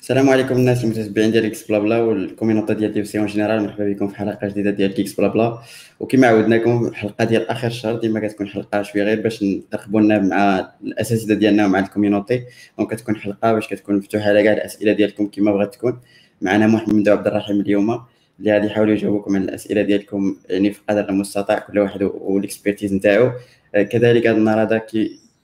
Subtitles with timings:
[0.00, 4.16] السلام عليكم الناس المتتبعين ديال GeeksBlaBla وال community ديال DevC en général مرحبا بكم في
[4.16, 5.58] حلقة جديدة ديال GeeksBlaBla.
[6.00, 10.72] وكما عودناكم الحلقة ديال آخر الشهر ديما كتكون حلقة شوية غير باش نترقبوا لنا مع
[10.84, 12.42] الأساتذة ديالنا ومع ال community.
[12.78, 16.00] donc كتكون حلقة باش كتكون مفتوحة على كاع الأسئلة ديالكم كما بغات تكون.
[16.40, 18.00] معنا محمد عبد الرحيم اليوم.
[18.40, 22.94] اللي غادي يحاولوا يجاوبوكم على الأسئلة ديالكم يعني في قدر المستطاع كل واحد وال expertise
[22.94, 23.30] نتاعو.
[23.74, 24.78] كذلك هذا النهار هذا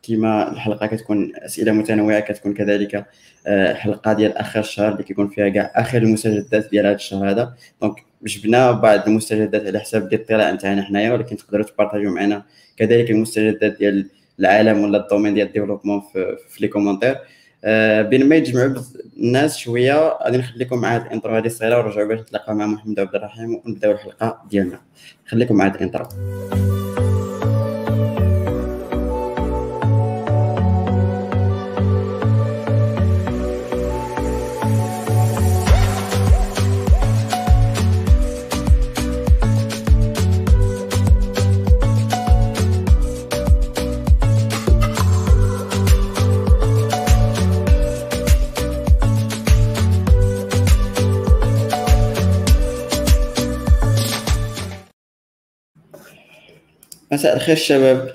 [0.07, 3.07] كما الحلقة كتكون أسئلة متنوعة كتكون كذلك
[3.47, 7.55] آه، حلقة ديال آخر الشهر اللي كيكون فيها كاع آخر المستجدات ديال هذا الشهر هذا.
[7.83, 12.43] donc جبنا بعض المستجدات على حساب الاطلاع نتاعنا حنايا ولكن تقدروا تبارطاجيو معنا
[12.77, 14.07] كذلك المستجدات ديال
[14.41, 17.17] العالم ولا ال domaine ديال ال développement في, في les commentaires.
[17.65, 18.75] آه بين ما يتجمعوا
[19.17, 23.01] الناس شوية غادي نخليكم مع هذه ال intro هذه الصغيره ونرجعوا باش نتلاقاو مع محمد
[23.01, 24.81] عبد الرحيم ونبداو الحلقة ديالنا.
[25.27, 26.07] خليكم مع هذه الانترو.
[57.17, 58.13] مساء الخير الشباب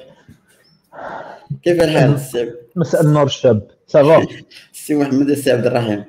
[1.64, 4.28] كيف الحال السي مساء النور الشاب ça va
[4.74, 6.04] السي محمد السي عبد الرحيم.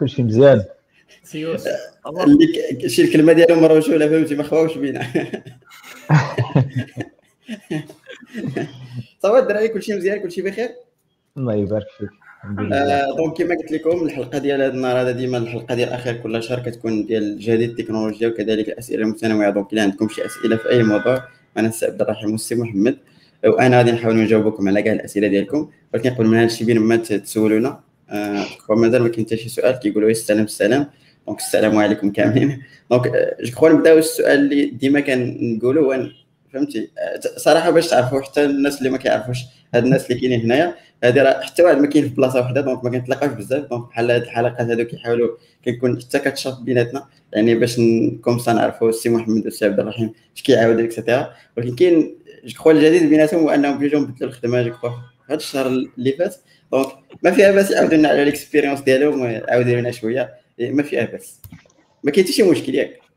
[0.00, 0.64] كلشي مزيان.
[1.24, 1.56] سي
[2.06, 5.06] اللي شي الكلمة ديالهم مروجوله فهمتي ما خواوش بينا.
[9.22, 10.68] ça va الدراري؟ كلشي مزيان؟ كلشي بخير؟
[11.36, 12.10] الله يبارك فيك.
[12.72, 16.42] آه donc كما قلت لكم الحلقة ديال هذا النهار هذا ديما الحلقة ديال آخر كل
[16.42, 19.50] شهر كتكون ديال جديد التكنولوجيا وكذلك الأسئلة المتنوعة.
[19.50, 22.98] donc إلا عندكم شي أسئلة في أي موضوع أنا السي عبد الرحيم والسي محمد.
[23.46, 26.96] وأنا غادي نحاول نجاوبكم على كاع الأسئلة ديالكم ولكن قبل من هذا الشيء بين ما
[26.96, 30.86] تسولونا آه مازال ما كاين حتى شي سؤال كيقولوا السلام السلام.
[31.26, 32.62] donc السلام عليكم كاملين.
[32.90, 36.08] donc je crois نبداو السؤال اللي ديما كنقولوا
[36.52, 36.90] فهمتي؟
[37.36, 39.38] صراحة باش تعرفوا حتى الناس اللي ما كيعرفوش
[39.74, 40.74] هاد الناس اللي كاينين هنايا.
[41.04, 43.64] هادي راه حتى واحد ما كاين في بلاصة وحدة donc ما كنتلاقاوش بزاف.
[43.64, 47.06] donc بحال هاد الحلقات هادو كيحاولوا كنكون حتى catch-up بيناتنا.
[47.32, 47.76] يعني باش
[48.22, 52.70] comme ça نعرفوا السي محمد والسي عبد الرحيم اش كيعاود et cetera ولكن كاين جو
[52.70, 54.74] الجديد بيناتهم هو أنهم بجوجهم بدلوا الخدمة جو
[55.28, 56.36] هذا الشهر اللي فات.
[56.72, 56.86] donc
[57.22, 61.40] ما فيها باس يعاودوا لنا على ال expérience ديالهم ويعاودوا لنا شوية ما فيها باس.
[62.04, 63.07] ما كاين حتى شي مشكل ياك.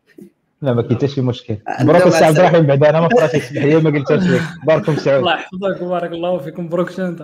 [0.61, 3.75] لا ما كاين حتى شي مشكل مبروك السي عبد الرحيم بعد أنا ما قراتش لي
[3.75, 5.19] ما قلتهاش لك مبارك ومسعود.
[5.19, 6.65] الله يحفظك وبارك الله فيكم.
[6.65, 7.21] مبروك أنت؟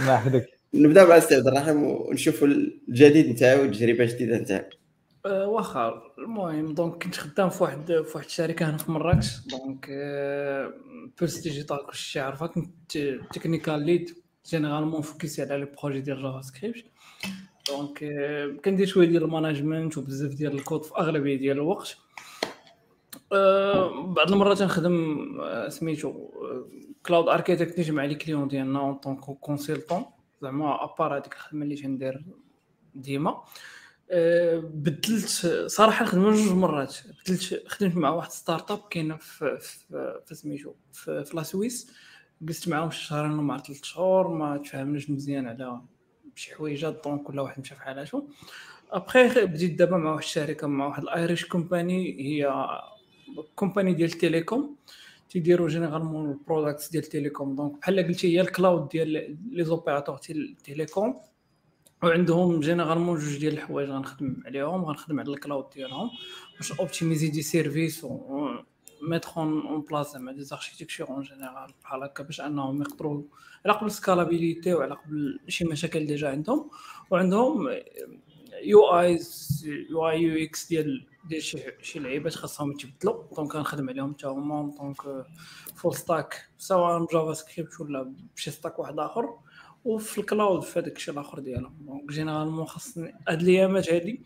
[0.00, 0.46] الله يحفظك.
[0.74, 4.64] نبدأ مع السي عبد الرحيم ونشوفوا الجديد نتاعو والتجربه الجديدة نتاعو.
[5.26, 6.02] أه واخا.
[6.18, 9.36] المهم دونك كنت خدام في واحد في واحد الشركة هنا في مراكش.
[9.46, 10.72] دونك أه
[11.20, 12.98] Post Digital كلشي عارفها كنت
[13.32, 14.10] technical lead
[14.50, 16.84] généralement focusé على les projets ديال جافا سكريبت
[17.68, 21.96] donc أه كندير شوية ديال ال management وبزاف ديال الكود في أغلبية ديال الوقت.
[24.04, 25.26] بعض المرات نخدم
[25.68, 26.30] سميتو
[27.06, 30.04] cloud architect نجمع les clients ديالنا en tant que consultant
[30.42, 32.24] زعما à part هذيك الخدمة اللي تندير
[32.94, 33.44] ديما.
[34.62, 35.28] بدلت
[35.66, 36.96] صراحة خدمت جوج مرات.
[37.24, 39.58] بدلت خدمت مع واحد startup كاينة في
[40.26, 41.92] في, سميتو في, في la Suisse.
[42.42, 45.80] جلست معاهم شي شهرين ولا ثلاث شهور ما تفاهمناش مزيان على
[46.34, 48.22] شي حويجات donc كل واحد مشى في حالاتو.
[48.90, 52.66] ابخي بديت دابا مع واحد الشركة مع واحد ال Irish company هي
[53.54, 54.76] company ديال ال télécom
[55.30, 59.64] تيديروا généralement ال products ديال ال télécom donc بحال قلتي هي ال cloud ديال les
[59.64, 61.20] opérateurs ال télécom
[62.02, 66.10] وعندهم généralement جوج ديال الحوايج غنخدم عليهم غنخدم على ال cloud ديالهم.
[66.56, 68.48] باش optimiser des services و
[69.02, 73.22] mettre en place زعما des architectures en général بحال هكا باش أنهم يقدروا
[73.66, 76.70] على قبل scalabilité وعلى قبل شي مشاكل déjà عندهم.
[77.10, 77.68] وعندهم
[78.64, 81.42] يو آيز يو آي يو إكس ديال ديال
[81.82, 84.74] شي لعيبات خاصهم يتبدلوا donc كنخدم عليهم حتى هما.
[84.78, 85.26] donc
[85.76, 89.38] full stack سواء ب JavaScript ولا بشي stack واحد آخر.
[89.84, 91.76] وفي ال cloud في هذاك الشيء الآخر ديالهم.
[91.80, 94.22] donc généralement خاصني هاد الأيامات هادي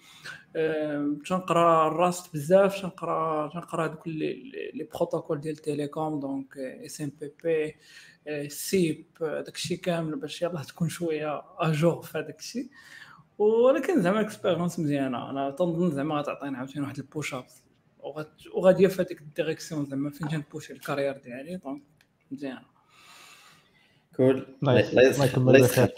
[1.27, 9.07] تنقرا ال Rust بزاف تنقرا تنقرا هذوك les protocoles ديال ال télécom donc SMPP SIP
[9.21, 12.69] داك الشيء كامل باش يلاه تكون شوية à jour في هذاك الشيء
[13.39, 15.31] ولكن زعما expérience مزيانة.
[15.31, 17.45] أنا تنظن زعما غتعطينا عاوتاني واحد ال push up
[18.55, 21.83] وغادي في هذيك ال direction زعما فين تن pousser ال carrière ديالي donc
[22.31, 22.79] مزيانة.
[24.17, 25.89] cool الله يسخر الله يسخر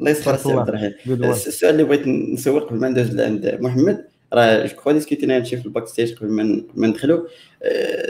[0.00, 4.08] الله يسخر السي عبد الرحيم السؤال اللي بغيت نسول قبل ما ندوز لعند محمد.
[4.32, 6.30] راه je crois discuté نا هادشي في ال backstage قبل
[6.74, 7.28] ما ندخلو.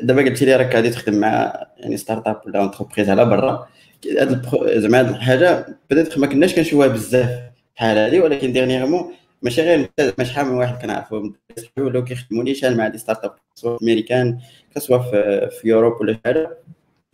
[0.02, 3.68] دابا قلتي لي راك غادي تخدم مع يعني startup ولا entreprise على برا.
[4.18, 4.46] هاد
[4.78, 7.55] زعما هاد الحاجة بدات ما كناش كنشوفوها بزاف.
[7.76, 9.12] بحال هادي ولكن dernièrement
[9.42, 9.88] ماشي غير
[10.22, 11.32] شحال من واحد كنعرفو.
[11.78, 14.38] ولاو كيخدموا نيشان مع des startups سواء في أمريكان
[14.78, 16.58] سواء في, في Europe ولا شي حاجة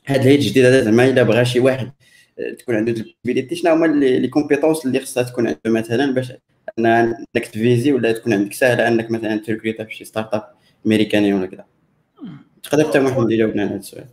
[0.07, 1.93] هاد العيد الجديد هذا زعما إلا بغى شي واحد
[2.39, 6.33] آه، تكون عنده ال capability شنو هما les compétences اللي خصها تكون عنده مثلا باش
[6.79, 10.43] انك ت viser ولا تكون عندك سهله انك مثلا ت recruté في شي startup
[10.87, 11.65] أمريكاني ولا كذا
[12.63, 14.05] تقدر حتى محمد يجاوبنا على هذا السؤال.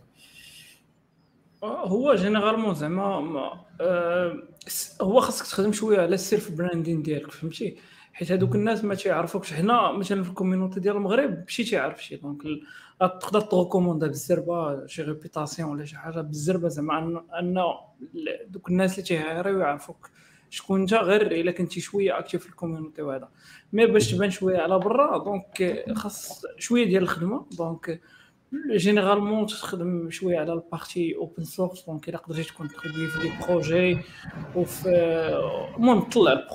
[1.64, 4.42] هو généralement زعما آه
[5.02, 7.76] هو خاصك تخدم شوية على ال self branding ديالك فهمتي؟
[8.12, 9.52] حيت هذوك الناس ما تيعرفوكش.
[9.52, 12.42] حنا مثلا في ال community ديال المغرب شي تيعرف شي donc
[13.00, 17.64] تقدر ت recommandé بالزربة شي réputation ولا شي حاجة بالزربة زعما أن
[18.48, 20.10] دوك الناس اللي تي hire يو يعرفوك
[20.50, 23.28] شكون انت غير إلا كنتي شوية actif في ال community وهذا.
[23.72, 28.00] mais باش تبان شوية على برا donc خاص شوية ديال الخدمة donc
[28.76, 33.32] généralement تخدم شوية على ال partie open source donc الا قدرتي تكون تخدم في des
[33.46, 33.98] projets
[34.56, 34.88] وفي
[35.76, 36.46] المهم طلع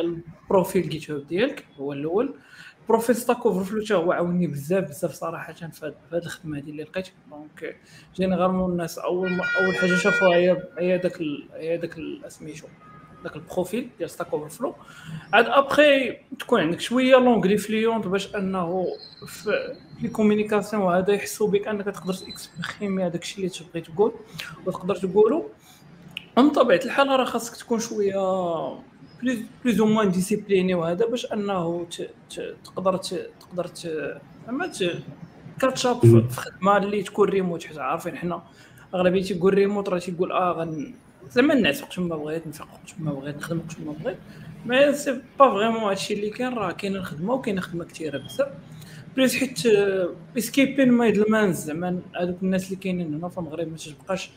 [0.00, 2.34] ال profil GitHub ديالك هو الأول
[2.88, 7.76] profil Stack Overflow هو عاوني بزاف بزاف صراحة في هذه الخدمه هذه اللي لقيت donc
[8.16, 11.22] généralement الناس اول اول حاجة شافوها هي هي داك
[11.54, 11.96] هي داك
[12.28, 12.66] سميتو
[13.24, 14.74] داك ال profil ديال Stack Overflow
[15.32, 18.86] عاد ابخي تكون عندك شوية l'anglais fluent باش أنه
[19.26, 24.12] في les communications هذا يحسوا بك أنك تقدر ت exprimer هذاك الشيء اللي تبغي تقول
[24.66, 25.48] وتقدر تقولو
[26.38, 28.14] من طبيعة الحال راه خاصك تكون شوية
[29.22, 31.86] plus ou moins discipliné وهذا باش أنه
[32.64, 32.96] تقدر
[33.40, 33.70] تقدر
[34.46, 34.72] زعما
[35.60, 38.42] catch up في خدمه اللي تكون ريموت حيت عارفين حنا
[38.94, 40.94] أغلبية تيقول ريموت راه تيقول آه غن
[41.28, 44.16] زعما نعس وقت ما بغيت نفيق وقت ما بغيت نخدم وقت ما بغيت
[44.66, 48.48] mais c'est pas vraiment هادشي اللي كاين راه كاين الخدمة وكاين خدمة كثيرة بزاف.
[49.16, 49.58] plus حيت
[50.38, 54.30] skipping middle mans زعما هذوك الناس اللي كاينين هنا في المغرب ما تبقاش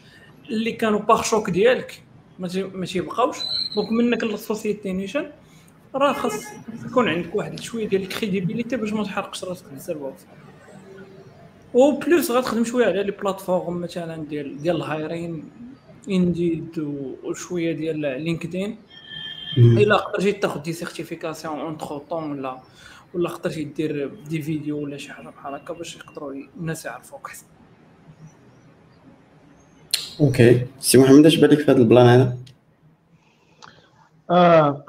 [0.49, 2.03] اللي كانوا pare-chocs ديالك
[2.39, 3.37] ما تيبقاوش.
[3.75, 5.31] donc منك لل société نيشان
[5.95, 6.43] راه خاص
[6.85, 9.97] يكون عندك واحد شوية ديال ال crédibilité باش ما تحرقش راسك بزاف
[11.73, 15.43] و plus غتخدم شوية على les plateformes مثلا ديال ديال ال hiring
[16.09, 16.79] Indeed
[17.23, 18.77] وشويه ديال LinkedIn
[19.57, 22.59] إلا قدرتي تاخذ des certifications entre-temps ولا
[23.13, 27.45] ولا قدرتي دير des vidéos ولا شي حاجة بحال هكا باش يقدروا الناس يعرفوك أحسن.
[30.19, 32.37] okay سي محمد اش بالك في هذا ال plan هذا؟
[34.31, 34.85] آه.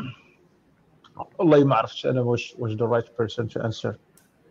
[1.38, 3.94] والله ما عرفتش أنا واش واش the right person to answer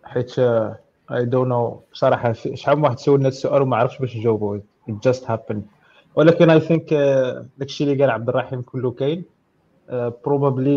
[0.04, 4.60] حيت I don't know بصراحة شحال من واحد سولنا السؤال وما عرفتش باش نجاوبو.
[4.90, 5.64] It just happened.
[6.16, 6.94] ولكن I think
[7.58, 9.24] داكشي اللي قال عبد الرحيم كله كاين.
[10.26, 10.72] probably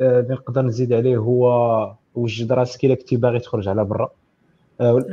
[0.00, 4.10] اللي نقدر نزيد عليه هو وجد راسك الا كنتي باغي تخرج على برا.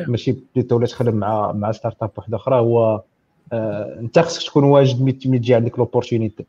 [0.08, 2.60] ماشي plutôt ولا تخدم مع مع startup واحدة أخرى.
[2.60, 3.02] هو
[3.54, 6.46] أنت خصك تكون واجد ملي تجي عندك l'opportunité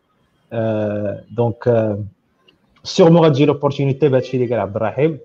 [1.30, 1.96] donc
[2.84, 5.18] sûrement غتجي l'opportunité بهذا الشيء اللي قال عبد الرحيم.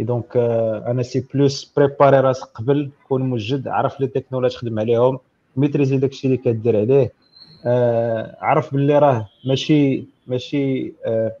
[0.00, 0.36] et donc
[0.86, 5.18] أنا c'est plus préparer راسك قبل كون موجد عرف les technologies تخدم عليهم
[5.56, 7.02] maîtriser داكشي اللي كدير عليه.
[7.04, 7.10] آه
[8.40, 11.32] عرف باللي راه ماشي ماشي آه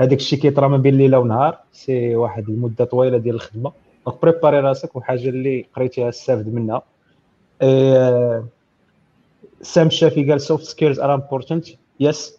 [0.00, 3.72] هذاك الشيء كيطرا ما بين ليلة ونهار c'est واحد المدة طويلة ديال الخدمة.
[4.06, 6.82] donc préparer راسك وحاجة اللي قريتيها استافد منها.
[7.62, 8.44] آه
[9.62, 11.66] سام شافي قال soft skills are important
[12.00, 12.38] yes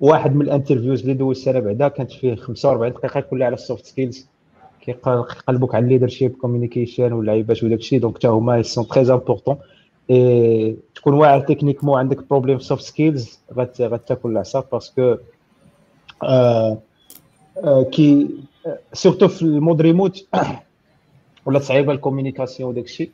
[0.00, 3.60] واحد من ال interviews اللي دوزت أنا بعدا كانت فيه 45 دقيقة كلها على ال
[3.60, 4.26] soft skills
[4.80, 9.56] كيقلبوك على ال leadership communication واللعيبات وداك الشيء donc حتى هما sont très importants
[10.94, 13.38] تكون واعر techniquement عندك problème soft skills
[13.80, 15.16] غتاكل العصا parce que
[17.90, 18.28] كي
[18.92, 20.26] surtout في ال mode remote
[21.46, 23.10] ولا صعيبة ال communication وداك الشيء.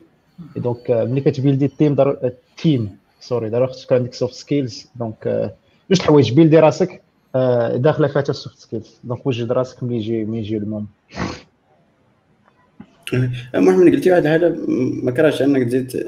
[0.55, 4.33] donc ملي كت build ي ال team دار ال team sorry دار خصك عندك soft
[4.33, 5.53] skills donc
[5.91, 7.01] جوج حوايج build ي راسك
[7.75, 10.87] داخله فيها ال soft skills donc وجد راسك ملي يجي ملي يجي الموم
[13.53, 14.55] محمد قلتي واحد الحاجة
[15.03, 16.07] ما كرهش أنك تزيد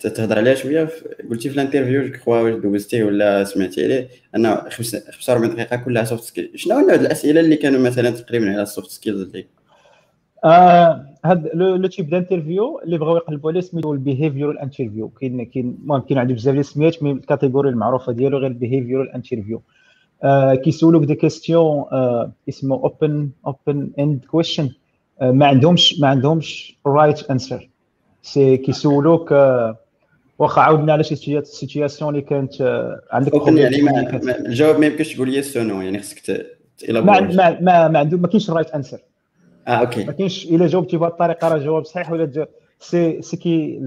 [0.00, 0.88] تهضر عليها شوية.
[1.30, 6.50] قلتي في ال interview crois دوزتيه ولا سمعتي عليه انه 45 دقيقة كلها soft skills
[6.54, 9.46] شنو هو الأسئلة اللي كانوا مثلا تقريبا على ال soft skills اللي
[10.44, 15.78] آه هاد le type d'interview اللي بغاو يقلبوا عليه سميتو ال behavioral interview كاين كاين
[15.82, 19.62] المهم كاين عندي بزاف ديال السميات mais ال category المعروفة ديالو غير ال behavioral interview
[20.24, 24.70] آه كيسولوك des questions آه اسمه open open-ended question
[25.22, 27.68] ما عندهمش ما عندهمش right answer
[28.26, 29.32] c'est كيسولوك
[30.38, 32.52] واخا عاودنا على شي situation اللي كانت
[33.12, 36.46] عندك يعني ما الجواب ما يمكنش تقول yes no يعني خصك
[36.88, 38.98] ما ما ما, ما عنده ما كاينش right answer
[39.68, 42.46] آه okay ما كاينش الا جاوبتي بهذه الطريقة راه جواب صحيح ولا
[42.80, 43.78] c'est c'est que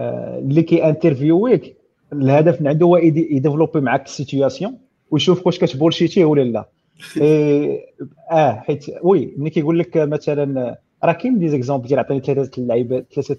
[0.00, 1.76] اللي كي interview يك
[2.12, 4.78] الهدف من عنده هو ي développ ي معاك ال situation
[5.10, 6.68] ويشوف واش كت bullshit يه ولا لا
[8.32, 13.04] آه حيت oui ملي كيقول لك مثلا راه كاين des exemples ديال عطيني ثلاثة اللعيبه
[13.14, 13.34] ثلاثة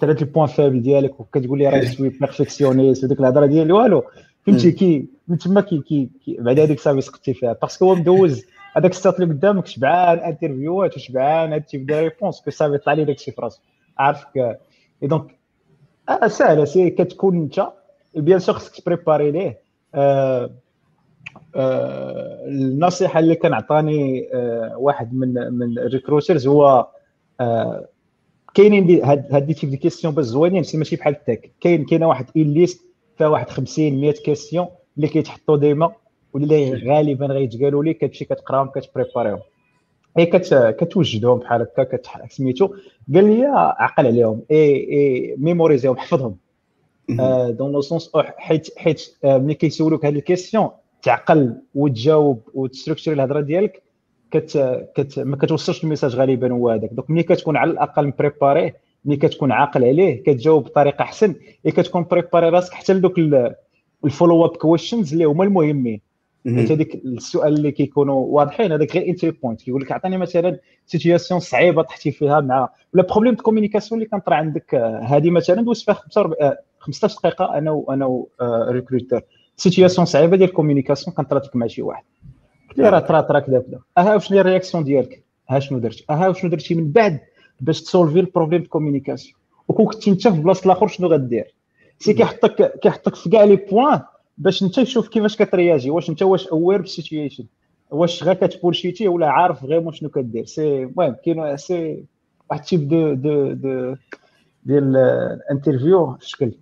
[0.00, 4.04] ثلاثة ال points faibles ديالك وكتقول لي راه suis perfectionniste وديك الهضره ديال والو
[4.46, 8.44] فهمتي كي من تما كي كي بعد هذيك صافي سقطتي فيها parce que هو مدوز
[8.76, 12.74] هذاك الساط اللي قدامك شبعان interview ات وشبعان هاد ال type ديال réponses que صافي
[12.74, 13.60] يطلع لي داكشي في راسك
[13.98, 14.36] عارفك
[15.02, 15.38] اي donc
[16.08, 17.68] آه سهله c'est كتكون انت
[18.16, 19.58] bien sûr خصك ت prépar ي ليه
[19.94, 20.50] آه آه
[21.56, 26.86] النصيحة اللي كان عطاني آه واحد من من ال recruiters هو
[27.40, 27.88] آه
[28.54, 32.26] كاينين هاد type des questions باش زوينين c'est ماشي بحال ال tech كاين كاينة واحد
[32.36, 32.86] اي liste
[33.18, 35.92] فيها واحد 50 100 questions اللي كيتحطوا ديما
[36.32, 39.40] واللي غالبا غيتقالوا لك كتمشي كتقراهم كت prépar يهم.
[40.18, 42.68] اي كت كتوجدهم بحال هكا سميتو.
[43.14, 44.42] قال لي عقل عليهم.
[44.50, 46.36] اي اي ميموريزيهم حفظهم.
[47.48, 50.70] dans le sens حيت حيت ملي كيسولوك هاد ال question
[51.04, 53.82] تعقل وتجاوب وت structur ي الهضرة ديالك
[54.30, 54.58] كت,
[54.96, 56.90] كت ما كتوصلش ال message غالبا هو هذاك.
[56.92, 58.72] donc ملي كتكون على الأقل م prépar ي
[59.04, 61.34] ملي كتكون عاقل عليه كتجاوب بطريقة أحسن
[61.66, 63.18] إي كتكون prépar ي راسك حتى لدوك
[64.04, 66.00] ال follow up questions اللي هما المهمين.
[66.46, 71.40] حيت هذيك السؤال اللي كيكونوا واضحين هذاك غير entry point كيقول لك عطيني مثلا situation
[71.40, 73.50] صعيبة طحتي فيها مع ولا problème de
[73.92, 75.94] اللي كنطرا عندك هذه مثلا دوز فيها
[76.78, 78.24] 15 دقيقة أنا وأنا
[78.68, 79.22] recruiter
[79.56, 82.04] situation صعيبة ديال ال communication كنطراتك مع شي واحد.
[82.68, 85.78] قلت لي راه طرا طرا كذا كذا أها واش هي ال réaction ديالك؟ ها شنو
[85.78, 87.20] درت؟ أها وشنو درتي من بعد
[87.60, 89.34] باش ت solv ي ال problème de communication
[89.68, 91.54] وكون كنتي انت في بلاصة الآخر شنو غدير؟
[91.98, 94.00] c'est كيحطك كيحطك في كاع les points
[94.38, 95.90] باش انت تشوف كيفاش كت réag ي.
[95.90, 97.44] واش انت واش aware بال situation
[97.90, 102.04] واش غير كت bullshit ي ولا عارف غير شنو كدير؟ c'est المهم كاين سي
[102.50, 103.94] واحد ال type de de de
[104.64, 106.52] ديال ال interview شكل.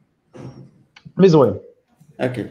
[1.16, 1.54] mais زوين.
[2.20, 2.46] okay.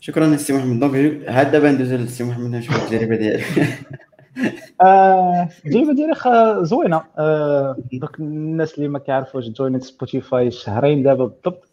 [0.00, 0.80] شكرا السي محمد.
[0.80, 3.44] donc عاد دابا ندوزو للسي محمد نشوف التجربة ديالك؟
[5.66, 7.02] التجربة ديالي زوينة.
[7.92, 11.68] دوك الناس اللي ما كيعرفوش join ت Spotify شهرين دابا بالضبط.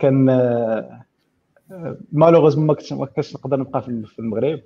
[0.00, 0.24] كان
[2.12, 4.60] malheureusement ما كنتش ما كنتش نقدر نبقى في المغرب.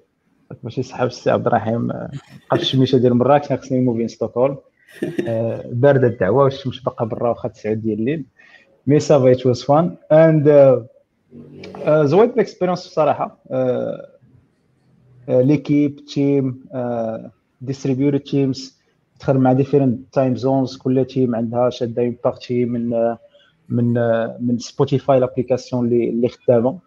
[0.63, 2.11] ماشي صحاب السي عبد الرحيم بقى
[2.55, 4.57] في الشميشة ديال مراكش خصني ن mov ي ستوكهولم
[5.65, 8.25] باردة الدعوة والشمس باقا برا واخا 9 ديال الليل.
[8.87, 10.47] mais ça va it was fun and
[11.89, 13.39] زوينة ال expérience بصراحه
[15.29, 16.65] l'équipe team
[17.61, 18.77] distributed teams
[19.21, 23.15] تخدم مع different time zones كل team عندها شاده une partie من
[23.69, 23.95] من
[24.41, 26.79] من Spotify l'application اللي اللي خدامة.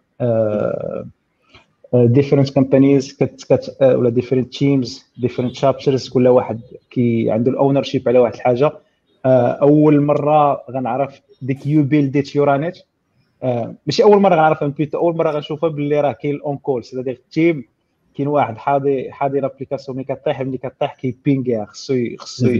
[1.94, 8.18] different companies كت ولا different teams different chapters كل واحد كي عنده ال ownership على
[8.18, 8.72] واحد الحاجة.
[9.26, 12.78] أول مرة غنعرف ديك you build it you run it
[13.86, 17.14] ماشي أول مرة غنعرفها بيتا أول مرة غنشوفها باللي راه كاين ال on call c'est-à-dire
[17.14, 17.64] ال team
[18.16, 22.56] كاين واحد حاضي حاضي l'application ملي كطيح ملي كطيح كي ping يها خصو خصو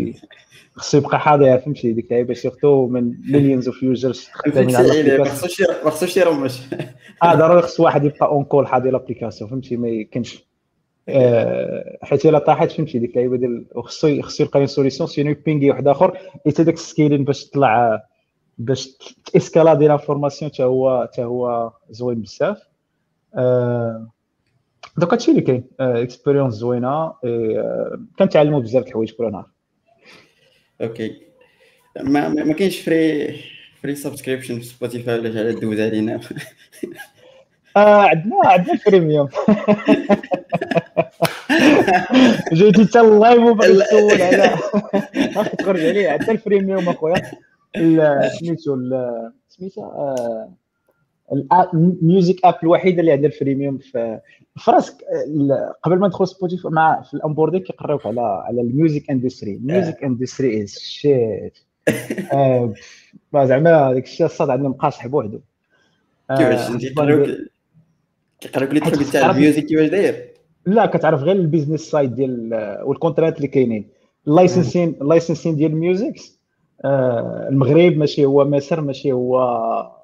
[0.74, 5.18] خصو يبقى حاضر فهمتي؟ ديك اللعيبه surtout من millions of users خدامين على
[5.84, 6.60] ما خصوش يرمش
[7.22, 10.44] آه ضروري خص واحد يبقى on call حاضر l'application فهمتي؟ ما يمكنش.
[12.02, 15.70] حيت إلا طاحت فهمتي؟ ديك اللعيبه ديال خصو خصو يلقى solution sinon ي ping ي
[15.70, 18.02] واحد آخر حتى داك ال scaling باش تطلع
[18.60, 18.88] باش
[19.32, 22.58] ت escalad ي l'information حتى هو حتى هو زوين بزاف.
[24.96, 25.64] دوك هادشي اللي كاين.
[25.80, 27.12] expérience زوينة
[28.18, 29.46] كنتعلموا بزاف د الحوايج كل نهار.
[30.80, 31.16] okay
[32.00, 33.36] ما ما كاينش free
[33.82, 36.20] free subscription في Spotify ولا شي دوز علينا؟
[37.76, 39.28] آه عندنا عندنا ال premium
[42.52, 44.56] جيتي حتى ال live وبغيت تسول على
[45.58, 46.10] تخرج عليه.
[46.10, 47.22] عندنا ال premium أخويا.
[48.38, 48.76] سميتو
[49.48, 50.14] سميتها
[51.74, 54.20] ال music app الوحيده اللي عندها ال premium في
[54.60, 54.94] فراسك.
[55.82, 59.63] قبل ما ندخل Spotify مع في ال onboarding كيقراوك على على ال music industry ال
[59.63, 61.58] music industry is shit
[63.34, 65.40] زعما داك الشيء الصاد عندنا مقاصح بوحدو.
[66.28, 67.28] كيفاش؟ كيقراوك
[68.40, 70.30] كيقراوك لي تخبي تاع ال music كيفاش داير؟
[70.66, 73.88] لا كتعرف غير ال business side ديال وال contrats اللي كاينين.
[74.28, 76.14] ال licensing ال licensing ديال ال music
[76.84, 79.38] آه المغرب ماشي هو مصر ماشي هو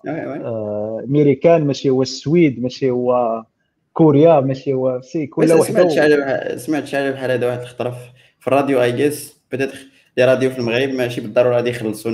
[0.08, 3.44] آه أمريكان ماشي هو السويد ماشي هو
[3.92, 7.60] كوريا ماشي هو c'est كل واحد سمعت شي حاجة سمعت شي حاجة بحال هذا واحد
[7.60, 7.96] الخطره
[8.40, 9.78] في الراديو I guess peut-être
[10.16, 12.12] les radios في المغرب ماشي بالضرورة غادي يخلصوا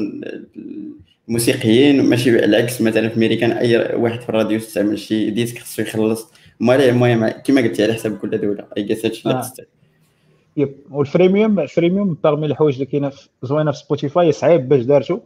[1.29, 6.33] الموسيقيين ماشي العكس مثلا في أمريكان أي واحد في الراديو يستعمل شي disque خصو يخلص.
[6.61, 9.82] المهم كما قلتي على حسب كل دوله I guess هادشي اللي آه.
[10.57, 10.75] yep.
[10.91, 15.21] وال freemium ال freemium parmi الحوايج اللي كاينة زوينة في سبوتيفاي صعيب باش دارتو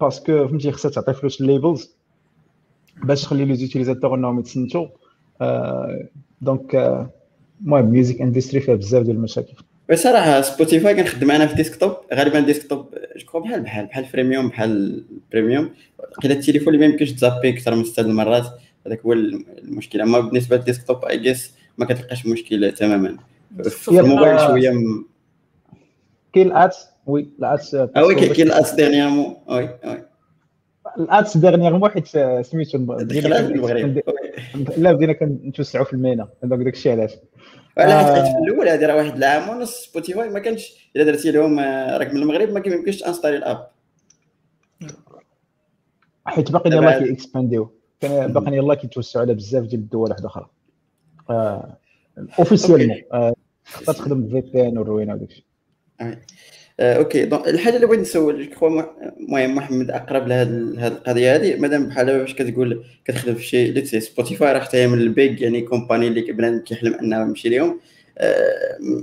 [0.00, 1.94] parce que فهمتي خصها تعطي فلوس لل labels
[3.04, 4.86] باش تخلي les utilisateurs إنهم يتصنتوا
[6.40, 6.74] دونك
[7.60, 9.52] المهم ميوزيك اندستري فيها بزاف ديال المشاكل.
[9.90, 12.94] بصراحه سبوتيفاي كنخدم أنا في ديسكتوب غالبا ديسكتوب
[13.32, 15.70] جو بحال بحال بحال فريميوم بحال بريميوم
[16.18, 18.46] لقيت التليفون اللي ما يمكنش تزابي أكثر من ست المرات.
[18.86, 23.16] هذاك هو المشكل أما بالنسبة للديسكتوب اي جيس ما كتلقاش مشكل تماما.
[23.62, 25.04] في الموبايل شوية م...
[26.32, 30.04] كاين الآتس وي الآتس آه وي كاين الآتس ديرنيامون وي وي
[30.98, 32.06] الآتس ديرنيغمون حيت
[32.46, 34.02] سميتو دخلها في المغرب
[34.76, 37.12] لا بدينا كنتوسعوا في ال MENA donc داكشي علاش.
[37.78, 41.58] ولا حيت في الأول هذه راه واحد العام ونص سبوتيفاي ما كانش إلا درتي لهم
[41.98, 43.68] راك من المغرب ما كيمكنش تinstalli ال app.
[46.24, 47.70] حيت باقي يلاه كي expandيو
[48.02, 50.48] باقي يلاه كيتوسعوا على بزاف ديال الدول واحدة أخرى.
[52.38, 53.02] officiellement
[53.72, 55.44] تقدر تخدم ب VPN والروينه وداك الشيء
[56.80, 62.34] OK donc الحاجة اللي بغيت نسول المهم محمد أقرب لهذه القضية هذه مادام بحال باش
[62.34, 66.20] كتقول كتخدم في شي let's سبوتيفاي راه حتى هي من ال big يعني company اللي
[66.20, 67.80] بنادم كيحلم انه يمشي ليهم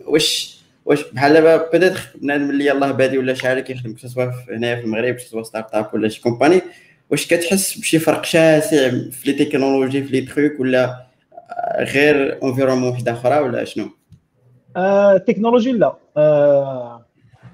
[0.08, 0.56] واش
[0.86, 5.20] واش بحال دابا peut-être بنادم اللي يلاه بادي ولا شحال كيخدم سواء هنايا في المغرب
[5.20, 6.62] سواء startup ولا شي company
[7.12, 11.05] واش كتحس بشي فرق شاسع في les technologies في les trucs ولا
[11.80, 13.86] غير environnement واحدة أخرى ولا شنو؟
[14.78, 15.96] التكنولوجي لا.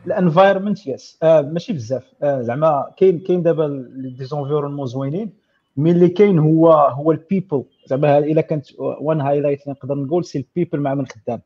[0.07, 2.03] ال environment yes ماشي بزاف.
[2.23, 3.85] زعما كاين كاين دابا
[4.17, 5.33] des environnements زوينين.
[5.77, 10.37] mais اللي كاين هو هو ال people زعما إلا كانت one highlight نقدر نقول c'est
[10.37, 11.41] ال people مع من خدام.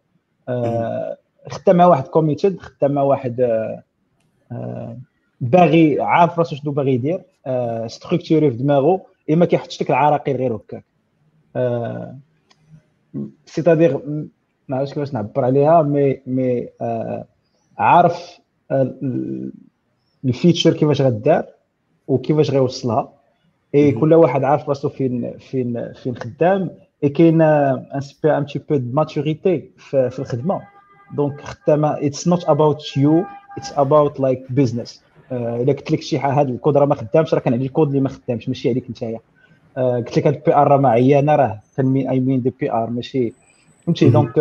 [1.50, 3.66] خدام مع واحد committed خدام مع واحد
[5.42, 7.22] باغي عارف راسو شنو باغي يدير.
[7.88, 10.86] structuré في دماغه إما ما كيحطش لك العراقيل غير هكاك.
[13.46, 14.02] c'est-à-dire
[14.68, 16.68] ما عرفتش كيفاش نعبر عليها مي مي
[17.78, 18.40] عارف
[20.26, 21.46] ال feature كيفاش غدار
[22.08, 23.14] وكيفاش غيوصلها
[23.76, 26.72] اي كل واحد عارف راسو فين فين فين خدام.
[27.04, 30.62] et كاين un un petit peu de maturité في الخدمة.
[31.16, 33.24] donc خدامة it's not about you
[33.58, 37.40] it's about like business إلا قلت لك شي حاجة هذا الكود راه ما خدامش راه
[37.40, 39.20] كان عليه الكود اللي ما خدامش ماشي عليك نتايا.
[39.78, 43.34] قلت لك هاد ال PR راه ما عيانه راه كان I mean the PR ماشي
[43.86, 44.34] فهمتي؟ donc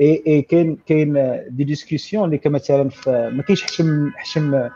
[0.00, 1.12] et et كاين كاين
[1.48, 4.68] des discussions اللي كمثلا في ما كاينش حشم حشم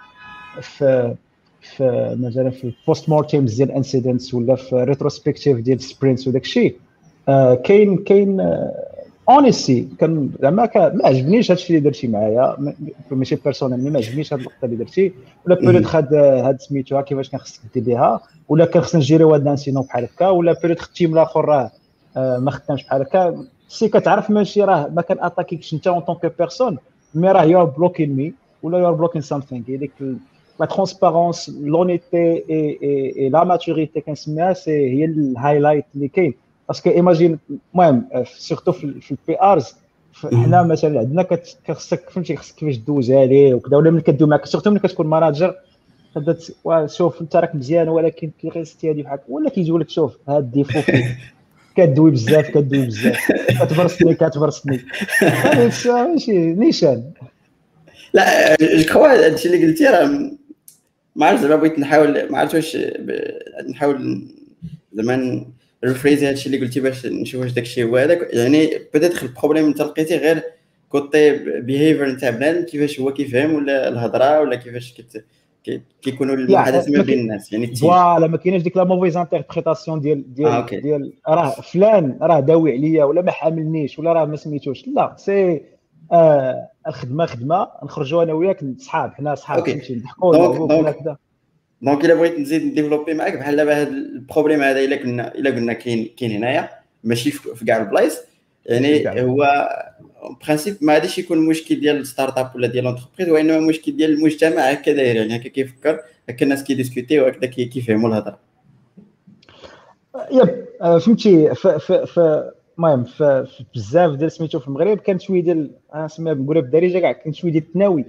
[0.61, 1.15] في
[1.61, 6.77] في مثلا في ال post-mortems ديال incidents ولا في rétrospectives ديال sprints وداك الشيء.
[7.65, 8.37] كاين كاين
[9.29, 12.57] اونيستي كان زعما ما عجبنيش هادشي اللي درتي معايا.
[13.11, 15.13] ماشي بيرسونيل ما عجبنيش هاد اللقطه اللي درتي.
[15.47, 18.21] ولا بيريد خد هاد سميتو كيفاش كان خصك دير بها.
[18.49, 20.29] ولا كان خصنا نجيريو هاد الانسينون بحال هكا.
[20.29, 21.71] ولا بيريد التيم الآخر راه
[22.17, 23.45] ما خدامش بحال هكا.
[23.69, 26.79] سي كتعرف ماشي راه ما كان اتاكيكش انت اون طونك بيرسون
[27.15, 29.93] مي راه يو ار بلوكين مي ولا يو ار بلوكين سامثينغ ديك
[30.61, 32.79] لا ترونسبارونس لونيتي اي
[33.17, 36.35] اي لا ماتوريتي كنسميها سي هي الهايلايت اللي كاين.
[36.69, 37.39] باسكو ايماجين
[37.75, 39.75] المهم سيرتو في البي ارز
[40.23, 41.27] حنا مثلا عندنا
[41.71, 45.55] خصك فهمتي خصك كيفاش دوزها ليه وكذا ولا ملي كدوي معاك سيرتو ملي كتكون ماناجر
[46.87, 50.81] شوف انت راك مزيان ولكن كيغيستي هذه بحال ولا كيجيو لك شوف هاد الديفو
[51.77, 54.81] كدوي بزاف كدوي بزاف كتبرسني كتبرسني
[55.87, 57.11] ماشي نيشان
[58.15, 60.31] لا جو هادشي اللي قلتي راه
[61.17, 62.79] ما عرفت زعما بغيت نحاول ما عرفت واش
[63.71, 64.29] نحاول
[64.93, 65.47] زعما
[65.85, 68.29] rephraser هادشي اللي قلتي باش نشوف واش داكشي هو هذاك.
[68.33, 70.43] يعني بدات ال problème انت لقيتي غير
[70.89, 75.25] côté behavior نتاع بنادم كيفاش هو كيفهم ولا الهضرة ولا كيفاش كت
[76.03, 77.53] كيكونوا المحادثة ما بين الناس.
[77.53, 82.41] يعني voilà ما كاينش ديك la mauvaise interprétation ديال ديال آه ديال راه فلان راه
[82.41, 84.89] داوي عليا ولا ما حاملنيش ولا راه ما سميتوش.
[84.89, 85.63] لا c'est
[86.13, 87.69] آه الخدمة خدمة.
[87.85, 91.17] نخرجوا أنا وياك صحاب حنا صحاب نمشي نضحكوا هكذا
[91.83, 95.51] donc إلا بغيت نزيد نdévelopper معاك بحال دابا هذا ال problème هذا إلا كنا إلا
[95.51, 96.71] قلنا كاين كاين هنايا
[97.05, 98.19] ماشي في كاع البلايص.
[98.67, 99.69] يعني هو
[100.45, 104.63] principe ما غاديش يكون مشكل ديال ال startup ولا ديال l'entreprise وإنما مشكل ديال المجتمع
[104.63, 105.17] هكا داير.
[105.17, 108.39] يعني هكا كيفكر هكا الناس كيdiscuter وهكذا كيفهموا الهضرة.
[110.31, 116.63] yep فهمتي في المهم في بزاف ديال سميتو في المغرب كان شوية ديال نسميها بنقولها
[116.63, 118.05] بالدارجه كاع كان شوية ديال التناوي.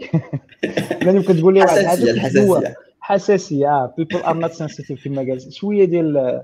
[1.28, 2.76] كتقول لي واحد
[3.10, 3.68] حساسية.
[3.68, 6.44] حساسيه بيبل ار نوت سنسيتيف كما قال شوية ديال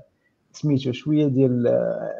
[0.52, 1.68] سميتو شوية ديال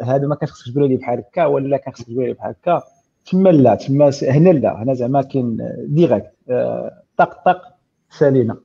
[0.03, 2.83] هذا ما كان خصك تقول لي بحال هكا ولا كان خصك تقول لي بحال هكا.
[3.31, 6.31] تما لا تما هنا لا هنا زعما كاين ديريكت
[7.17, 7.63] طق طق
[8.11, 8.57] سالينا.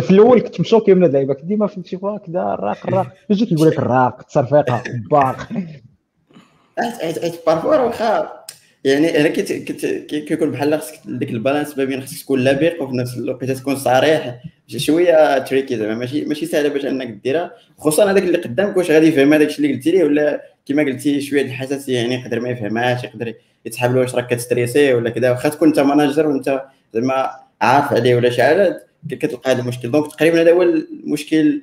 [0.00, 1.34] في الأول كنت مشوكي من اللعيبة.
[1.34, 5.48] كنت ديما فهمتي كذا الراق الراق يجي كيقول لك الراق التصرفيقه باق.
[7.46, 8.45] Parfois واخا
[8.86, 9.28] يعني أنا
[10.08, 13.76] كيكون بحال خصك ديك ال balance ما بين خصك تكون لبق وفي نفس الوقت تكون
[13.76, 14.40] صريح.
[14.76, 15.94] شوية tricky زعما.
[15.94, 17.52] ماشي ماشي سهلة باش انك ديرها.
[17.78, 21.20] خصوصا هذاك اللي قدامك واش غادي يفهم هذاك الشيء اللي قلتي ليه ولا كما قلتي
[21.20, 23.34] شوية الحساسية يعني يقدر ما يفهمهاش يقدر
[23.66, 25.30] يتصحاب له واش راك كت stressي ولا كذا.
[25.30, 26.62] واخا تكون انت manager وانت
[26.94, 29.90] زعما عارف عليه ولا شي حاجة كتلقى هذا المشكل.
[29.90, 31.62] donc تقريبا هذا هو المشكل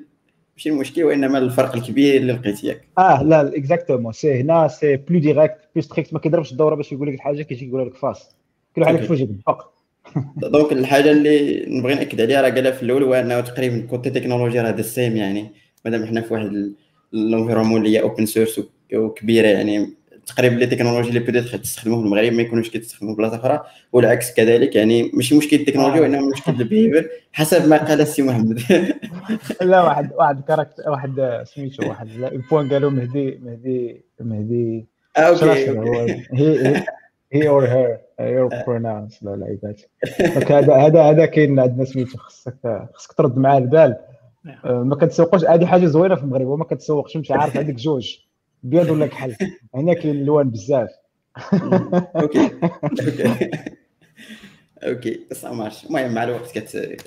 [0.58, 2.82] ماشي المشكل وإنما الفرق الكبير اللي لقيت ياك.
[2.98, 7.08] آه لا exactement c'est هنا c'est plus direct plus strict ما كيضربش الدورة باش يقول
[7.08, 8.30] لك الحاجة كيجي يقول لك face
[8.76, 9.74] كل واحد في وجهك بالحق
[10.38, 14.62] donc الحاجة اللي نبغي نأكد عليها راه قالها في الأول هو انه تقريبا côté technologie
[14.62, 15.52] راه ال same يعني.
[15.86, 16.74] مادام حنا في واحد
[17.14, 18.62] ال environnement اللي هي open source
[18.94, 19.94] وكبيرة يعني
[20.26, 24.34] تقريبا les technologies اللي بدات تستخدموه في المغرب ما يكونوش كيتستخدموا في بلاصة أخرى والعكس
[24.34, 28.60] كذلك يعني ماشي مشكل التكنولوجيا وإنما مشكل ال behavior حسب ما قال السي محمد.
[29.62, 34.86] لا واحد واحد كاركتر واحد سميتو واحد البوان قالوا مهدي مهدي مهدي
[35.18, 36.84] آه، أوكي هي
[37.34, 39.82] هي اور هير يور بروناونس لا العيبات
[40.52, 43.96] هذا هذا هذا كاين عندنا سميتو خصك خصك ترد معاه البال.
[44.46, 44.58] نعم.
[44.66, 48.18] آه، ما كتسوقوش هذه حاجة زوينة في المغرب وما كتسوقش مش عارف عندك جوج.
[48.64, 49.36] بيض ولا كحل؟
[49.76, 50.90] هنا كاين الألوان بزاف.
[52.16, 52.50] أوكي.
[53.02, 53.50] أوكي.
[54.84, 55.20] okay.
[55.32, 55.86] بس ما عرفتش.
[55.86, 56.98] المهم مع الوقت كت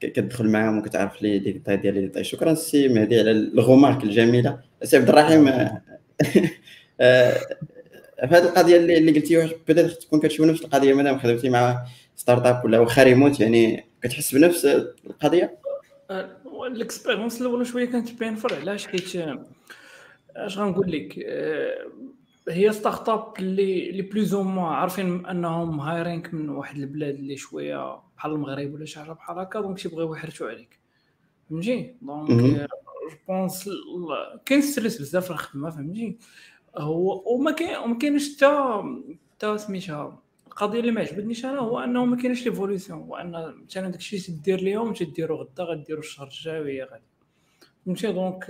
[0.00, 4.04] كتدخل معاهم وكتعرف لي ديك الطاي ديال les détails شكرا سي مهدي على ال remarque
[4.04, 4.60] الجميلة.
[4.82, 5.48] سي عبد الرحيم
[7.00, 7.32] آه،
[8.20, 11.84] في هذه القضية اللي, اللي قلتي بدات تكون كتشوف نفس القضية مادام خدمتي مع
[12.16, 14.64] startup ولا واخا ريموت يعني كتحس بنفس
[15.06, 15.58] القضية؟
[16.10, 16.30] آه،
[16.66, 19.14] ال expérience الاولى شوية كانت painful علاش؟ حيت
[20.36, 21.86] اش غنقول لك؟ آه،
[22.48, 28.32] هي startup اللي اللي plus ou عارفين انهم hiring من واحد البلاد اللي شوية بحال
[28.32, 30.78] المغرب ولا شي حاجة بحال هكا donc تيبغيو يحرتوا عليك.
[31.50, 32.66] فهمتي؟ donc je
[33.28, 33.70] pense
[34.46, 36.18] كاين stress بزاف في الخدمة فهمتي؟
[36.76, 38.82] هو وما كاين وما كاينش حتى
[39.36, 43.88] حتى سميتها القضية اللي ما عجبتنيش أنا هو أنه ما كاينش l'évolution هو ان مثلا
[43.88, 47.04] داكشي تدير اليوم تديرو غدا غديرو الشهر الجاي وهي غادي.
[47.86, 48.46] فهمتي؟ donc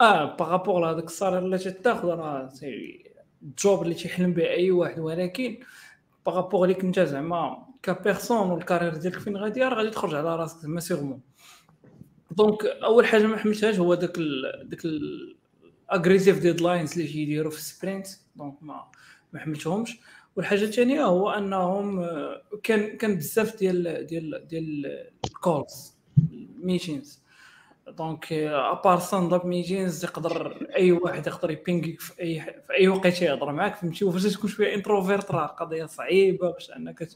[0.00, 2.52] آه par rapport لهذاك ال salaire اللي تاخذ راه
[3.42, 5.58] ال job اللي تيحلم به أي واحد ولكن
[6.26, 10.14] par rapport ليك أنت زعما ك personne وال carrière ديالك فين غادي راه غادي تخرج
[10.14, 11.20] على راسك زعما sûrement
[12.30, 14.18] donc أول حاجة ما حملتهاش هو داك
[14.64, 18.90] داك ال aggressive deadlines اللي تيديروا في ال sprint donc ما
[19.32, 19.98] ما حملتهمش.
[20.36, 24.86] والحاجة الثانية هو أنهم آه، كان كان بزاف ديال ديال ديال
[25.24, 25.94] ال calls
[26.62, 27.22] meetings
[27.96, 32.88] donc à part stand-up meetings يقدر أي واحد يقدر ي pingيك في أي في أي
[32.88, 33.76] وقت يهضر معاك.
[33.76, 37.08] فهمتي؟ وفاش تكون شوية introvert راه قضيه صعيبة باش أنك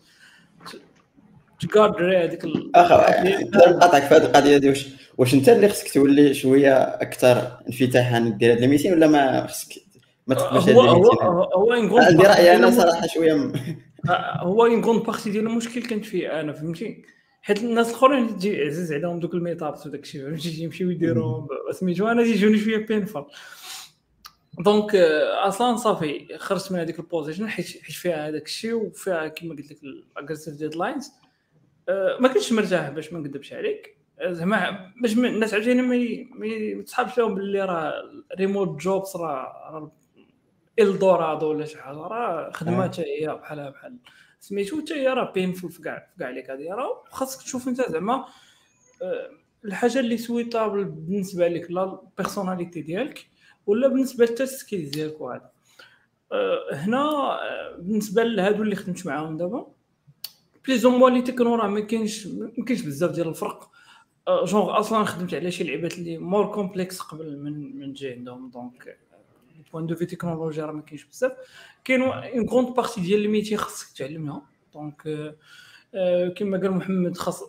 [1.61, 6.35] ت cadrي هذيك نقدر نقاطعك في هذه القضية دي واش واش أنت اللي خصك تولي
[6.35, 9.83] شوية أكثر انفتاحا دير هذا ال meeting ولا ما خصك
[10.27, 13.53] ما تقبلش هو هو هو عندي رأي أنا صراحة شوية
[14.41, 17.03] هو une grande partie ديال المشكل كانت فيه أنا فهمتي؟
[17.43, 22.09] حيت الناس الاخرين تجي عزيز عليهم دوك ال meetups وداك الشيء فهمتي؟ يمشيو يديروا سميتو
[22.09, 23.27] أنا تيجوني شوية painful
[24.59, 29.55] donc أصلا صافي خرجت من هذيك ال position حيت حيت فيها هذاك الشيء وفيها كما
[29.55, 31.13] قلت لك ال aggressive deadlines
[32.21, 33.97] ما كنتش مرتاح باش ما نكذبش عليك.
[34.23, 35.83] زعما باش الناس عاوتاني
[36.75, 37.93] ما تصحابش لهم باللي راه
[38.39, 39.93] remote jobs راه
[40.79, 43.97] Eldorado ولا شي حاجة راه خدمات هي بحالها بحال
[44.43, 47.69] سميتو حتى هي راه painful في كاع في كاع les cas دي راه خاصك تشوف
[47.69, 48.25] انت زعما
[49.03, 49.31] آه،
[49.65, 53.27] الحاجة اللي suitable بالنسبة لك لا ال personality ديالك
[53.67, 55.51] ولا بالنسبة حتى ال skills ديالك وهذا
[56.33, 59.73] آه، هنا آه، بالنسبة لهادو اللي خدمت معاهم دابا
[60.67, 63.71] plus ou moins les technos راه ما كاينش ما كاينش بزاف ديال الفرق.
[64.29, 68.51] جونغ أصلا خدمت على شي لعيبات اللي more complex قبل من من جاي عندهم.
[68.51, 68.99] donc
[69.73, 71.33] point de vue تكنولوجيا راه ما كاينش بزاف
[71.85, 74.43] كاين une grande partie ديال ال métier خاصك تعلمها
[74.75, 75.03] donc
[76.37, 77.43] كما قال محمد خاص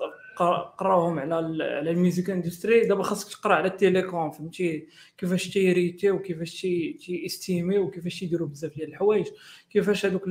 [0.78, 5.65] قراوهم على على ال music industry دابا خاصك تقرا على ال telecom فهمتي؟ كيفاش تي
[5.65, 9.28] traitي وكيفاش تي estimي وكيفاش تيديروا بزاف ديال الحوايج.
[9.70, 10.24] كيفاش هذوك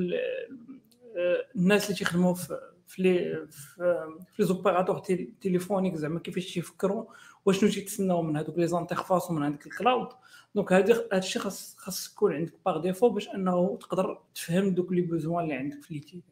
[1.57, 4.99] الناس اللي تيخدموا في في les في les opérateurs
[5.41, 7.05] téléphoniques زعما كيفاش تيفكروا
[7.47, 10.09] وشنو تيتسناو من هذوك les interfaces ومن هذاك ال cloud
[10.55, 15.01] donc هذا الشيء خاص خاص يكون عندك par défaut باش انه تقدر تفهم دوك les
[15.01, 16.23] besoins اللي عندك في l'IT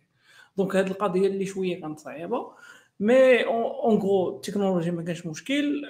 [0.57, 2.53] donc هذه القضية اللي شوية كانت صعيبة
[3.01, 5.83] mais en gros التكنولوجيا ما كانش مشكل.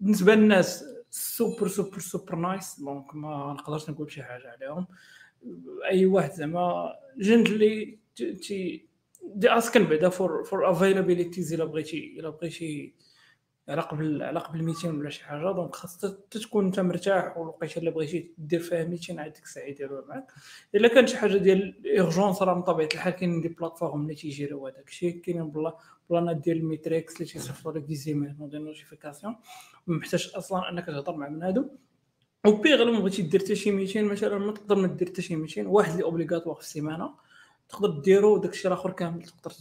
[0.00, 4.86] بالنسبة للناس super super super nice donc ما نقدرش نقول شي حاجة عليهم.
[5.90, 8.86] أي واحد زعما gentil تي
[9.24, 12.94] دي اسكن بعدا فور فور افيلابيليتيز إلا بغيتي إلا بغيتي
[13.68, 16.00] على قبل على قبل 200 ولا شي حاجة دونك خاص
[16.30, 20.26] تكون أنت مرتاح والوقيتة اللي بغيتي دير فيها 200 عاد ديك الساعة يديروها معاك.
[20.74, 24.66] إلا كانت شي حاجة ديال ايرجونس راه من طبيعة الحال كاينين دي بلاتفورم اللي تيجيريو
[24.66, 25.76] هذاك الشيء كاينين بلا
[26.10, 29.36] بلانات ديال الميتريكس اللي تيصيفطوا لك دي زيميل دي نوتيفيكاسيون
[29.86, 31.68] ما محتاج أصلا أنك تهضر مع بنادم
[32.46, 35.66] وبيغ ما بغيتي دير حتى شي 200 مثلا ما تقدر ما دير حتى شي 200
[35.66, 37.14] واحد اللي اوبليغاتوار في السيمانة.
[37.68, 39.52] تقدر ديرو وداك الشيء الآخر كامل تقدر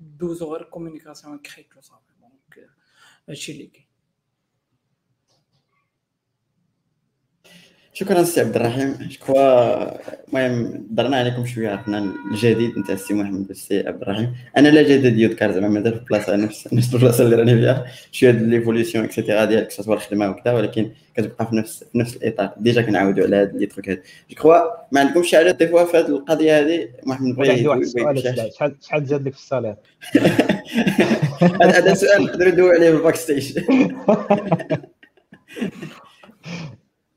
[0.00, 2.11] دوزو غير communication correct وصافي.
[3.32, 3.70] هادشي اللي
[7.94, 9.08] شكرا سي عبد الرحيم.
[9.10, 9.82] شكوا
[10.28, 14.34] المهم درنا عليكم شوية عرفنا الجديد نتاع السي محمد والسي عبد الرحيم.
[14.56, 17.86] أنا لا جديد يذكر زعما مازال في بلاصة نفس نفس البلاصة اللي راني فيها.
[18.12, 22.16] شوية ديال l'évolution et cetera ديالك سواء الخدمة وكذا ولكن كتبقى في نفس في نفس
[22.16, 22.50] الإطار.
[22.56, 24.56] déjà كنعاودوا على هاد les trucs هاد je crois
[24.92, 29.06] ما عندكمش شي حاجة تضيفوها في هاد القضية هادي؟ محمد بغي واحد السؤال شحال شحال
[29.06, 29.74] زاد لك في ال salaire؟
[31.62, 33.58] هذا سؤال نقدروا ندوي عليه في ال backstage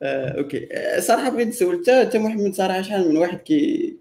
[0.01, 0.67] آه، okay.
[0.71, 3.95] آه، صراحة بغيت نسول حتى محمد صراحة شحال من واحد كي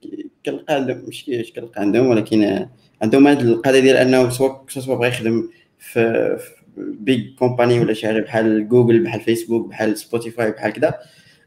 [0.47, 1.25] كنلقى عندهم مش
[1.57, 2.67] كنلقى عندهم ولكن
[3.03, 6.39] عندهم هذه القضية ديال أنه سواء سواء بغى يخدم في,
[6.77, 10.95] big company ولا شي حاجة بحال جوجل بحال فيسبوك بحال سبوتيفاي بحال كذا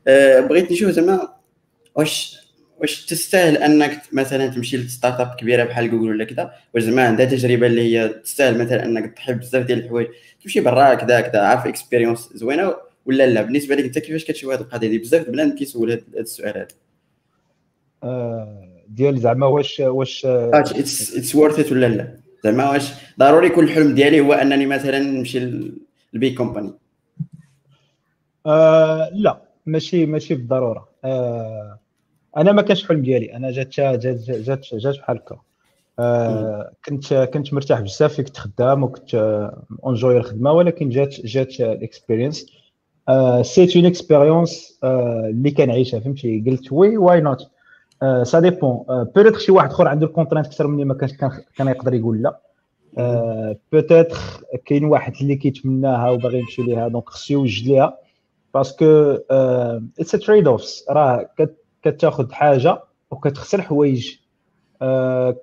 [0.07, 1.33] آه، بغيت نشوف زعما
[1.95, 2.37] واش
[2.79, 7.25] واش تستاهل أنك مثلا تمشي ل startup كبيرة بحال جوجل ولا كذا واش زعما عندها
[7.25, 10.07] تجربة اللي هي تستاهل مثلا أنك تضحي بزاف ديال الحوايج
[10.43, 12.75] تمشي برا كذا كذا عارف expérience زوينة
[13.07, 16.57] ولا لا؟ بالنسبة لك أنت كيفاش كتشوف هذه القضية دي؟ بزاف بنادم كيسول هذا السؤال
[16.57, 16.67] هذا.
[18.03, 23.95] آه، ديال زعما واش واش it's worth it ولا لا؟ زعما واش ضروري يكون الحلم
[23.95, 25.39] ديالي هو أنني مثلا نمشي
[26.13, 26.73] لل big company.
[28.45, 30.89] آه لا ماشي ماشي بالضرورة.
[31.03, 31.79] آه
[32.37, 33.35] أنا ما كانش حلم ديالي.
[33.35, 35.39] أنا جات جات جات جات بحال هكا.
[35.99, 39.15] آه كنت كنت مرتاح بزاف فيك تخدم وكنت
[39.83, 42.56] enjoy الخدمة ولكن جات جات ال experience
[43.41, 47.49] c'est une expérience اللي كنعيشها فهمتي؟ قلت oui why not
[48.23, 48.83] ça dépend
[49.15, 51.13] peut-être شي واحد أخر عنده الـ contraintes أكثر مني ما كانش
[51.55, 52.39] كان يقدر يقول لا.
[53.71, 54.17] peut-être
[54.65, 57.97] كاين واحد اللي كيتمناها وباغي يمشي ليها donc خصو يوجد ليها
[58.53, 59.17] parce
[59.99, 61.29] que it's trade-offs راه
[61.83, 64.15] كتاخذ حاجة وكتخسر حوايج.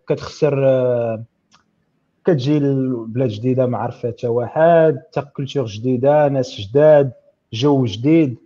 [0.08, 0.54] كتخسر
[2.24, 7.12] كتجي لبلاد جديدة ما عارفه حتى واحد حتى culture جديدة ناس جداد.
[7.54, 8.36] jeu جديد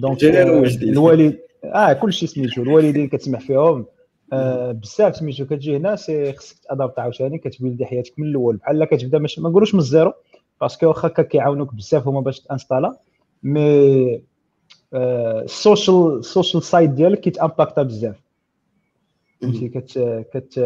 [0.00, 3.86] donc الوالد آه كلشي سميتو الوالدين كتسمع فيهم
[4.32, 5.44] آه بزاف سميتو.
[5.44, 8.56] كتجي هنا si خصك t'adapter عاوتاني كت build ي حياتك من الأول.
[8.56, 10.12] بحال كتبدا مش ما نقولوش من الزيرو
[10.60, 12.96] parce que واخا كيعاونوك بزاف هما باش t'installer
[13.42, 14.22] mais
[14.94, 18.16] ال social ال social side ديالك كيت impacter بزاف.
[19.40, 19.98] فهمتي؟ كت
[20.34, 20.60] كت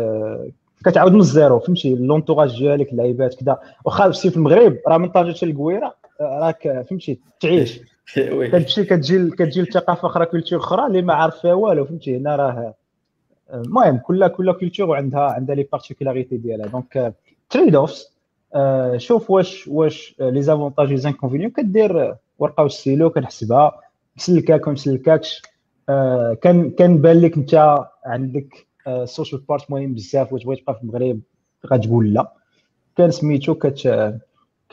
[0.85, 5.47] كتعاود من الزيرو فهمتي؟ l'entourage ديالك اللعيبات كذا واخا في المغرب راه من طنجه حتى
[5.47, 7.81] للكويره راك فهمتي تعيش.
[8.53, 12.75] كتمشي كتجي كتجي لثقافة أخرى culture أخرى اللي ما عارف فيها والو فهمتي؟ هنا راه
[13.55, 16.67] المهم كل كل culture وعندها عندها les particularités ديالها.
[16.67, 17.15] donc
[17.51, 18.15] trade-offs
[18.97, 23.81] شوف واش واش les avantages les inconvénients كدير ورقة وستيلو كنحسبها.
[24.17, 25.43] مسلكاك وما مسلكاكش
[26.43, 28.67] كان كان بان لك انت عندك
[29.05, 31.21] social part مهم بزاف وتبغي تبقى في المغرب
[31.67, 32.33] غتقول لا.
[32.97, 33.87] كان سميتو كت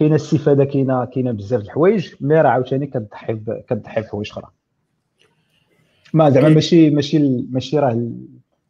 [0.01, 3.35] كاينة الاستفاده كاينة كاينة بزاف د الحوايج mais راه عاوتاني كتضحي
[3.69, 4.47] كتضحي بحوايج أخرى.
[6.13, 7.19] ما زعما ماشي ماشي
[7.51, 8.07] ماشي راه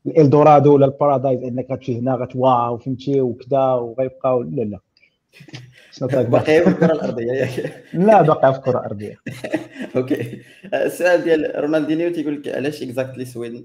[0.05, 4.61] الإلدورادو ولا ال paradise إنك غتمشي هنا غتواو فهمتي وكذا وغيبقاو لا
[6.01, 6.21] لا.
[6.21, 7.31] باقي في الكرة الأرضية.
[7.31, 9.17] ياك لا باقي في الكرة الأرضية.
[9.95, 10.41] okay.
[10.73, 13.63] السؤال ديال رونالدينيو تيقول لك علاش exactly Sweden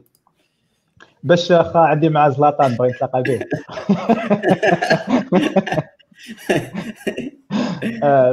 [1.23, 3.41] باش خا عندي مع زلاطان بغيت نتلاقى به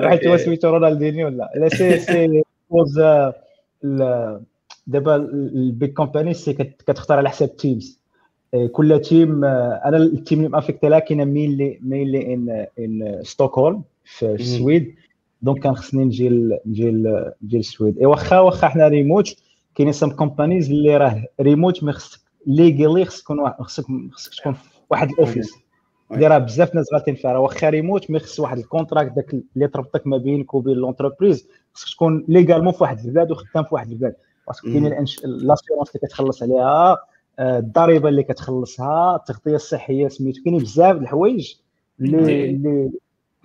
[0.10, 3.00] حيت هو سميتو رونالدينيو ولا لا؟ si si ووز
[4.88, 8.00] دابا البيك كومباني سي كتختار على حساب تيمز
[8.72, 14.96] كل تيم أنا التيم اللي مافيكتي لها كاينة مينلي مينلي ان ان ستوكهولم في السويد
[15.42, 16.30] دونك كان خصني نجي
[16.66, 16.92] نجي
[17.44, 19.36] نجي للسويد إي واخا واخا حنا ريموت
[19.76, 24.56] كاينين سام كومبانيز اللي راه ريموت مي خصك ليغالي خصك تكون خصك خصك تكون
[24.90, 25.63] واحد الاوفيس
[26.14, 30.08] اللي راه بزاف ناس فيها راه واخا ريموت مي خص واحد الكونتراكت داك اللي تربطك
[30.08, 34.16] ما بينك وبين لونتربريز خصك تكون légalement في واحد البلاد وخدام في واحد البلاد.
[34.48, 34.84] parce que كاين
[35.24, 36.98] l'assurance اللي كتخلص عليها
[37.40, 41.54] آه، الضريبة اللي كتخلصها التغطية الصحية سميتو كاينين بزاف د الحوايج
[42.02, 42.92] اللي اللي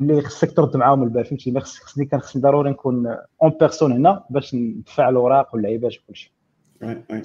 [0.00, 3.92] اللي خصك ترد معاهم البال فهمتي؟ ما خصك خصني كان خصني ضروري نكون en personne
[3.92, 6.32] هنا باش ندفع الأوراق واللعيبات وكلشي
[6.82, 7.22] oui oui.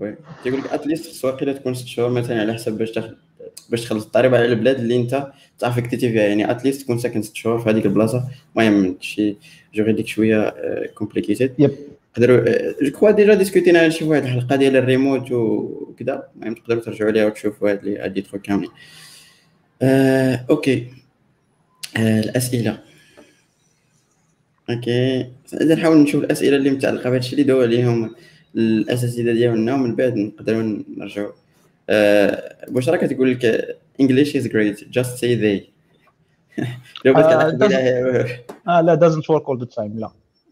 [0.00, 0.16] oui.
[0.42, 3.14] تيقول لك at least في السواق تكون ست شهور مثلا على حسب باش تاخذ
[3.70, 7.22] باش تخلص الضريبه على البلاد اللي انت t'affecté يتي فيها يعني at least تكون ساكن
[7.22, 8.24] ست شهور في هذيك البلاصة.
[8.56, 9.36] المهم شي
[9.74, 10.54] juridique شوية
[10.94, 11.70] complicated yep
[12.12, 12.44] نقدروا
[12.82, 17.10] je crois déjà discut ينا على شي واحد الحلقة ديال الريموت وكذا المهم تقدروا ترجعوا
[17.10, 18.70] ليها وتشوفوا هاد les هاد trucs كاملين.
[19.82, 20.86] آه، okay
[21.96, 22.78] آه، الأسئلة.
[24.70, 28.14] okay نحاول نشوف الأسئلة اللي متعلقة بهذا الشيء اللي دوا عليهم
[28.56, 31.32] الأساتذة ديالنا ومن بعد نقدروا نرجعوا.
[32.68, 35.74] بشرى كتقول لك English is great just say they.
[37.04, 37.26] لو بغيت
[37.72, 38.28] آه،
[38.68, 40.10] آه لا doesn't work all the time لا.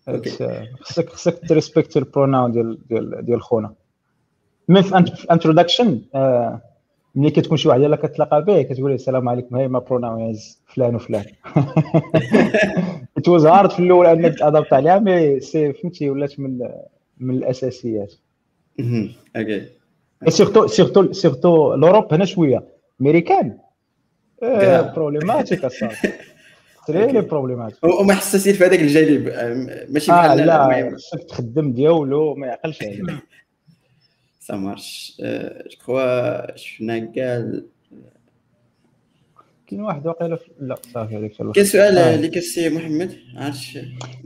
[0.08, 3.74] آه، خصك خصك ت respect ال pronoun ديال ديال ديال خونا.
[4.68, 4.96] من في
[5.30, 6.00] introduction
[7.14, 10.94] ملي كتكون شي واحد يلاه كتلاقى به كتقول له السلام عليكم hi my pronouns فلان
[10.94, 11.24] وفلان.
[13.20, 16.68] It was hard في الأول انك t'adapter عليها mais c'est فهمتي ولات من
[17.18, 18.14] من الأساسيات.
[19.36, 19.68] OK.
[20.28, 22.64] surtout surtout surtout l'Europe هنا شوية
[23.00, 23.58] امريكان
[24.40, 24.80] كاع.
[24.80, 26.12] problématique اصاحبي
[26.86, 32.34] très problématique هوما حساسين في هذاك الجانب آه، ماشي آه بحال لا خصك تخدم ديالو
[32.34, 33.02] ما يعقلش عليه
[34.40, 37.52] ça marche je crois شفنا كاع
[39.66, 42.14] كاين واحد واقيلا لا صافي هذيك في كاين سؤال آه.
[42.14, 43.78] اللي كسي محمد عرفتش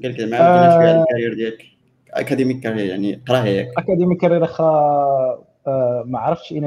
[0.02, 0.36] قال لك آه.
[0.36, 1.64] عاودنا شوية على ال carrière ديالك
[2.10, 6.64] academic career يعني قراها ياك academic career اخا آه، ما عرفتش اين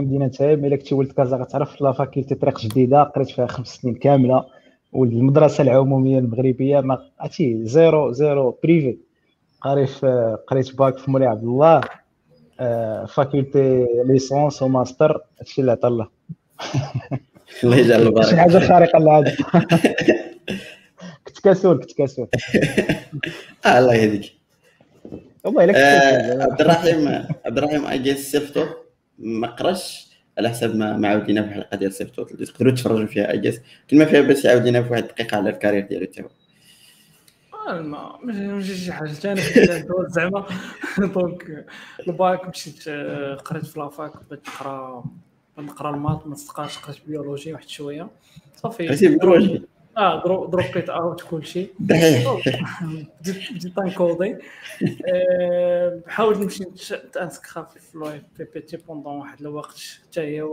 [0.56, 4.46] mais إلا كنتي ولد كازا غتعرف la faculté طريق جديدة قريت فيها خمس سنين كاملة
[4.94, 8.98] والمدرسة العمومية المغربية ما عرفتي zéro zéro privé.
[9.62, 11.82] قاري في قريت باك في مولاي عبد الله
[12.60, 16.08] آه، faculté licence و master هادشي اللي عطا الله.
[17.64, 19.36] الله يجعل شي البركه حاجة خارقة للعاده
[21.28, 22.28] كنت كسول كنت كسول.
[23.66, 24.32] آه الله يهديك.
[25.46, 27.08] والله إلا آه، كنت عبد الرحيم
[27.46, 28.68] عبد الرحيم I guess self-taught
[29.20, 33.32] ما قراش على حسب ما ما عاودينا في الحلقة ديال توت اللي تقدروا تفرجوا فيها
[33.32, 36.30] I guess كلمه فيها بس عاودينا في واحد الدقيقة على ال carrière ديالو حتى هو.
[37.70, 39.10] آه، ما ماشي شي حاجة.
[39.10, 39.42] ثاني
[40.16, 40.46] زعما
[41.00, 41.66] donc
[42.08, 45.04] ال bac مشيت آه، قريت في la fac بغيت نقرا
[45.58, 48.08] نقرا ال maths ما صدقاش قريت biologie واحد شوية.
[48.56, 48.88] صافي.
[48.88, 49.62] قريتي biologie
[49.98, 51.68] آه درو دروبيت out كلشي.
[51.80, 52.38] دحيح
[53.22, 54.36] بديت تنكودي
[56.08, 60.48] حاولت نمشي نتانسكخا في l'OFPPT pendant واحد الوقت حتى هي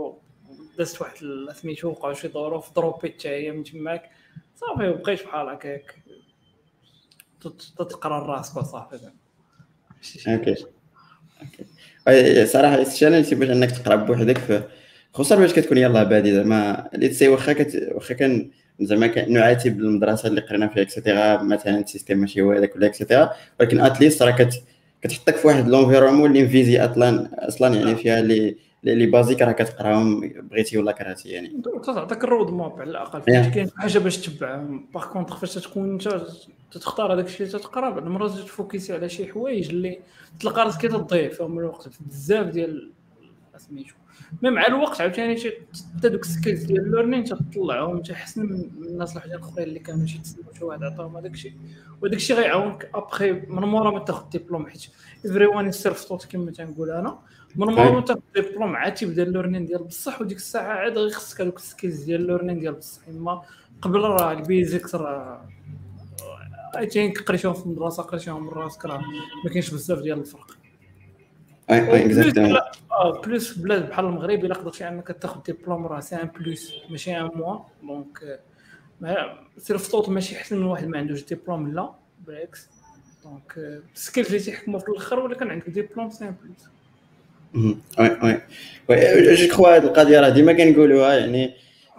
[0.77, 1.15] دازت واحد
[1.53, 4.09] سميتو وقعوا شي ظروف دروبيت حتى هي من تماك.
[4.55, 5.95] صافي وبقيت بحال هكاك.
[7.41, 8.99] تت- تتقرا راسك وصافي.
[10.27, 10.55] OK.
[12.09, 14.67] أي- صراحة ال challenge باش إنك تقرأ بوحدك
[15.13, 16.33] خصوصا باش كتكون يلاه بادي.
[16.33, 17.55] زعما اللي تسي واخا.
[17.91, 22.51] واخا كان زعما نعاتب المدرسة اللي قرينا فيها et cetera مثلا ال système ماشي هو
[22.51, 24.63] هذاك ولا et cetera ولكن at least راه كت...
[25.01, 28.55] كتحطك في واحد l'environnement اللي مفيزي أصلا أصلا يعني فيها اللي
[28.87, 31.61] les basiques راه كتقراهم بغيتي ولا كرهتي يعني.
[31.85, 33.21] تعطيك ال roadmap على الأقل.
[33.21, 34.63] فاش كاين حاجة باش تتبع.
[34.93, 36.21] par contre فاش تكون أنت
[36.71, 39.99] تختار هذاك الشيء اللي تتقرا بعد المرات تفوكسي على شي حوايج اللي
[40.39, 41.29] تلقى راسك تضيع.
[41.29, 41.89] فيهم الوقت.
[41.99, 42.91] بزاف ديال
[43.57, 43.93] سميتو
[44.41, 45.51] mais مع الوقت عاوتاني شي
[45.97, 50.17] حتى دوك ال skills ديال ال learning تطلعهم تحسن من الناس الأخرين اللي كانوا شي
[50.17, 51.53] تسناو شي واحد عطاهم هذاك الشيء.
[52.01, 54.87] وداك الشيء غيعاونك أبخي من مورا ما تاخذ ديبلوم حيت
[55.25, 57.19] everyone self-taught كما تنقول أنا.
[57.55, 61.09] من مورا ما تاخذ ديبلوم عاد تبدا ال learning ديال بصح وديك الساعة عاد غير
[61.09, 63.07] خصك هذوك ال skills ديال ال learning ديال بصح.
[63.07, 63.41] إما
[63.81, 65.45] قبل راه ال basics راه
[66.77, 69.01] I think قريتهم في المدرسة قريتهم من راسك راه
[69.43, 71.56] ما كاينش بزاف ديال الفرق اي اي اكزاكتومون لا، آه
[73.25, 77.17] plus في بلاد بحال المغرب إلا قدرتي أنك تاخذ ديبلوم راه c'est un plus ماشي
[77.17, 77.59] un moins.
[77.83, 78.39] donc
[79.03, 81.91] آه، self-taught ماشي احسن من واحد ما عندوش ديبلوم لا
[82.27, 82.67] بالعكس.
[83.23, 86.67] donc آه، ال skills اللي تيحكموا في الآخر ولا كان عندك diplôme c'est un plus.
[87.99, 88.41] oui oui
[88.89, 91.53] oui je crois هاد القضية راه ديما كنقولوها يعني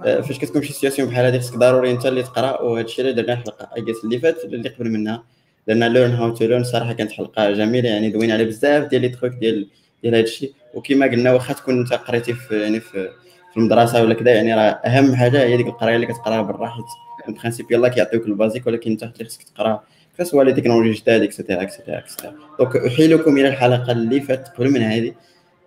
[0.05, 3.23] آه، فاش كتكون شي situation بحال هذه خصك ضروري أنت اللي تقرا وهذا الشيء اللي
[3.23, 3.69] درنا الحلقة
[4.05, 5.23] اللي فات اللي قبل منها.
[5.69, 9.09] درنا learn how to learn صراحة كانت حلقة جميلة يعني دوينا على بزاف ديال les
[9.09, 9.69] trucs ديال
[10.03, 13.09] ديال هذا الشيء وكما قلنا واخا تكون أنت قريتي في يعني في
[13.53, 16.85] في المدرسة ولا كذا يعني راه أهم حاجة هي ديك القراية اللي كتقراها برا حيت
[17.29, 19.83] ال principe يلاه كيعطيوك ال basique ولكن أنت اللي خصك تقرا
[20.23, 24.21] سواء les technologies جداد et cetera et cetera et cetera donc أحيلكم إلى الحلقة اللي
[24.21, 25.15] فاتت قبل من هذه.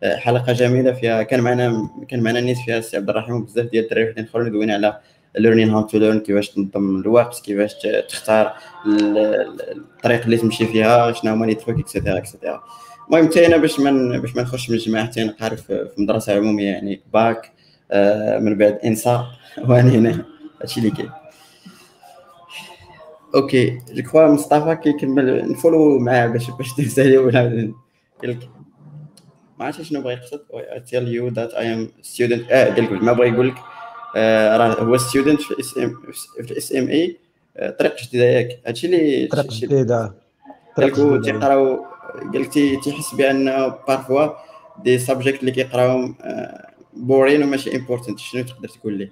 [0.04, 4.10] حلقة جميلة فيها كان معنا كان معنا نيت فيها السي عبد الرحيم وبزاف ديال الدراري
[4.10, 5.00] وحدين دوينا على
[5.38, 7.74] learning how to learn كيفاش تنظم الوقت كيفاش
[8.10, 8.54] تختار
[8.86, 12.64] ال- ال- الطريق اللي تمشي فيها شنو هما les trucs et cetera et cetera
[13.08, 16.68] المهم حتى أنا باش ما باش ما نخش من الجماعة حتى قاري في مدرسة عمومية
[16.70, 17.52] يعني باك
[17.92, 19.26] آه، من بعد ENSA
[19.68, 20.26] وأنا هنا.
[20.62, 21.10] هادشي اللي كاين.
[23.36, 27.72] OK je crois مصطفى كيكمل نفولو معاه باش باش تنسى لي ولا
[29.60, 30.42] ما عرفتش شنو بغا يقصد.
[30.90, 33.56] tell you that I am student آه قال لك ما بغا يقول لك.
[34.16, 35.96] راه هو student في SM
[36.44, 37.18] في SMI.
[37.80, 38.60] طريق جديدة ياك.
[38.68, 40.14] هادشي اللي طريق جديدة.
[40.78, 41.86] قال لك تيقراو
[42.34, 42.48] قال لك
[42.84, 43.46] تيحس بأن
[43.88, 44.28] parfois
[44.84, 46.16] des subjects اللي كيقراوهم
[46.94, 49.12] boring وماشي important شنو تقدر تقول ليه؟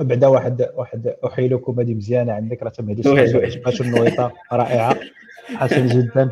[0.00, 4.96] بعدا واحد واحد أحيلكم هذه مزيانة عندك راه تمهدي عجبات النويطه رائعة.
[5.54, 6.30] حسن جدا.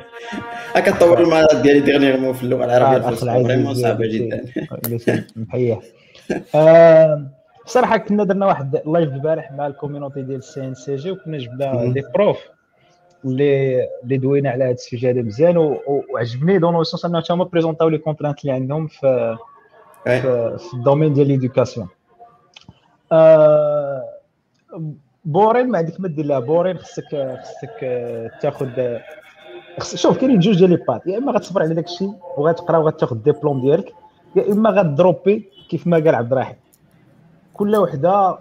[0.76, 3.10] كطور المهارات ديالي dernièrement في اللغة العربية
[3.44, 4.44] vraiment صعبه جدا.
[5.36, 5.80] محيه
[6.54, 7.26] آه،
[7.68, 11.38] صراحة كنا درنا واحد live البارح مع ال community ديال السي ان سي جي وكنا
[11.38, 12.38] جبنا des profs
[13.24, 16.58] اللي اللي دوينا على هذا ال sujet هذا مزيان وعجبني.
[16.58, 19.36] dans le sens انهم هما بريزونطاو les contraintes اللي عندهم في
[20.04, 21.88] في, في ال domaine ديال l'éducation
[23.12, 24.04] آه
[25.24, 26.38] boring ما عندك ما دير لها.
[26.38, 27.80] boring خصك خصك
[28.40, 28.98] تاخذ
[29.94, 33.60] شوف كاينين جوج ديال les paths يا إما غتصبر على داك الشيء وغتقرا وغتاخذ ديبلوم
[33.60, 33.92] ديالك
[34.36, 36.56] يا إما غدروبي كيف ما قال عبد الرحيم.
[37.58, 38.38] كل وحدة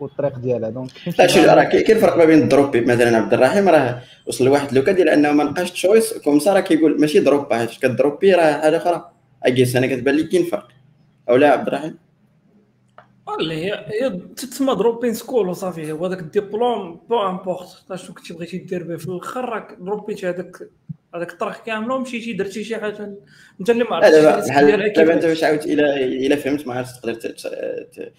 [0.00, 0.70] والطريق ديالها.
[0.70, 4.72] donc لا شوف راه كاين فرق ما بين الدروبي مثلا عبد الرحيم راه وصل لواحد
[4.72, 8.52] le cas ديال أنه ما لقاش choice comme راه كيقول ماشي drop حيت كدروبي راه
[8.60, 9.10] حاجة أخرى.
[9.42, 10.68] I guess أنا كتبان لي كاين فرق.
[11.28, 11.98] أو لا عبد الرحيم؟
[13.26, 18.34] والله هي هي تسمى dropping school وصافي هو داك الـ diplôme peu importe شنو كنتي
[18.34, 20.56] بغيتي دير به في الأخر راك drop يتي هذاك
[21.14, 23.14] هذاك الطريق كامل ومشيتي درتي شي حاجة.
[23.60, 24.48] انت اللي ما عرفتش
[24.96, 28.10] دابا انت باش عاودت إلى إلى فهمت ما عرفتش تقدر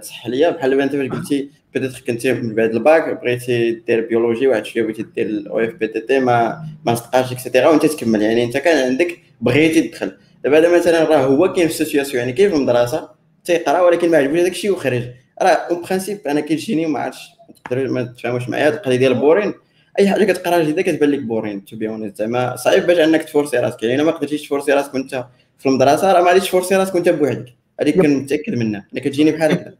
[0.00, 0.50] تصح ليا.
[0.50, 4.82] بحال دابا انت باش قلتي بدات كنتي من بعد الباك بغيتي دير biologie واحد شوية
[4.82, 8.22] بغيتي دير الاو اف بي تي تي ما ما صدقاش et cetera وانت تكمل.
[8.22, 10.12] يعني انت كان عندك بغيتي تدخل.
[10.44, 13.08] دابا هذا مثلا راه هو كاين في الـ situation يعني كاين في المدرسة
[13.44, 15.02] تيقرا ولكن ما عجبوش داك الشيء وخرج.
[15.42, 17.28] راه en principe أنا كيجيني وما عرفتش
[17.64, 19.54] تقدروا ما تفهموش معايا القضية ديال boring
[19.98, 23.27] أي حاجة كتقرا جديدة كتبان لك boring to be honest زعما صعيب باش أنك t
[23.27, 23.82] forcer راسك.
[23.82, 25.24] يعني ما قدرتيش t forcer راسك وأنت
[25.58, 27.54] في المدرسة راه ما غاديش t forcer راسك وأنت بوحدك.
[27.80, 28.86] هذيك كنتاكد منها.
[28.92, 29.74] أنا كتجيني بحال هكا.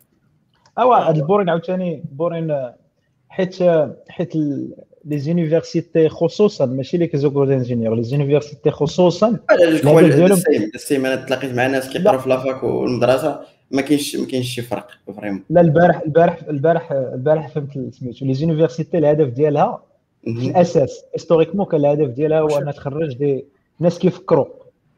[0.79, 2.73] أوا هذا الـ boring عاوتاني boring
[3.29, 3.57] حيت
[4.09, 4.37] حيت
[5.05, 9.39] les universités خصوصا ماشي les écoles d'ingénieurs les universités خصوصا
[10.75, 13.41] الـ same أنا تلاقيت مع ناس كيقراو في la fac والمدرسة
[13.71, 15.45] ما كاينش ما كاينش شي فرق vraiment.
[15.51, 18.27] لا البارح البارح البارح البارح فهمت سميتو.
[18.27, 19.83] les universités الهدف ديالها
[20.25, 23.45] في الاساس historiquement كان الهدف ديالها هو انها تخرج des
[23.81, 24.47] ناس كيفكروا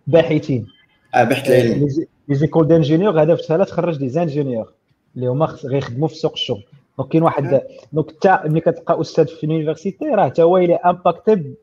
[0.07, 0.67] باحثين.
[1.15, 1.89] آه بحث علمي.
[2.31, 4.73] les écoles d'ingénieurs هدفها تخرج des ingénieurs
[5.17, 6.63] اللي هما غيخدموا في سوق الشغل.
[6.99, 7.63] donc كاين واحد
[7.93, 11.55] donc حتى ملي كتلقى أستاذ في الـ université راه حتى هو إلى impacté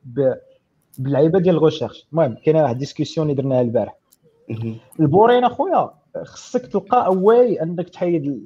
[0.98, 3.96] باللعيبه ديال الـ recherche المهم كاينة واحد الـ discussion اللي درناها البارح.
[5.00, 5.90] الـ boring اخويا
[6.24, 8.42] خصك تلقى way انك تحيد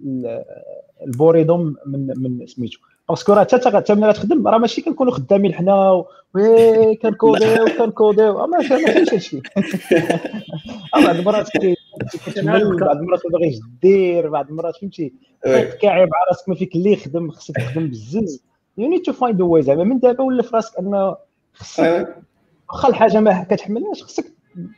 [1.08, 2.80] الـ boredom من من سميتو.
[3.10, 6.04] parce que راه حتى ملي غتخدم راه ماشي كنكونوا خدامين حنا
[6.36, 8.48] وي كنكوديو كنكوديو.
[8.48, 9.42] ما كاينش هادشي.
[11.06, 11.50] بعض المرات
[12.82, 15.14] بعض المرات ما باغيش دير بعض المرات فهمتي
[15.82, 18.44] كاعب على راسك ما فيك اللي يخدم خصك تخدم بزز.
[18.78, 21.16] you need to find way زعما من دابا ولا في راسك انه
[21.54, 22.16] خصك
[22.70, 24.26] واخا الحاجة ما كتحملهاش خصك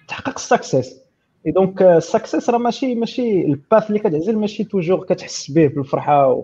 [0.08, 1.00] تحقق الـ success
[1.48, 5.68] اي donc الـ success راه ماشي ماشي الـ path اللي كتعزل ماشي toujours كتحس به
[5.68, 6.44] بالفرحة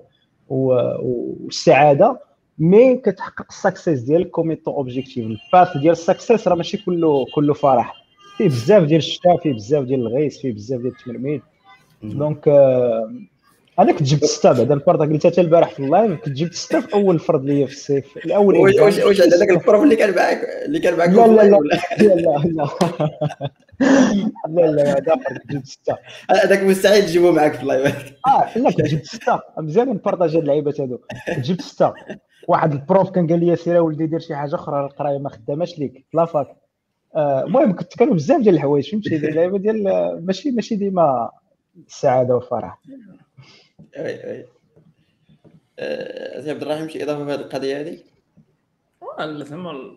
[0.49, 2.19] والسعادة
[2.59, 6.77] mais كتحقق الـ success ديالك comme ton objectif الـ path ديال الـ success راه ماشي
[6.77, 7.98] كله كله فرح.
[8.39, 11.41] فيه بزاف ديال الشتاء فيه بزاف ديال الغيس فيه بزاف ديال التمرميد
[12.03, 12.47] donc
[13.79, 16.79] أنا كنت جبت سته بعد الفرد قلت حتى البارح في الـ live كنت جبت سته
[16.81, 18.17] في أول فرد ليا في الصيف.
[18.25, 21.59] الأول واش واش هذاك الـ prof اللي كان معاك اللي كان معاك لا لا لا.
[21.99, 22.67] لا لا لا.
[24.69, 25.95] لا هذا كنت جبت سته
[26.31, 28.13] هذاك مستحيل تجيبه معاك في الـ live.
[28.27, 30.97] آه لا كنت جبت سته مزيان نـ partager هاد اللعيبات هادو.
[31.35, 31.93] كنت جبت سته
[32.47, 35.79] واحد الـ prof كان قال لي سير ولدي دير شي حاجة أخرى القرايه ما خداماش
[35.79, 35.93] ليك.
[36.11, 36.47] في la fac
[37.17, 39.83] المهم كنت كانوا بزاف ديال الحوايج فهمتي؟ اللعيبه ديال
[40.25, 41.31] ماشي ماشي ديما
[41.87, 42.79] السعاده والفرح
[43.97, 44.45] أي أي.
[46.43, 47.97] سي عبد الرحيم شي إضافة في هذه القضية هذه؟
[49.43, 49.95] زعما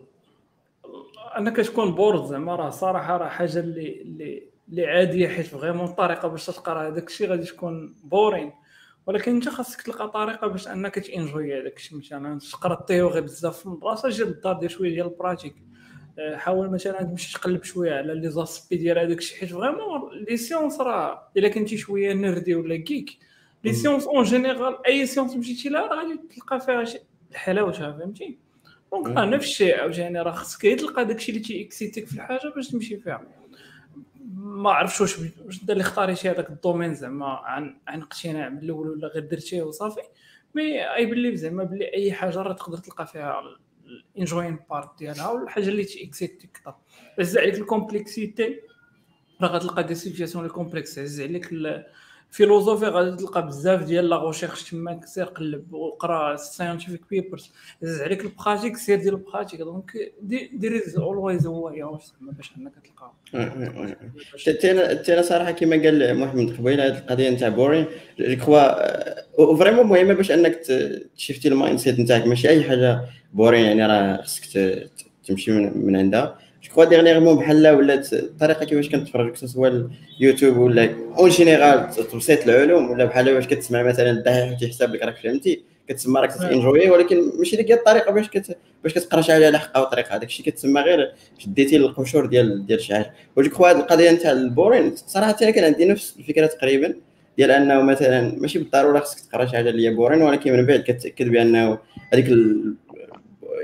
[1.37, 6.27] أنا كتكون bored زعما راه صراحة راه حاجة اللي اللي اللي عادية حيت vraiment الطريقة
[6.27, 8.51] باش تقرأ هذاك الشيء غادي تكون boring
[9.07, 11.97] ولكن انت خاصك تلقى طريقة باش أنك t enjoy ي هذاك الشيء.
[11.97, 15.55] مثلا تقرأ الـ théorie بزاف في المدرسة جي للدار دير شوية ديال الـ pratique.
[15.55, 15.72] آه،
[16.35, 20.81] حاول مثلا تمشي تقلب شوية على les aspects ديال هذاك الشيء حيت vraiment les sciences
[20.81, 23.17] راه إلا كنتي شوية nerdy ولا كيك
[23.63, 26.99] les sciences en général أي science مشيتي لها راه غادي تلقى فيها شي
[27.33, 28.37] حلاوتها فهمتي
[28.91, 32.53] donc راه نفس الشيء عاوتاني راه خصك تلقى داكشي اللي ت excite يك في الحاجة
[32.55, 33.21] باش تمشي فيها.
[34.35, 38.57] ما عرفتش واش واش انت اللي اختاريتي هذاك الـ domaine زعما عن عن اقتناع من
[38.57, 40.01] الأول ولا غير درتيه وصافي
[40.55, 43.41] mais I believe زعما بلي أي حاجة راه تقدر تلقى فيها
[44.15, 46.75] الـ enjoying part ديالها والحاجة اللي ت excite يك أكثر
[47.19, 48.59] عزيز عليك الـ complexité
[49.41, 51.49] راه غتلقى des situations les complexes عزيز عليك
[52.33, 57.51] الـ philosophie غادي تلقى بزاف ديال la recherche تماك سير قلب وقرا scientific papers
[57.83, 59.59] عزيز عليك الـ pratique سير ديال الـ pratique.
[59.59, 59.91] donc
[60.53, 63.11] there always هو يا باش انك تلقى.
[65.13, 67.85] أنا صراحة كما قال محمد قبيلة هذه القضية نتاع boring
[68.19, 70.55] je crois vraiment مهمة باش انك
[71.15, 72.27] تشيفتي المايند سيت نتاعك.
[72.27, 73.01] ماشي أي حاجة
[73.33, 74.89] بورين يعني راه خصك
[75.25, 76.39] تمشي من عندها.
[76.73, 83.05] كخوا ديغنيغمون بحال ولات الطريقة كيفاش كنتفرج؟ سواء اليوتيوب ولا اون جينيرال توسيط العلوم ولا
[83.05, 87.71] بحال واش كتسمع مثلا الدحيح تيحسب لك راك فهمتي؟ كتسمى راك تنجوي ولكن ماشي ديك
[87.71, 88.57] الطريقة باش كت...
[88.83, 92.81] باش كتقرا شي حاجة على حقها وطريقه هذاك الشيء كتسمى غير شديتي القشور ديال ديال
[92.81, 96.93] شي حاجة وجو كخوا هذه القضية نتاع البورين صراحة أنا كان عندي نفس الفكرة تقريبا
[97.37, 100.79] ديال أنه مثلا ماشي بالضرورة خصك تقرا شي حاجة اللي هي boring ولكن من بعد
[100.79, 101.77] كتاكد بانه
[102.13, 102.73] هذيك ال...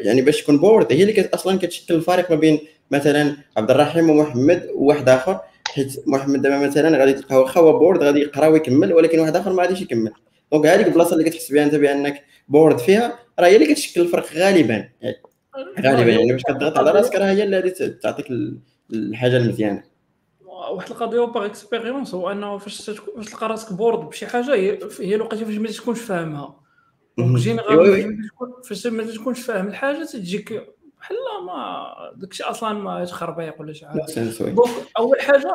[0.02, 2.60] يعني باش تكون bored هي اللي أصلا كتشكل الفارق ما بين
[2.92, 8.04] مثلا عبد الرحيم ومحمد وواحد آخر حيت محمد دابا مثلا غادي تلقاه واخا هو bored
[8.04, 10.12] غادي يقرا ويكمل ولكن واحد آخر ما غاديش يكمل.
[10.52, 14.34] donc هذيك البلاصة اللي كتحس بها أنت بأنك bored فيها راه هي اللي كتشكل الفرق
[14.34, 14.90] غالبا.
[15.80, 18.26] غالبا يعني باش كتضغط على راسك راه هي اللي غادي تعطيك
[18.94, 19.84] الحاجة المزيانة.
[20.72, 25.58] واحد القضية par expérience هو أنه فاش تلقى راسك bored بشي حاجة هي الوقيتة فاش
[25.58, 26.60] ما تكونش فاهمها.
[27.18, 28.18] donc général
[28.70, 30.64] فاش ما تكونش فاهم الحاجة تجيك
[31.00, 34.02] بحال ما داكشي أصلا ما خربيق ولا شي حاجة
[34.50, 35.54] donc أول حاجة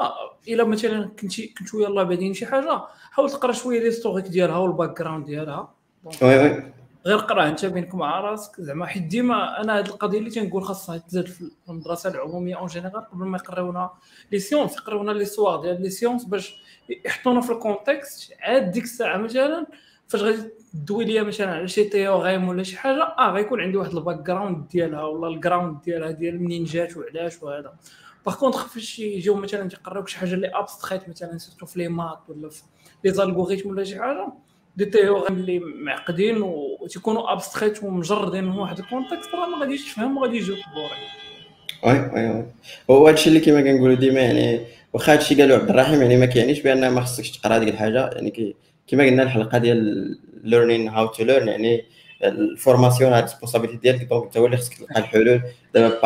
[0.49, 2.81] إلا مثلا كنتي كنتو يلاه بادين شي حاجة
[3.11, 5.75] حاول تقرأ شوية l'historique ديالها والـ background ديالها.
[6.23, 6.73] oui oui.
[7.07, 8.61] غير قرأ أنت بينك مع راسك.
[8.61, 13.11] زعما حيت ديما أنا هذه القضية اللي تنقول خاصها تزاد في المدرسة العمومية en général
[13.11, 13.91] قبل ما يقراونا
[14.33, 16.63] les sciences يقراونا l'histoire ديال les sciences باش
[17.05, 19.67] يحطونا في ال contexte عاد ديك الساعة مثلا
[20.09, 20.43] فاش غادي
[20.75, 24.69] دوي ليا مثلا على شي théorème ولا شي حاجة آه غيكون عندي واحد ال background
[24.69, 27.73] ديالها ولا ال background ديالها ديال منين جات وعلاش وهذا.
[28.27, 32.19] par contre فاش يجيو مثلا تيقراوك شي حاجة اللي abstraite مثلا surtout في les maths
[32.29, 32.63] ولا في
[33.05, 34.29] les algorithmes ولا شي حاجة
[34.77, 40.19] دي تيوغيم اللي معقدين وتيكونوا abstraits ومجردين من واحد ال contexte راه ما غاديش تفهم
[40.19, 40.91] وغادي يجيوك boring
[41.85, 42.45] oui oui oui
[42.91, 44.61] هو هادشي اللي كيما كنقولوا ديما يعني
[44.93, 48.31] واخا هادشي قالو عبد الرحيم يعني ما كيعنيش بأن ما خصكش تقرأ هذيك الحاجة يعني
[48.31, 48.55] كي
[48.87, 51.85] كما قلنا الحلقة ديال learning how to learn يعني
[52.25, 55.43] ال formation هاد responsibility ديالك donc انت هو اللي خصك تلقى الحلول.
[55.75, 56.01] دابا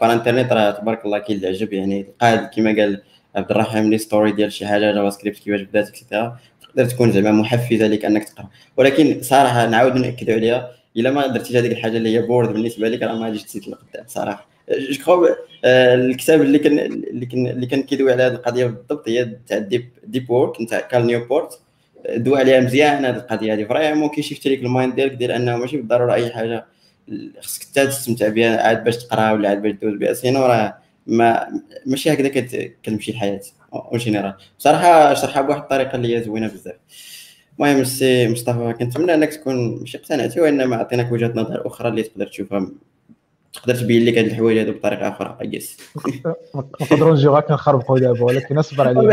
[0.00, 3.02] par internet راه تبارك الله كاين العجب يعني تلقى كما قال
[3.36, 7.86] عبد الرحيم l'histoire ديال شي حاجة JavaScript كيفاش بدات et cetera تقدر تكون زعما محفزة
[7.86, 8.48] لك أنك تقرأ.
[8.76, 13.02] ولكن صراحة نعاود ناكدوا عليها إلا ما درتيش هذيك الحاجة اللي هي boring بالنسبة لك
[13.02, 14.46] راه ما غاديش تزيد لقدام صراحة.
[14.70, 15.26] je crois
[15.64, 19.90] الكتاب اللي كان اللي كان اللي كان كيدوي على هذه القضية بالضبط هي تاع deep
[20.04, 21.60] deep work نتاع Cal Newport
[22.16, 25.56] دوا عليها مزيان هذه القضية هذه vraiment كي shift لك ال mind ديالك ديال أنه
[25.56, 26.66] ماشي بالضرورة أي حاجة.
[27.40, 30.12] خصك حتى تستمتع بها عاد باش تقرا ولا عاد باش دوز بها.
[30.12, 31.46] sinon راه ما
[31.86, 32.28] ماشي هكذا
[32.82, 33.40] كتمشي الحياة
[33.74, 34.34] en général.
[34.58, 36.76] بصراحة شرحها بواحد الطريقة اللي هي زوينة بزاف.
[37.58, 42.26] المهم السي مصطفى كنتمنى أنك تكون ماشي اقتنعتي وإنما عطيناك وجهة نظر أخرى اللي تقدر
[42.26, 42.70] تشوفها.
[43.52, 45.76] تقدر تبين لك هاد الحوايج هادو بطريقة أخرى ايس
[46.80, 49.10] نقدروا نجيو غير كنخربقوا دابا ولكن اصبر عليا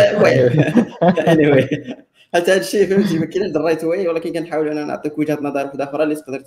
[2.33, 5.65] حتى هذا الشيء فهمتي ما كاينش ال right way ولكن كنحاول أنا نعطيك وجهة نظر
[5.65, 6.43] واحدة أخرى اللي تقدر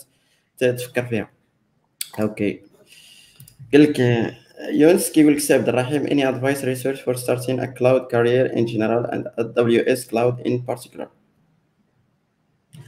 [0.59, 1.31] تفكر فيها.
[2.21, 2.61] okay.
[3.73, 4.01] قال لك
[4.73, 8.67] يونس كيقول لك سي عبد الرحيم any advice resource for starting a cloud career in
[8.67, 11.07] general and AWS cloud in particular?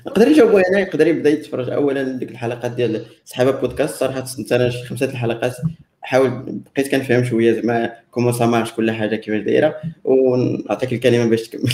[0.07, 3.95] نقدر نجاوبو أنا يقدر يبدأ يتفرج اولا ديك الحلقات ديال السحابة بودكاست.
[3.95, 5.57] صراحة أنا شي خمسة الحلقات.
[6.03, 9.76] حاول بقيت كنفهم شوية زعما comment ça كل حاجة كيفاش دايرة.
[10.05, 11.72] ونعطيك الكلمة باش تكمل.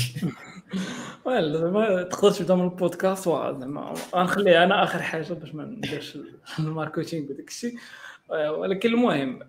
[1.26, 6.18] زعما تقدر تبدا من البودكاست زعما غنخليها أنا آخر حاجة باش ما نديرش
[6.58, 7.74] ال marketing وداك الشيء.
[8.30, 9.40] ولكن المهم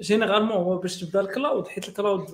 [0.00, 2.26] généralement هو باش تبدا ال cloud حيت ال cloud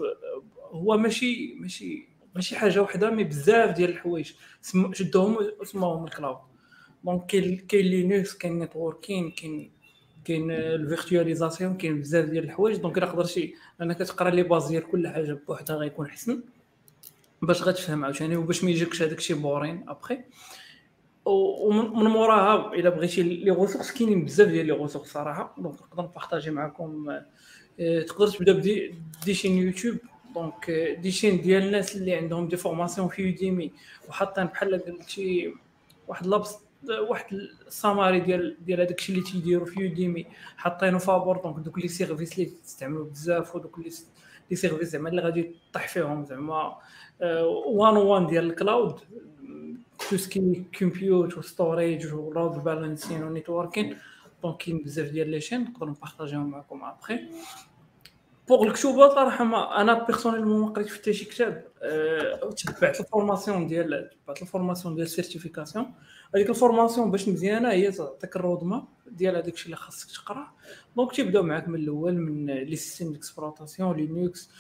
[0.70, 4.32] هو ماشي ماشي ماشي حاجة وحدة mais بزاف ديال الحوايج
[4.92, 6.38] شدوهم وسموهم ال cloud.
[7.04, 9.72] donc كاين كاين Linux كاين networking كاين
[10.24, 12.76] كاين ال virtualisation كاين بزاف ديال الحوايج.
[12.76, 16.42] donc إلا قدرتي أنك تقرا les bases ديال كل حاجة بوحدها غيكون احسن
[17.42, 20.18] باش غتفهم عاوتاني وباش ما يجيكش هذاك الشيء boring après
[21.24, 25.54] ومن موراها إلا بغيتي les ressources كاينين بزاف ديال les ressources صراحة.
[25.58, 27.10] donc نقدر نبارطاجي معكم
[27.80, 28.94] آه، تقدر تبدأ ب des
[29.24, 29.96] des chaînes YouTube
[30.34, 33.72] donc des chaînes ديال الناس اللي عندهم des formations في Udemy
[34.08, 35.54] وحاطين بحال قلتي
[36.08, 36.56] واحد لابس
[37.08, 37.24] واحد
[37.66, 41.88] ال summary ديال ديال هذاك الشيء اللي تيديروا في Udemy حاطينه فابور donc دوك les
[41.88, 43.90] services اللي تستعملوا بزاف ودوك les
[44.56, 46.76] services زعما اللي غادي طيح فيهم زعما
[47.66, 49.00] one one ديال الكلاود
[50.10, 53.96] تو سكي كومبيوت وستوريج ولود بالانسين ونيتوركين
[54.42, 57.18] donc كاين بزاف ديال les chaînes نقدر نبارطاجيهم معكم après
[58.48, 61.64] pour الكتوبه صراحة ما أنا personnellement ما قريتش حتى شي كتاب
[62.78, 65.92] تبعت ال formation ديال تبعت ال formation ديال ال certification
[66.34, 70.52] هذيك ال formation باش مزيانة هي تعطيك ال roadmap ديال هذاك الشيء اللي خاصك تقرا.
[70.96, 74.50] donc تيبداو معاك من الأول من les systèmes d'exploitation Linux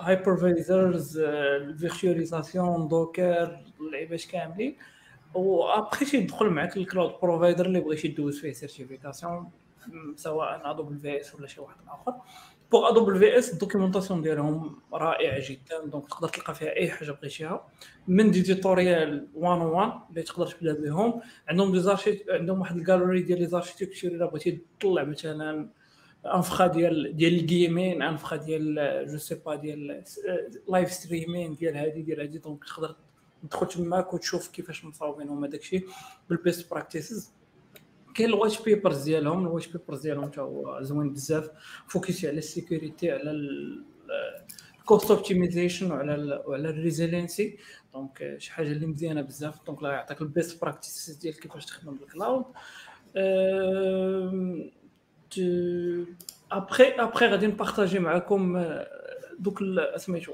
[0.00, 4.76] hypervisors ال virtualisation Docker اللعيبات كاملين.
[5.34, 9.50] و ابخي تيدخل معاك ال cloud provider اللي بغيتي دوز فيه certification
[10.16, 12.14] سواء AWS ولا شي واحد آخر.
[12.72, 15.86] pour AWS ال documentation ديالهم رائعة جدا.
[15.86, 17.68] donc تقدر تلقى فيها أي حاجة بغيتيها.
[18.08, 21.20] من des tutoriels 1 1 اللي تقدر تبدأ بهم.
[21.48, 25.68] عندهم des archi عندهم واحد الجاليري ديال les architectures إلا بغيتي تطلع مثلا
[26.34, 30.04] infra ديال ديال ال gaming infra ديال je sais pas ديال
[30.68, 32.38] live streaming ديال هادي ديال هادي.
[32.38, 32.96] donc تقدر
[33.42, 35.84] تدخل تماك وتشوف كيفاش مصاوبين هما داكشي
[36.28, 37.37] بال best practices
[38.18, 41.50] كاين ال white papers ديالهم ال white papers ديالهم حتى هو زوين بزاف.
[41.86, 43.30] focusé على ال security على
[44.78, 47.58] ال cost optimization وعلى وعلى ال resiliency
[47.92, 49.66] donc شي حاجة اللي مزيانة بزاف.
[49.66, 52.44] donc لا يعطيك ال best practices ديال كيفاش تخدم بال cloud
[56.52, 58.64] ابخي ابخي غادي نبارطاجي معكم
[59.38, 59.62] دوك
[59.96, 60.32] سميتو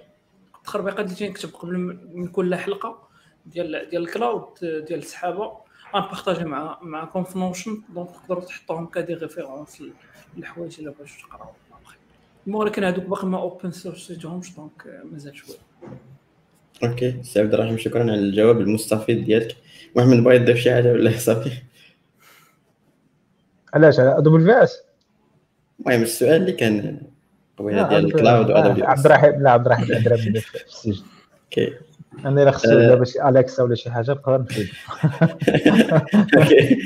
[0.59, 1.79] التخربيقات اللي تنكتب قبل
[2.13, 3.09] من كل حلقة
[3.47, 5.64] ديال ديال ال cloud ديال السحابة.
[5.95, 9.83] غنبارطاجي مع معكم في Notion donc تقدروا تحطوهم ك des références
[10.37, 11.49] للحوايج اللي بغيتو تقراو.
[12.47, 15.57] ولكن هذوك باقي ما open source يتهمش donc مازال شوية.
[16.85, 19.57] okay سي عبد الرحيم شكرا على الجواب المستفيض ديالك.
[19.97, 21.51] محمد بغا يضيف شي حاجة ولا؟ صافي.
[23.75, 24.83] علاش؟ على ادوبل في اس
[25.81, 27.01] المهم السؤال اللي كان
[27.59, 31.05] قبيله ديال الكلاود وادوبل عبد الرحيم لا عبد الرحيم في السجن
[31.45, 31.75] أوكي.
[32.25, 34.69] أنا إلا خصو دابا شي أليكسا ولا شي حاجة نقدر نفيد
[36.37, 36.79] أوكي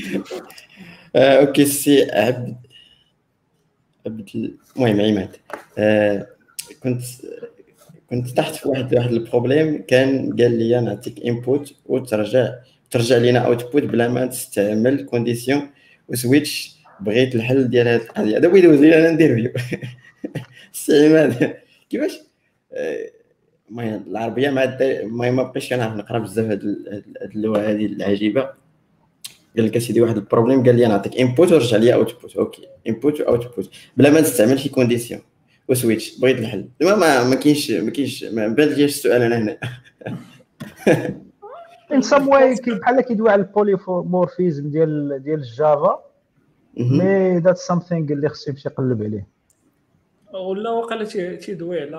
[1.17, 2.57] أوكي سي عبد
[4.07, 5.37] عبد المهم عماد.
[6.83, 7.03] كنت
[8.11, 12.55] كنت تحت في واحد واحد البروبليم كان قال لي نعطيك انبوت وترجع
[12.91, 15.71] ترجع لينا output بلا ما تستعمل condition
[16.09, 18.39] و switch بغيت الحل ديال هذه القضية.
[18.39, 19.53] هذا بغيت لي أنا ندير view.
[20.73, 21.55] سي عماد
[21.91, 22.21] كيفاش؟
[22.73, 23.18] المهم
[23.79, 26.63] العربية ما المهم ما بقيتش كنعرف نقرا بزاف هاد
[27.35, 28.51] اللغة هذه العجيبة.
[29.57, 33.21] قال لك أسيدي واحد ال problème قال لي نعطيك input ورجع لي output أوكي input
[33.21, 35.21] و output بلا ما تستعمل شي condition
[35.69, 36.69] و switch بغيت الحل.
[36.81, 39.59] ما ما كاينش ما كاينش ما بانش السؤال أنا هنا.
[41.93, 46.05] in some way بحال كيدوي على ال polymorphisme ديال ديال الجافا.
[46.77, 49.38] mais that's something اللي خصو يمشي يقلب عليه.
[50.35, 51.07] ولا وقال
[51.39, 51.97] تيدوي على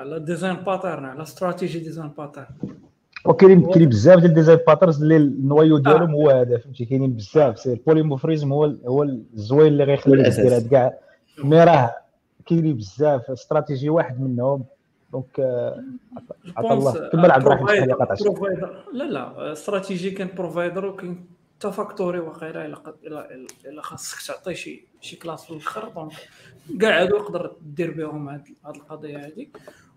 [0.00, 2.46] على design pattern على strategy design pattern
[3.24, 7.58] وكاين كاين بزاف ديال design patterns اللي ال noyau ديالهم هو هذا فهمتي؟ كاينين بزاف.
[7.58, 10.98] c'est ال polymorphisme هو هو الزوين اللي غيخليك دير هاد كاع.
[11.44, 11.94] mais راه
[12.46, 13.30] كاينين بزاف.
[13.30, 14.64] استراتيجي واحد منهم.
[15.12, 15.40] donc
[16.56, 17.08] عطا الله.
[17.08, 17.96] كمل عبد الرحيم شحال
[18.92, 21.26] لا لا استراتيجي كان provider وكاين
[21.58, 22.78] حتى factory واقيلا الا
[23.66, 26.12] إلا خاصك تعطي شي شي classe في الأخر donc
[26.80, 29.50] كاع هادو يقدر دير بهم هاد القضية هادي.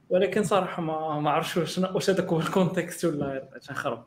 [0.09, 4.03] ولكن صراحة ما ما عرفتش واش واش هذاك هو ال context ولا تنخرب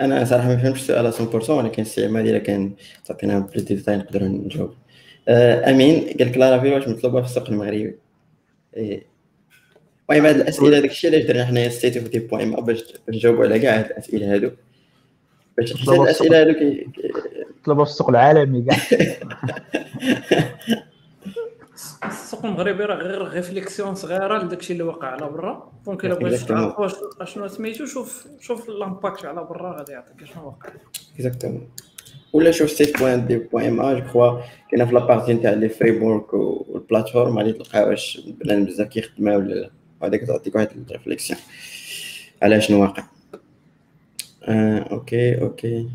[0.00, 1.12] أنا صراحة ما فهمتش السؤال
[1.44, 2.74] 100% ولكن السي عماد إلا كان
[3.04, 4.74] تعطينا plus détails نقدروا نجاوب.
[5.28, 7.98] آه أمين قال لك لارافيل واش مطلوبة في السوق المغربي.
[8.76, 9.06] إيه.
[10.10, 13.58] المهم هاد الأسئلة داك الشيء علاش درنا حنايا State of Dev بوين باش نجاوبوا على
[13.58, 14.50] كاع هاد الأسئلة هادو.
[15.58, 16.54] باش الأسئلة هادو
[17.64, 18.76] طلبوا في السوق العالمي كاع
[22.04, 25.72] السوق المغربي راه غير réflexion صغيرة لداك الشيء اللي وقع على برا.
[25.86, 26.94] donc إلا بغيتي تعرف
[27.24, 30.68] شنو سميتو شوف شوف ال impact على برا غادي يعطيك شنو وقع
[31.14, 31.68] exactement
[32.32, 34.40] ولا شوف stateofdev point ma je
[34.70, 39.36] كاينة في la partie نتاع les frameworks وال plateformes غادي تلقى واش بنادم بزاف كيخدمها
[39.36, 39.70] ولا لا
[40.02, 41.38] هذاك تعطيك واحد ال réflexion
[42.42, 43.04] على شنو واقع
[44.44, 45.88] آه، أوكي أوكي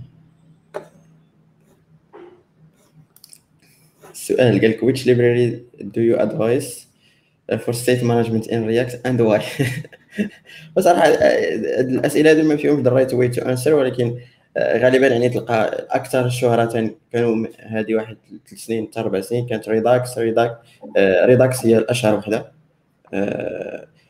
[4.30, 6.86] السؤال قال لك which library do you advise
[7.66, 9.44] for state management in React and why?
[10.78, 14.20] بصراحة الأسئلة هذه ما فيهمش the right way to answer ولكن
[14.58, 18.18] غالبا يعني تلقى أكثر الشهرة كانوا هذه واحد
[18.50, 20.60] ثلاث سنين حتى أربع سنين كانت Redux Redu
[20.98, 22.52] Redux هي الأشهر وحدة.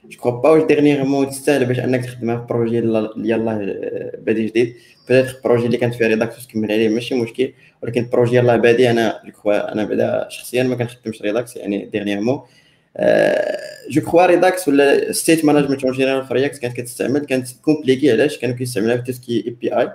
[0.10, 3.72] je crois pas واش dernièrement تستاهل باش أنك تخدمها في projet يلاه
[4.18, 4.76] بادي جديد.
[5.10, 7.54] peut-être projet اللي كانت فيه Redux تكمل عليه ماشي مشكل.
[7.84, 12.42] ولكن projet يلاه بادي أنا je أنا بعدا شخصيا ما كنخدمش Redux يعني dernièrement
[13.90, 18.38] je crois Redux ولا state management en général في React كانت كتستعمل كانت compliquée علاش؟
[18.38, 19.92] كانوا كيستعملوها في tout ce qui est API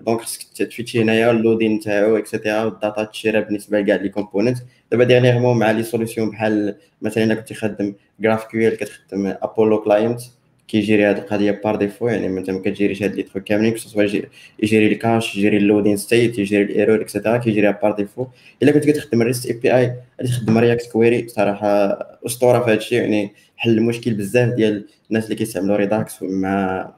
[0.00, 4.58] donc خصك ت fetchي هنايا ال loading تاعو اكسيتيرا والداتا تشيرها بالنسبة لكاع les components
[4.90, 10.20] دابا dernièrement مع les solutions بحال مثلا إلا كنتي خادم GraphQL كتخدم Apollo Client
[10.68, 14.02] كي gérer هاد القضية par défaut يعني ما كت gérerش هاد les trucs كاملين سوا
[14.62, 18.26] يجيري الكاش يجيري اللودين ستيت يجيري الايرور اكسيتيرا كيجيريها بار ديفو
[18.62, 23.32] الا كنت كتخدم ال REST API غادي تخدم React Query صراحة اسطوره في هادشي يعني
[23.56, 26.90] حل المشكل بزاف ديال الناس اللي كيستعملوا Redux مع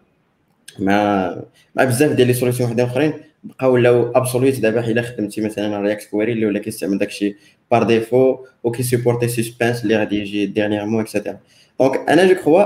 [0.78, 1.36] مع
[1.74, 3.12] مع بزاف ديال les solutions وحدين اخرين
[3.44, 7.36] بقاو ولاو obsolètes دابا الا خدمتي مثلا React Query اللي ولا كيستعمل داكشي
[7.74, 11.38] par défaut وكي supporter Suspense اللي غادي يجي dernièrement et cetera
[11.80, 12.64] donc أنا je crois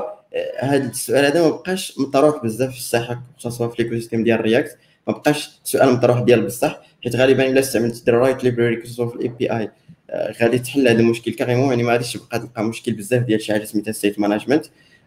[0.60, 5.12] هذا السؤال هذا ما بقاش مطروح بزاف في الساحه خصوصا في l'écosystème ديال React ما
[5.12, 9.28] بقاش سؤال مطروح ديال بصح حيت غالبا إلا استعملت the right library خصوصا في ال
[9.28, 9.70] API
[10.42, 13.64] غادي تحل هذا المشكل carrément يعني ما غاديش تبقى تلقى مشكل بزاف ديال شي حاجة
[13.64, 14.64] سميتها state management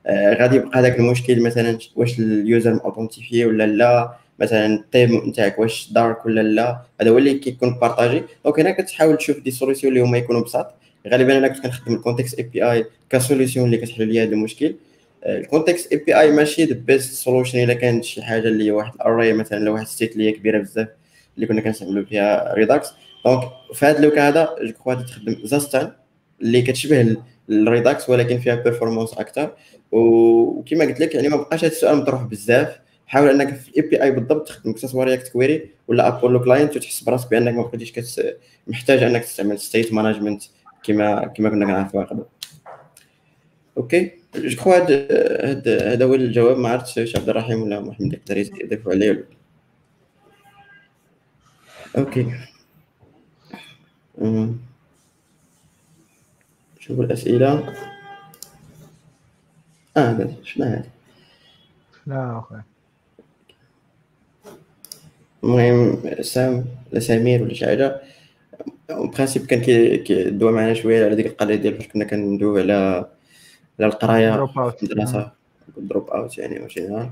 [0.09, 4.13] غادي يبقى داك المشكل مثلا واش ال user authentifié ولا لا.
[4.41, 8.23] مثلا التيم نتاعك واش dark ولا لا؟ هذا هو اللي كيكون partagé.
[8.45, 10.75] donc هنا كتحاول تشوف des solutions اللي هما يكونوا بساط.
[11.07, 14.75] غالبا أنا كنت كنخدم ال Context API ك solution اللي كتحل لي هذا المشكل.
[15.25, 19.33] ال Context API ماشي the best solution إلا كانت شي حاجة اللي واحد ال array
[19.33, 20.87] مثلا لو واحد state اللي هي كبيرة بزاف
[21.35, 22.87] اللي كنا كنستعملوا فيها Redux
[23.25, 23.41] donc
[23.73, 25.91] في هذا le cas هذا je crois تخدم Zustand
[26.41, 27.15] اللي كتشبه
[27.49, 29.53] ال Redux ولكن فيها performance أكثر
[29.91, 32.79] وكما قلت لك يعني ما بقاش هذا السؤال مطروح بزاف.
[33.11, 37.29] حاول إنك في ال API بالضبط تخدم سواء React Query ولا Apollo Client وتحس براسك
[37.31, 38.19] بأنك ما بقيتيش.
[38.67, 40.43] محتاج إنك تستعمل state management
[40.83, 42.25] كما كما كنا كنعرفوها قبل.
[43.77, 46.57] أوكي؟ je crois هذا هذا هو الجواب.
[46.57, 49.23] ما عرفتش واش عبد الرحيم ولا محمد يقدر يضيفوا عليه ولا
[51.97, 52.31] أوكي.
[56.79, 57.75] شوف الأسئلة.
[59.97, 60.89] آه شنو هذا
[62.07, 62.70] لا اخويا
[65.43, 68.01] المهم سام ولا سمير ولا شي حاجة.
[68.89, 69.61] principe كان
[70.03, 73.05] كيدوى معنا شوية على ديك القضية ديال فاش كنا كندويو على
[73.79, 75.31] على القراية في المدرسة.
[75.77, 77.11] drop out يعني ماشي نهار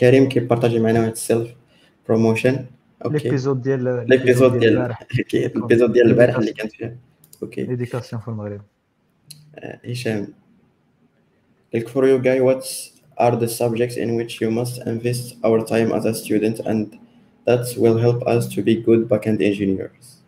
[0.00, 1.50] كريم كي partager معنا واحد ال self
[2.08, 2.64] promotion
[3.04, 3.18] أوكي.
[3.18, 4.94] l'épisode ديال l'épisode ديال
[5.56, 6.96] l'épisode ديال البارح اللي كانت فيها.
[7.42, 7.60] أوكي.
[7.60, 8.60] éducation في المغرب.
[9.84, 10.28] هشام.
[11.76, 12.64] Like for you guy what
[13.18, 17.01] are the subjects in which you must invest our time as a student and
[17.46, 20.22] that will help us to be good backend engineers.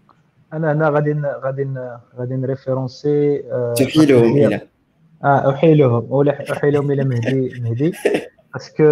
[0.52, 1.68] أنا هنا غادي غادي
[2.18, 3.42] غادي ن référencer
[3.76, 4.60] تحيلهم إلى.
[5.24, 7.92] آه أحيلهم ولا أحيلهم إلى مهدي مهدي.
[8.54, 8.84] parce que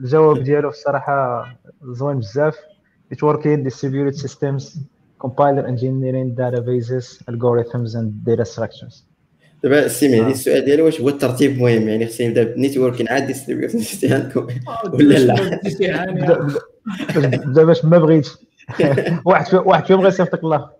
[0.00, 1.46] الجواب ديالو الصراحة
[1.82, 2.56] زوين بزاف.
[3.14, 4.78] Networking distributed systems
[5.24, 9.04] compiler engineering databases algorithms and data structures.
[9.62, 13.26] دابا السي مهدي السؤال ديالو واش هو الترتيب مهم؟ يعني خصني نبدأ بال networking عاد
[13.26, 14.46] distributed system عندكم.
[14.92, 15.60] ولا لا؟
[17.16, 18.30] بدا باش ما بغيتش.
[19.24, 20.70] واحد واحد فيهم غيصيفطك الله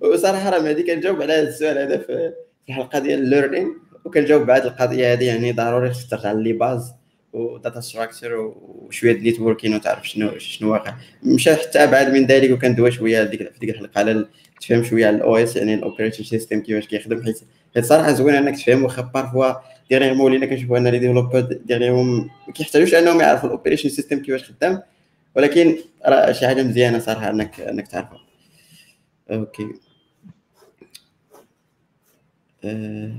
[0.00, 2.32] وصراحة راه مهدي كنجاوب على هذا السؤال هذا في
[2.68, 6.92] الحلقة ديال ال learning وكنجاوب على هذه القضية هذه يعني ضروري خصك ترجع les bases
[7.32, 10.94] و data structure وشويه د networking وتعرف شنو شنو واقع.
[11.22, 14.26] مشى حتى ابعد من ذلك وكندوي شوية في ديك الحلقة على
[14.60, 17.40] تفهم شوية على ال OS يعني ال operating system كيفاش كيخدم حيت
[17.74, 19.52] حيت صراحة زوين إنك تفهم واخا parfois
[19.90, 24.44] dernièrement ولينا كنشوفوا أن les développeurs dernièrement ما كيحتاجوش أنهم يعرفوا ال operating system كيفاش
[24.44, 24.82] خدام
[25.36, 28.20] ولكن راه شي حاجة مزيانة صراحة انك إنك تعرفها.
[29.30, 29.66] okay.
[32.64, 33.12] أه...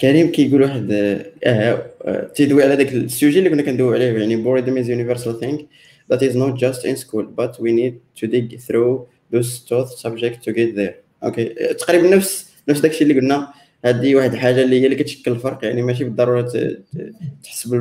[0.00, 4.44] كريم كيقول واحد آه, آه، تيدوي على داك ال sujet اللي كنا كندويو عليه يعني
[4.44, 5.64] boredom is universal thing.
[6.12, 8.92] That is not just in school but we need to dig through
[9.32, 10.94] those tough subject to get there.
[11.24, 11.44] okay
[11.74, 13.48] تقريبا نفس نفس داكشي اللي قلنا.
[13.84, 16.52] هذه واحد الحاجة اللي هي اللي كتشكل الفرق يعني ماشي بالضرورة
[17.44, 17.76] تحس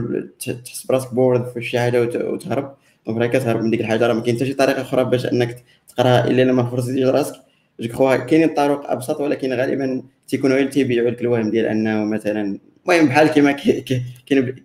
[0.65, 2.75] تحس براسك bored في شي حاجة وتهرب.
[3.07, 4.07] donc راه كتهرب من ديك الحاجة.
[4.07, 7.35] راه ما كاين حتى شي طريقة أخرى باش إنك تقرأها إلا ما فرصتيش راسك
[7.79, 12.59] je crois كاينين طرق أبسط ولكن غالبا تيكونوا غير تيبيعوا لك الوهم ديال أنه مثلا
[12.85, 13.51] المهم بحال كيما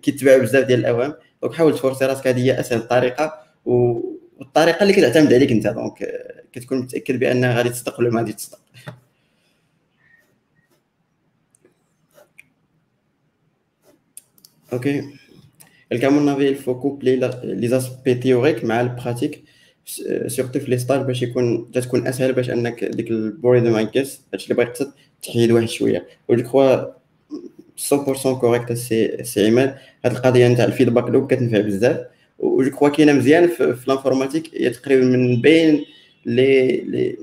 [0.01, 1.13] كيتباعوا بزاف ديال الأوهام.
[1.41, 2.27] donc حاول تفرسي راسك.
[2.27, 3.50] هذه هي أسهل طريقة.
[3.65, 6.21] والطريقة اللي كتعتمد عليك انت donc
[6.53, 8.59] كتكون متأكد بأنها غادي تصدق ولا ما غادي تصدق.
[14.73, 15.03] okay
[15.91, 19.43] également à mon avis il faut coupler les aspects théoriques مع la pratique
[20.27, 24.45] surtout في les stages باش يكون تكون أسهل باش أنك ديك ال boredom مانكيس هادشي
[24.45, 26.07] اللي بغيت يقصد تحيد واحد شوية.
[26.27, 26.85] و je crois
[27.77, 29.77] 100% correct سي سي عماد.
[30.05, 32.05] هاد القضية نتاع ال feedback loop كتنفع بزاف.
[32.41, 35.85] و je crois كاينة مزيان في, في l'informatique هي تقريبا من بين
[36.25, 37.17] les les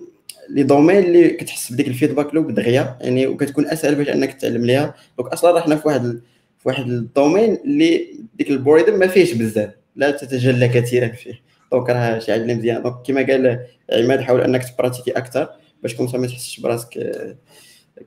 [0.50, 4.64] les domaines اللي كتحس بديك ال feedback loop دغيا يعني وكتكون أسهل باش أنك تتعلم
[4.64, 4.94] ليها.
[5.18, 6.20] donc أصلا راه حنا في واحد
[6.58, 11.40] في واحد ال domaine اللي ديك ال boredom ما فيهش بزاف لا تتجلى كثيرا فيه.
[11.72, 12.82] donc راه شي عندنا مزيان.
[12.82, 15.48] donc كما قال عماد حاول أنك تبراتيكي أكثر
[15.82, 17.22] باش كون ما تحسش براسك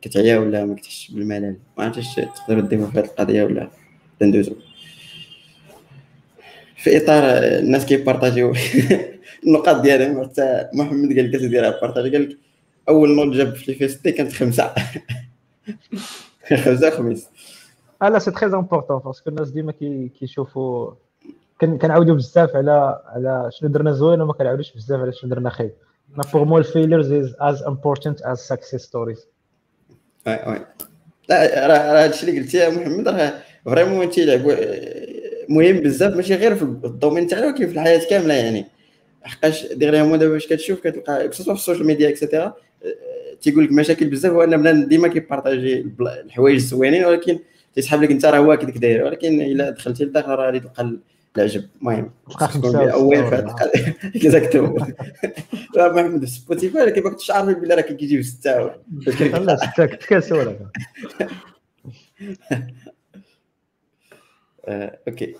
[0.01, 1.55] كتعيا ولا ما كتحسش بالملل.
[1.77, 3.69] ما عرفتش تقدر ديما في هذه القضية ولا؟
[4.21, 4.55] ندوزو
[6.83, 7.23] في إطار
[7.59, 8.53] الناس كيبارطاجيو.
[9.47, 12.37] النقاط ديالهم حتى محمد قال لك déjà partagé قال لك
[12.89, 14.73] أول note جاب في ال FST كانت خمسة.
[16.63, 17.27] خمسة خميس.
[18.01, 19.73] لا c'est très important parce que الناس ديما
[20.19, 20.91] كيشوفوا
[21.61, 25.71] كنعاودوا بزاف على على شنو درنا زوين وما كنعاودوش بزاف على شنو درنا خايب
[26.33, 29.27] pour moi ال failures is as important as success stories
[30.27, 30.65] oui oui
[31.29, 33.33] لا راه هادشي اللي قلتي يا محمد راه
[33.65, 34.53] vraiment تيلعبوا
[35.51, 38.65] مهم بزاف ماشي غير في ال domaine تاعنا ولكن في الحياة كاملة يعني.
[39.23, 42.53] حقاش dernièrement دابا باش كتشوف كتلقى que ce soit في ال social media et cetera
[43.41, 47.39] تيقول لك مشاكل بزاف هو ان بنادم ديما كيبارطاجي الحوايج الزوينين ولكن
[47.75, 50.97] تيسحب لك أنت راه هو هكذاك داير ولكن إلا دخلتي لداخل راه غادي تلقى
[51.37, 51.63] العجب.
[51.81, 52.11] المهم
[52.53, 53.55] تكون اول في هذا
[54.15, 54.79] exactement
[55.77, 58.71] محمد في Spotify ولكن ما كنتش عارف بلي راه كيجيب ستة
[59.39, 60.03] لا سته كنت
[64.67, 65.35] كنسول okay.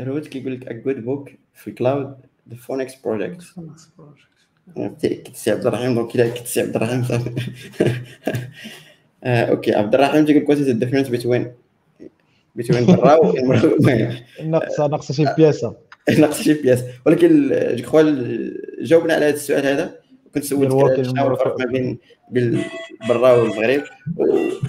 [0.00, 2.16] روت كيقول لك a good book في cloud
[2.50, 3.42] The Phoenix Project
[4.74, 7.04] كنت سي عبد الرحيم donc الا كنت سي عبد الرحيم.
[7.04, 7.30] صافي
[9.24, 9.74] okay.
[9.74, 11.52] عبد الرحيم تيقول لك the difference بين
[12.54, 13.32] بين برا و
[14.42, 15.76] ناقصه ناقصه شي بياسة.
[16.18, 16.86] ناقصه شي بياسة.
[17.06, 18.02] ولكن je crois
[18.82, 19.99] جاوبنا على هذا السؤال هذا.
[20.34, 21.98] كنت سولت الفرق ما بين
[23.08, 23.82] برا والمغرب.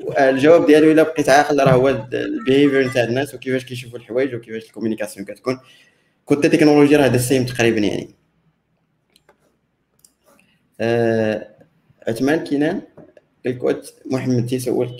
[0.01, 4.66] والجواب ديالو إلا بقيت عاقل راه هو ال behavior نتاع الناس وكيفاش كيشوفوا الحوايج وكيفاش
[4.66, 5.59] ال communication كتكون.
[6.26, 8.16] كنت تكنولوجيا راه ال same تقريبا يعني.
[10.82, 11.47] آه
[12.07, 12.82] عثمان كينان
[13.45, 14.95] الكوت محمد تيسولك.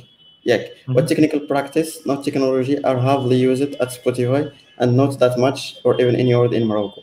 [0.46, 0.72] ياك.
[0.90, 4.52] what technical practice not technology are heavily used at Spotify
[4.82, 7.02] and not that much or even anywhere in Morocco.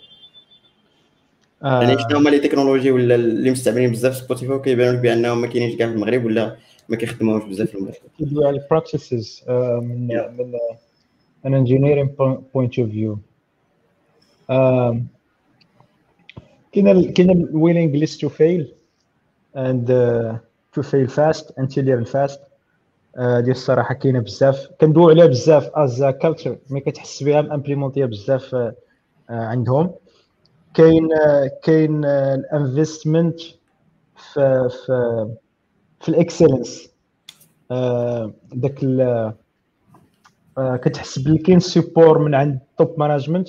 [1.62, 1.82] آه.
[1.82, 5.76] يعني شنو هما les technologies ولا اللي مستعملين بزاف Spotify وكيبانوا لك بأنهم ما كاينينش
[5.76, 6.56] كاع في المغرب ولا
[6.88, 7.94] ما كيخدموهمش بزاف في المغرب.
[8.18, 10.06] كيدوي على ال practices من.
[10.08, 10.58] من
[11.44, 12.08] an engineering
[12.54, 13.18] point of view.
[16.72, 17.48] كاين كاين
[18.28, 18.64] fail
[19.54, 20.38] and uh,
[20.72, 22.38] to fail fast and to learn fast.
[23.16, 24.68] Uh, ديال الصراحة كاينة بزاف.
[24.80, 28.72] كندويو عليها بزاف as culture ملي كتحس بها مامبليمونتيها بزاف uh,
[29.30, 29.94] عندهم.
[30.74, 31.08] كاين
[31.62, 33.40] كاين ال investment
[34.16, 35.28] في في
[36.00, 36.90] في ال excellence.
[38.52, 38.78] داك
[40.58, 43.48] كتحس بلي كاين support من عند ال top management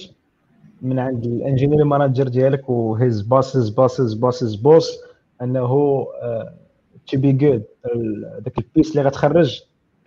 [0.82, 5.00] من عند ال engineering manager ديالك و he's pushes pushes pushes push
[5.42, 5.68] انه
[7.08, 7.64] to be good
[8.40, 9.62] داك ال piece اللي غتخرج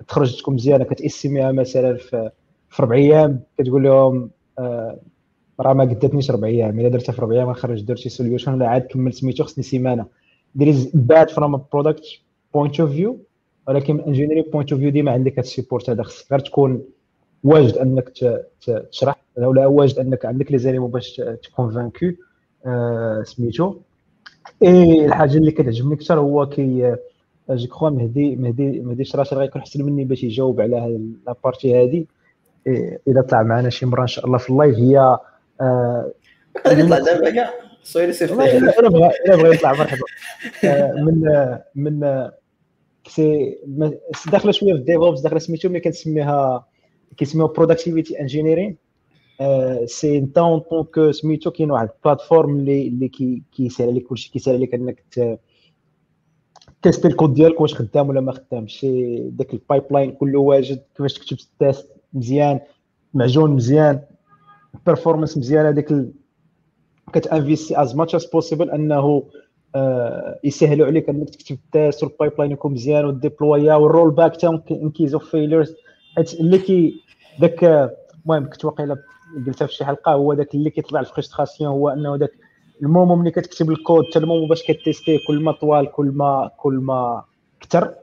[0.08, 2.30] تخرج تكون مزيانه كتاسميها مثلا في
[2.68, 4.30] في ربع أيام كتقول لهم
[5.60, 6.80] راه ما قدتنيش ربع أيام.
[6.80, 10.06] الا درتها في ربع أيام غنخرج درت شي solution ولا عاد كملت سميتو خصني سيمانة.
[10.94, 12.04] Bad from a product
[12.54, 13.12] point of view
[13.68, 16.02] ولكن من engineering point of view ديما عندك هذا ال support هذا.
[16.02, 16.82] خصك غير تكون
[17.44, 18.12] واجد انك
[18.92, 22.06] تشرح ولا واجد انك عندك les éléments باش ت convaincre
[22.66, 23.74] آه سميتو.
[24.62, 26.96] إي الحاجة اللي كتعجبني أكثر هو كي
[27.50, 32.04] je crois مهدي مهدي مهدي شراشر غيكون أحسن مني باش يجاوب على la partie هذه
[33.08, 35.18] إذا طلع معنا شي مرة إن شاء الله في ال live هي
[35.60, 36.12] آه
[36.66, 37.50] يطلع دابا كاع
[37.82, 38.88] Sorry سيف أنا أنا
[39.36, 40.02] بغا يطلع مرحبا.
[40.64, 42.18] آه من من
[43.08, 43.58] سي
[44.32, 46.66] داخلة شوية في ال DevOps داخلة سميتو ملي كنسميها
[47.16, 48.76] كيسميوها productivity engineering
[49.84, 54.30] c'est أنت en tant que سميتو كاين واحد ال plateforme اللي اللي كيسهل عليك كلشي
[54.30, 55.04] كيسهل عليك إنك
[56.82, 58.86] تيستي الكود ديالك واش خدام ولا ما خدامش
[59.22, 62.60] داك ال pipeline كله واجد كيفاش تكتب ال test مزيان
[63.14, 64.00] معجون مزيان.
[64.86, 66.12] performance مزيان هذيك.
[67.12, 69.22] كتانفيستي as much as possible أنه
[69.74, 74.62] آه يسهلوا عليك أنك تكتب ال test وال pipeline يكون مزيان والديبلويا وال rollback تاعهم
[74.70, 75.74] in case of failures
[76.16, 76.94] حيت اللي كي
[77.40, 77.64] داك
[78.24, 78.96] المهم كنت واقيلا
[79.46, 82.32] قلتها في شي حلقة هو داك اللي كيطلع ال frustration هو أنه داك
[82.82, 87.24] المومو ملي كتكتب الكود حتى المومو باش كتيستيه كل ما طوال كل ما كل ما
[87.60, 87.94] كثر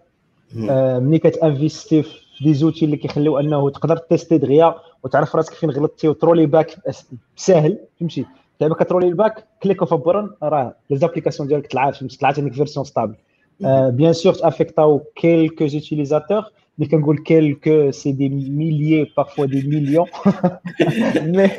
[0.70, 5.69] آه ملي كتانفيستي في des outils اللي كيخليو انه تقدر تيستي دغيا وتعرف راسك فين
[5.69, 6.75] غلطتي وت rollي back
[7.35, 8.25] ساهل فهمتي؟
[8.61, 12.53] دابا كت rollي back click of button راه les applications ديالك طلعات فهمتي؟ طلعت عندك
[12.53, 13.15] version stable
[13.89, 16.43] bien sûr تافيكتاو quelques utilisateurs
[16.77, 20.05] ملي كنقول quelques c'est des milliers parfois des millions
[21.15, 21.49] mais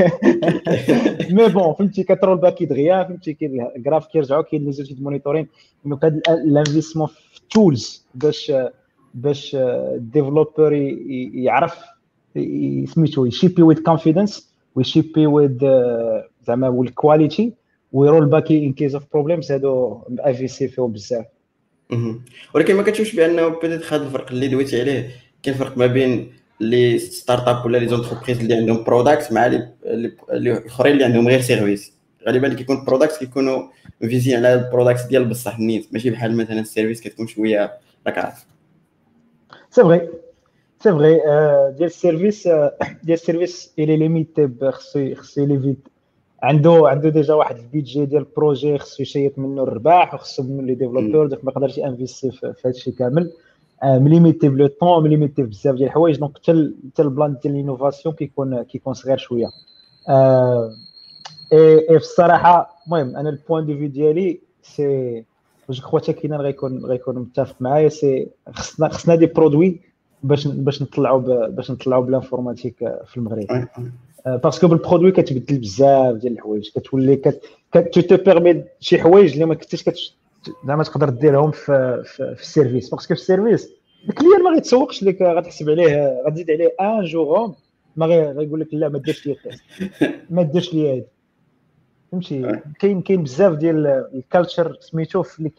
[1.31, 3.37] mais bon فهمتي؟ كت rollback دغيا فهمتي؟
[3.77, 5.47] ال graph كيرجعوا كاين les outils monitoring
[5.85, 8.53] Donc هاد ال investment في tools باش
[9.15, 10.73] باش ال developer
[11.35, 11.75] يعرف
[12.95, 15.59] سميتو يشيبي ويز كونفيدنس ويشيبي ويز
[16.47, 17.53] زعما وال quality وي
[17.93, 21.25] rollbackي in case of problems هادو اي في سي فيهم بزاف.
[22.55, 25.11] ولكن ما كتشوفش بأنه peut-être هذا الفرق اللي دويتي عليه
[25.43, 29.47] كاين فرق ما بين les startups ولا les entreprises اللي عندهم product مع
[30.31, 31.93] الاخرين اللي عندهم غير service
[32.27, 33.63] غالبا اللي كيكون product كيكونوا
[34.01, 35.89] فيزين على ال product ديال بصح النيت.
[35.93, 37.73] ماشي بحال مثلا ال service كتكون شوية
[38.07, 38.47] راك عارف.
[39.71, 40.09] c'est vrai
[40.79, 41.15] c'est vrai
[41.77, 42.49] ديال ال service
[43.03, 45.89] ديال ال service الي limité خصو خصو livrer vite
[46.43, 50.63] عنده عنده déjà واحد ال budget ديال ال projet خصو يشيط منه الرباح وخصو منه
[50.63, 53.33] les développeurs donc ما يقدرش انفيستي في هذا الشيء كامل
[53.85, 57.60] م limité plutôt م limité بزاف ديال الحوايج دونك حتى حتى ال plan ديال ال
[57.60, 59.47] innovation كيكون كيكون صغير شوية
[61.53, 65.25] اي في الصراحه المهم أنا ال point de vue ديالي سي
[65.73, 69.81] جو كخوا حتى كاين غيكون غيكون متفق معايا c'est خصنا خصنا des produits
[70.23, 73.69] باش باش نطلعوا باش نطلعوا بال informatique في المغرب.
[74.27, 77.43] Parce que بال produit كتبدل بزاف ديال الحوايج كتولي كت
[77.73, 80.15] te te permet شي حوايج اللي ما كنتيش
[80.67, 82.91] زعما تقدر ديرهم في في, في السيرفيس.
[82.91, 83.71] باسكو في السيرفيس
[84.09, 87.53] الكليان ما غيتسوقش لك غتحسب عليه غتزيد عليه un jour
[87.97, 89.37] ما غيقول لك لا ما ديرش لي
[90.31, 91.07] ما ديرش لي هادي
[92.13, 95.51] فهمتي؟ كاين كاين بزاف ديال ال culture سميتو في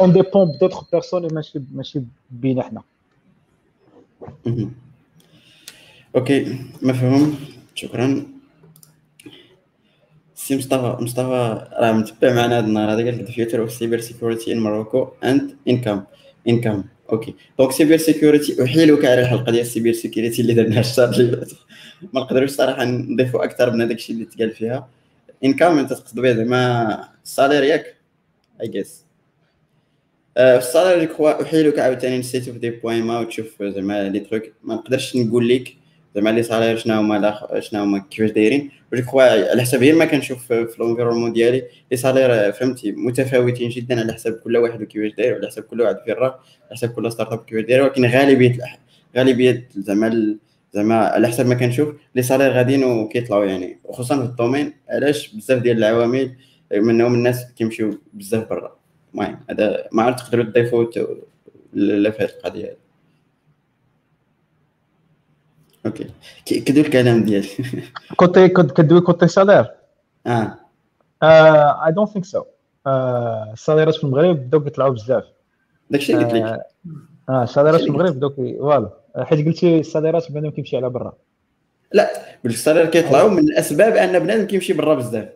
[0.00, 2.82] on dépend d'autres personnes ماشي ماشي بينا حنا.
[6.16, 7.38] Okay مفهوم
[7.74, 8.26] شكرا.
[10.34, 12.92] سي مصطفى مصطفى راه متبع معنا هذا النهار.
[12.92, 16.02] هذا قال لك future of cyber security in Morocco and income
[16.48, 17.34] Income okay.
[17.58, 21.52] Donc cyber security أحيلك على الحلقة ديال ال cyber security اللي درناها الشهر اللي فات.
[22.12, 24.88] ما نقدروش صراحة نضيفوا أكثر من هذاك الشيء اللي تقال فيها.
[25.44, 27.96] Income انت تقصد به زعما ال salaire ياك
[28.62, 29.06] I guess
[30.34, 35.16] في ال salaire je احيلك عاوتاني نسيتو في developers.ma وتشوف زعما les trucs ما نقدرش
[35.16, 35.76] نقول لك
[36.14, 40.04] زعما les salaires شنو هما شنو هما كيفاش دايرين je crois على حسب غير ما
[40.04, 45.12] كنشوف في ال environnement ديالي لي سالير فهمتي متفاوتين جدا على حسب كل واحد وكيفاش
[45.16, 48.04] داير وعلى حسب كل واحد في الراه على حسب كل ستارت اب كيفاش داير ولكن
[48.06, 48.58] غالبيه
[49.16, 50.36] غالبيه زعما
[50.76, 53.78] زعما على حسب ما كنشوف لي سالير غاديين وكيطلعوا يعني.
[53.84, 56.36] وخصوصا في الدومين علاش بزاف ديال العوامل
[56.72, 58.76] منهم الناس كيمشيو بزاف برا.
[59.14, 60.84] المهم هذا ما عرفت تقدروا تضيفوا
[61.72, 62.76] لا في هذه القضية هذه.
[65.86, 66.10] أوكي.
[66.44, 67.48] كدو الكلام ديالي.
[68.16, 69.66] كوتي كدوي كوتي سالير
[70.26, 70.58] آه.
[71.86, 72.44] اي دونت ثينك سو
[73.52, 75.24] الساليرات في المغرب بداو كيطلعوا بزاف.
[75.90, 76.60] داكشي اللي قلت لك.
[77.28, 81.16] آه الساليرات في المغرب بداو فوالا حيت قلتي الساليرات بنادم كيمشي على برا.
[81.92, 82.10] لا
[82.44, 85.28] بالسالير كيطلعوا من الأسباب أن بنادم كيمشي برا بزاف.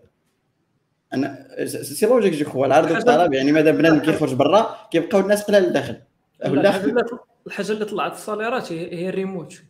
[1.14, 5.62] أنا سي لوجيك جو كخوا العرض والطلب يعني مادام بنادم كيخرج برا كيبقاو الناس قلال
[5.62, 5.97] لداخل
[7.47, 9.62] الحاجة اللي طلعت ال salaireات هي الريموت.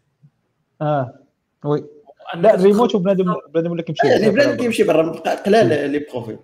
[0.83, 1.15] آه.
[1.65, 1.85] Oui.
[2.35, 6.39] لا الريموت وبنادم بنادم ولا كيمشي يعني بنادم كيمشي برا قلال les profils.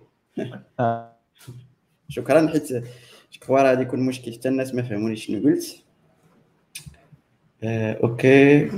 [2.09, 2.71] شكرا حيت
[3.49, 5.86] راه غادي يكون مشكل حتى الناس ما فهمونيش شنو قلت.
[7.64, 8.70] آه، اوكي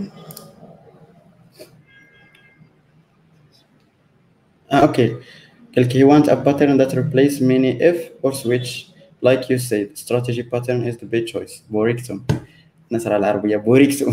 [4.72, 5.08] اه اوكي
[5.76, 8.86] قال لك he want a pattern that replace many if or switch
[9.22, 12.22] like you said strategy pattern is the best choice بوريكتم
[12.92, 14.12] نصر العربية بوريكتم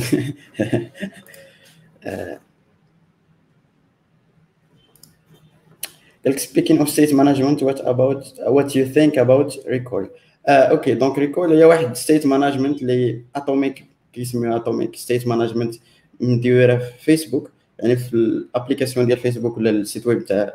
[6.26, 10.06] قال لك speaking of state management what about what you think about recall
[10.50, 13.86] اوكي دونك ريكول هي واحد ستيت مانجمنت اللي اتوميك
[14.17, 15.75] كيسميوها atomic state management
[16.21, 20.53] مديوره في فيسبوك يعني في ال application ديال فيسبوك ولا ال site web تاع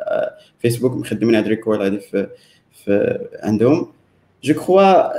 [0.59, 2.29] فيسبوك مخدمين هاد Recoil هادي في,
[2.85, 3.91] في عندهم
[4.43, 5.11] je crois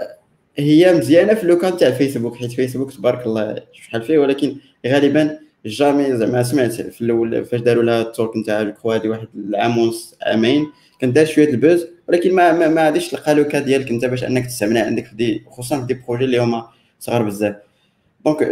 [0.57, 5.38] هي مزيانه في le cas نتاع فيسبوك حيت فيسبوك تبارك الله شحال فيه ولكن غالبا
[5.66, 9.28] jamais زعما سمعت في الأول فاش داروا لها ال talk نتاع je crois هادي واحد
[9.36, 10.66] العام ونص عامين
[11.01, 14.05] كان دار شوية ال buzz ولكن ما ما, ما غاديش تلقى le cas ديالك انت
[14.05, 16.68] باش انك تستعملها عندك في des خصوصا في des projets اللي هما
[17.01, 17.57] صغار بزاف
[18.24, 18.43] donc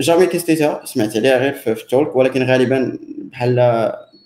[0.00, 3.54] jamais تيستيتها سمعت عليها غير في ال talk ولكن غالبا بحال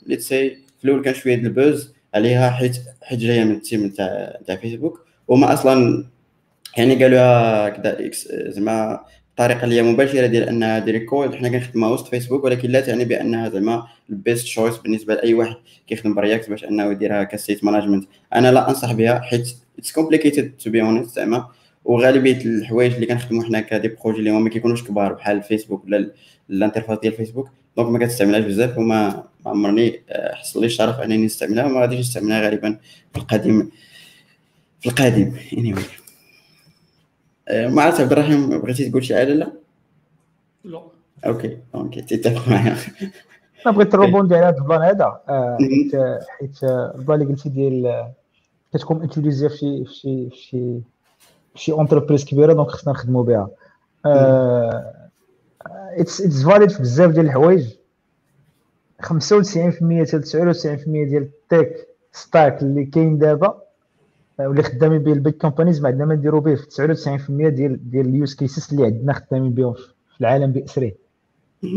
[0.06, 3.88] let's say في الأول كان شوية ال buzz عليها حيت حيت جاية من ال team
[3.90, 6.04] تاع تاع فيسبوك وما أصلا
[6.76, 8.10] يعني قالوها كذا
[8.50, 9.00] زعما
[9.30, 13.04] الطريقة اللي هي مباشرة ديال أنها دي Recoil حنا كنخدمها وسط فيسبوك ولكن لا تعني
[13.04, 17.31] بأنها زعما ال best choice بالنسبة لأي واحد كيخدم ب React باش أنه يديرها ك
[17.31, 21.48] state management أنا لا أنصح بها حيت it's complicated to be honest زعما.
[21.84, 25.84] وغالبية الحوايج اللي كنخدموا حنا ك des projets اللي هما ما كيكونوش كبار بحال فيسبوك
[25.84, 26.10] ولا
[26.50, 30.00] ال interface ديال فيسبوك donc ما كتستعملهاش بزاف وما ما عمرني
[30.32, 32.78] حصل لي الشرف أنني نستعملها وما غاديش نستعملها غالبا
[33.12, 33.70] في القديم.
[34.80, 36.04] في القادم anyway.
[37.48, 39.52] آه، ما عرفت عبد الرحيم بغيتي تقول شي حاجة لا؟
[40.64, 40.82] لا.
[41.26, 42.76] okay okay تتفق معايا.
[43.66, 45.58] أنا بغيت نروبوندي على هذا ال plan هذا آه،
[46.38, 48.12] حيت ال plan اللي قلتي ديال آه،
[48.74, 50.80] كتكون utilisée في شي في شي في شي
[51.54, 53.48] شي entreprise كبيرة donc خصنا نخدموا بها.
[55.96, 57.74] it's it's valid في بزاف ديال الحوايج.
[59.02, 63.64] 95% حتى 99% ديال ال tech stack اللي كاين دابا
[64.40, 67.90] آه، واللي خدامين به ال big companies ما عندنا ما نديرو به في 99% ديال
[67.90, 70.92] ديال ال use cases اللي عندنا خدامين بهم في العالم باسره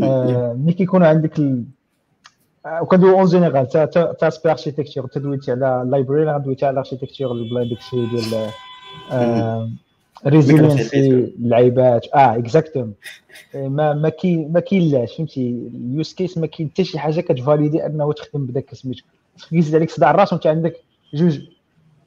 [0.02, 1.64] آه، ملي كيكونوا عندك ال...
[2.66, 3.84] وكندوي en général تا
[4.20, 8.50] تا سبي architecture تدويتي على ال library غندويتي على ال architecture بلا داكشي ديال
[10.26, 12.94] resiliency اللعيبات آه exactement
[13.54, 17.86] ما ما كي ما كاينلاش فهمتي؟ ال use case ما كاين حتى شي حاجة كتفاليدي
[17.86, 19.04] أنه تخدم بداك سميتو
[19.50, 20.76] كيزيد عليك صداع الراس وانت عندك
[21.14, 21.40] جوج.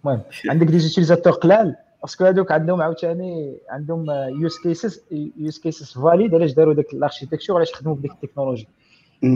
[0.06, 1.76] المهم عندك des utilisateurs قلال.
[2.02, 4.12] parce que هذوك عندهم عاوتاني عندهم
[4.42, 5.02] use cases
[5.38, 8.68] use cases valid علاش داروا داك ال architecture علاش خدموا بديك التكنولوجي؟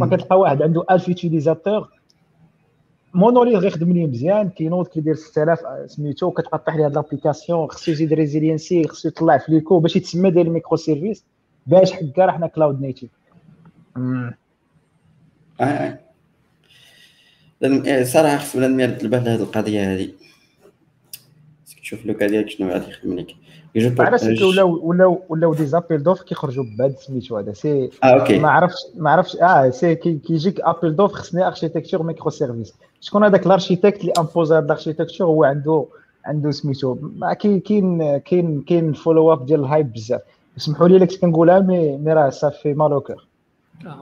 [0.02, 1.90] فكتلقى واحد عنده 1000 utilisateur
[3.16, 8.88] monolith غيخدم لي مزيان كينوض كيدير 6000 سميتو كتقطع ليه هاد l'application خصو يزيد resiliency
[8.88, 11.24] خصو يطلع في les coûts باش يتسمى داير ال micro services
[11.68, 13.10] باش حكا راه حنا cloud native.
[18.04, 20.14] صراحة خص بنادم يرد البال لهاد القضية هادي.
[21.82, 23.36] تشوف le cas ديالك شنو غادي يخدم لك.
[24.00, 27.54] علاش ولاو ولاو ولاو des appels d'offres كيخرجوا بهذا سميتو هذا.
[27.54, 28.40] c'est آه okay.
[28.40, 33.46] ما عرفتش ما عرفتش آه c'est كيجيك appel d'offres خصني architecture micro services شكون هذاك
[33.46, 35.86] ال architecte اللي impose هذا ال architecture هو عنده
[36.26, 36.98] عنده سميتو.
[37.40, 40.22] كاين كاين كاين كاين follow up ديال ال hype بزاف.
[40.58, 43.28] اسمحوا لي لك كنقولها مي مي راه صافي مالوكر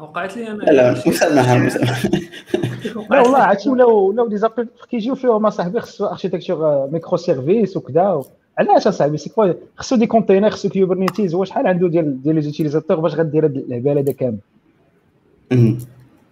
[0.02, 0.64] وقعت لي أنا.
[0.64, 2.10] لا مسامحه مسامحه
[3.12, 8.24] لا والله عرفتي ولاو ولاو des appels كيجيو فيهم اصاحبي خصو architecture micro services وكذا
[8.58, 12.42] علاش اصاحبي c'est quoi خصو des containers خصو Kubernetes هو شحال عنده ديال ديال les
[12.42, 14.38] utilisateurs باش غدير هاد الهبال هذا كامل؟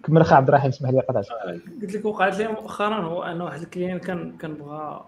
[0.04, 1.26] كمل أخي عبد الرحيم اسمح لي قطعت
[1.82, 5.04] قلت لك وقعت لي مؤخرا هو أن واحد ال client كان كنبغى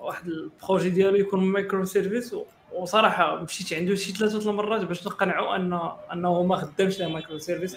[0.00, 2.36] واحد ال projet ديالو يكون micro services
[2.74, 5.80] وصراحة مشيت عنده شي ثلاثة المرات باش نقنعوا ان
[6.12, 7.76] أنه ما خدامش micro services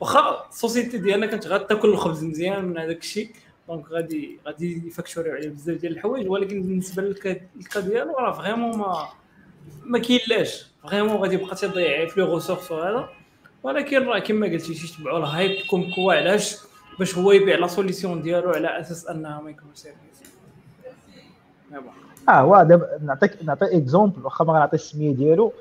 [0.00, 3.30] واخا ال société ديالنا كانت غتاكل الخبز مزيان من هذاك الشيء.
[3.70, 8.78] donc غادي غادي يفكتوريو عليه بزاف ديال الحوايج ولكن بالنسبة لل cas ديالو راه vraiment
[8.78, 9.08] ما
[9.84, 10.66] ما كاينلاش.
[10.82, 13.08] vraiment غادي يبقى تيضيع في les ressources وهذا
[13.62, 16.56] ولكن راه كما قلتي تيتبعوا ال hype comme quoi علاش؟
[16.98, 20.00] باش هو يبيع la solution ديالو على أساس أنها micro services
[22.28, 25.52] آه هو دابا نعطيك نعطي exemple واخا ما غنعطي السمية ديالو.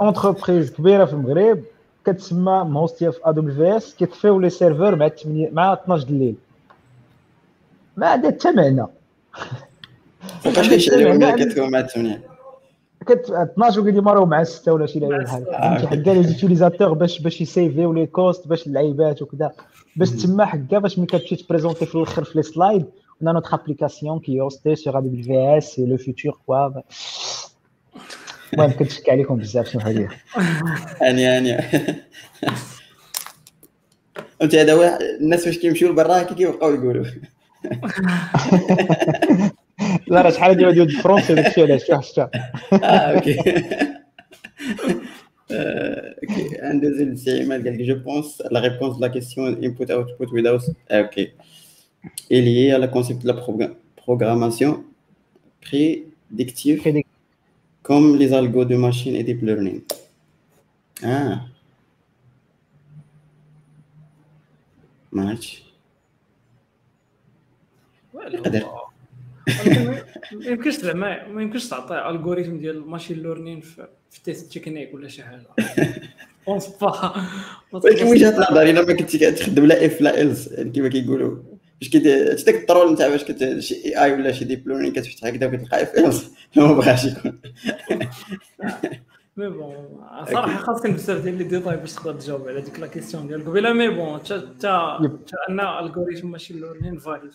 [0.00, 1.62] entreprise كبيرة في المغرب
[2.06, 6.34] كتسمى مهوستيه في AWS كيطفيو les serveurs مع 8 مع 12 الليل.
[7.98, 8.86] ما عندها حتى معنى.
[10.40, 12.20] فاش كيشريو ملي كتكون مع 8
[13.06, 17.20] كت 12 وكيديمارو مع 6 ولا شي لعيبه بحال هكا فهمتي؟ حكا les utilisateurs باش
[17.20, 19.52] باش يسيفيو les coûts باش اللعيبات وكذا.
[19.96, 22.84] باش تما حكا باش ملي كتمشي تبريزونتي في الآخر في les slides
[23.22, 26.72] on a notre application qui est hostée sur AWS et le futur quoi.
[28.52, 30.08] المهم كنتشكي عليكم بزاف شنو هذه
[31.02, 31.58] هاني هاني
[34.42, 37.04] أنت هذا الناس فاش كيمشيو لبرا كي كيبقاو يقولوا.
[40.06, 42.30] لا راه شحال هادي ديال ال français داكشي علاش شوف شتا
[42.72, 43.38] آه okay
[45.50, 50.28] okay عنده زيد سي عماد قال لك je pense la réponse la question input output
[50.28, 51.32] without okay
[52.30, 53.36] est lié à la concept de la
[53.96, 54.84] programmation
[55.60, 56.82] prédictive
[57.82, 59.80] comme les algos de machine et deep learning.
[61.02, 61.46] Ah.
[65.10, 65.67] Match.
[70.32, 74.94] ما يمكنش زعما ما يمكنش تعطي algorithm ديال ال machine learning في في test technique
[74.94, 75.46] ولا شي حاجة.
[76.46, 77.14] pense pas
[77.72, 81.36] ولكن وجهة نظري إلا ما كنتي كتخدم لا if لا else يعني كما كيقولوا.
[81.80, 85.46] باش كي داك الترول نتاع باش كت شي AI ولا شي deep learning كتفتح هكذا
[85.46, 87.38] وكتلقى if else ما بغاش يكون.
[89.36, 90.00] mais bon
[90.30, 93.72] صراحة خاصك بزاف ديال les détails باش تقدر تجاوب على ديك la question ديال قبيلة.
[93.72, 97.30] mais bon حتى حتى أن algorithm machine learning valide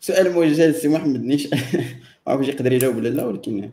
[0.00, 1.48] سؤال موجه لسي محمد نيش.
[2.26, 3.70] ما عرفتش يقدر يجاوب ولا لا ولكن.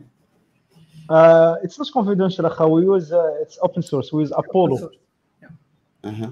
[1.10, 4.90] it's not confidential اخا we use it's open source we use Apollo
[6.04, 6.30] أها.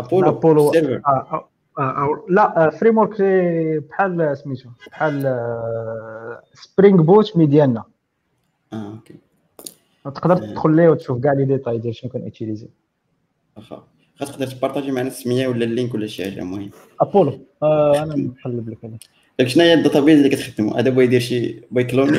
[0.00, 1.44] Apollo Apollo server
[2.28, 3.22] لا framework
[3.90, 5.22] بحال سميتو بحال
[6.54, 7.84] Spring Boot mais ديالنا
[8.72, 9.14] آه okay.
[10.04, 12.68] تقدر تدخل ليه وتشوف كاع les détails ديال شنو كان utilisé
[13.56, 13.86] واخا
[14.22, 16.70] غتقدر تبارطاجي معنا السمية ولا ال link ولا شي حاجة المهم.
[17.00, 17.46] أبولو.
[17.62, 18.98] آه أنا نقلب لك أنا
[19.38, 22.18] داك شنو هي ال database اللي كتخدموا هذا بغا يدير شي بغا يكلوني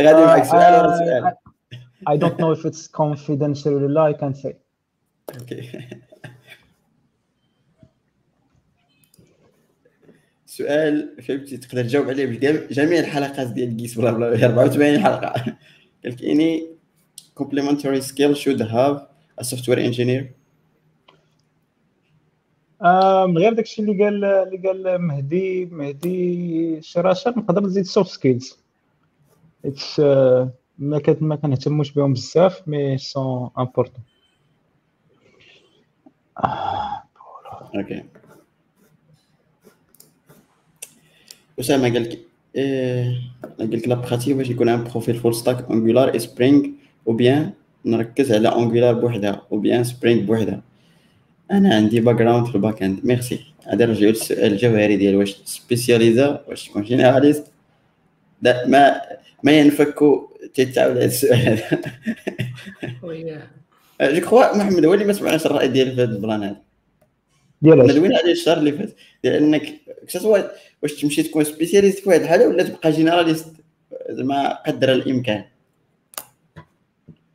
[0.00, 1.32] غادي معك سؤال ورا سؤال.
[2.08, 4.54] I don't know if it's confidential or not I can't say.
[5.40, 5.70] okay
[10.46, 15.28] سؤال فهمتي تقدر تجاوب عليه بجميع الحلقات ديال كيس بلا بلا 84 حلقة.
[15.28, 15.56] قال
[16.04, 16.66] لك any
[17.40, 18.96] complementary skill should have
[19.40, 20.43] a software engineer.
[22.84, 28.58] آم، غير داكشي اللي قال اللي قال مهدي مهدي شراشر نقدر نزيد soft skills
[30.78, 34.04] ما كت ما كنهتموش بهم بزاف mais sont importants
[37.74, 38.04] okay
[41.60, 42.18] اسامه قال لك
[43.58, 46.66] قال لك la pratique باش يكون un profil full stack Angular et Spring
[47.08, 47.52] ou bien
[47.84, 50.62] نركز على Angular بوحدها ou bien Spring بوحدها
[51.50, 53.40] أنا عندي background في ال back end merci.
[53.66, 57.46] هذا نرجعو للسؤال الجوهري ديال واش سبيسياليزا واش تكون généraliste
[58.42, 59.00] لا ما
[59.42, 61.80] ما ينفكو تتعاود هذا السؤال هذا.
[64.02, 66.56] je crois محمد هو اللي ما سمعناش الرأي ديالي في هذا ال plan هذا.
[67.62, 68.94] ديال دوينا عليه الشهر اللي فات.
[69.22, 69.74] ديال إن
[70.08, 70.38] que ce soit
[70.82, 73.46] واش تمشي تكون spécialiste في واحد الحالة ولا تبقى généraliste
[74.10, 75.44] زعما قدر الإمكان.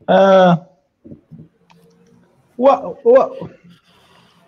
[0.10, 0.66] آه.
[2.58, 2.70] و
[3.06, 3.36] و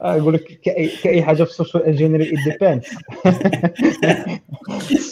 [0.02, 2.84] آه، يقول لك كاي كأي حاجة في ال software engineering depend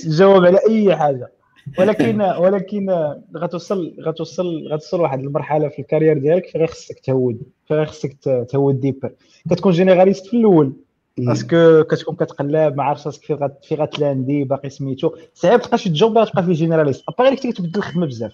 [0.06, 1.32] جاوب على أي حاجة.
[1.80, 2.90] ولكن ولكن
[3.38, 8.14] غتوصل غتوصل غتوصل لواحد المرحلة في الكارير ديالك فين خصك تهود فين خصك
[8.50, 9.12] تهود ديبر
[9.50, 10.74] كتكون جينيراليست في الأول
[11.18, 15.12] باسكو كتكون كتقلب ما عارف راسك فين فين غتلاندي باقي سميتو.
[15.34, 18.32] صعيب تلقى شي جوب اللي غتبقى فيه جينيراليست ابا غير كنتي كتبدل الخدمة بزاف.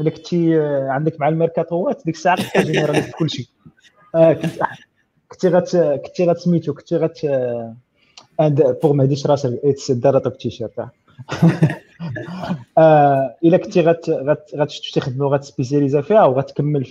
[0.00, 3.50] الا كنتي آه، عندك مع الميركاتوات ديك الساعة كتبقى جينيراليست في كلشي.
[4.14, 4.58] آه، كنت-
[5.32, 5.50] كنتي
[5.98, 7.18] كنتي غتسميتو كنتي غت
[8.82, 10.86] بوغ هديش راسك اتس داراتوك تيشيرت
[13.44, 16.86] إلا كنتي غت غت غتشوف شي خدمه وغتسبيسياليزا فيها وغتكمل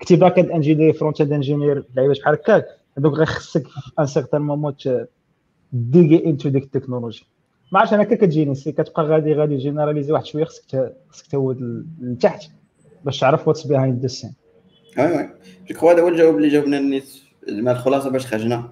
[0.00, 2.66] كنتي back end engineer front end engineer لعيبات بحال هكاك.
[2.98, 3.64] هذوك غير خصك
[3.98, 4.74] un certain moment
[5.72, 7.26] dig into ديك ال technology
[7.72, 12.50] ما عرفتش أنا كتجيني سي كتبقى غادي غادي généraliser واحد شوية خصك خصك تهود لتحت
[13.04, 14.32] باش تعرف what's behind the scene
[14.98, 15.28] oui oui
[15.68, 18.70] je crois هذا هو الجواب اللي جاوبنا النيت زعما الخلاصة باش خرجنا.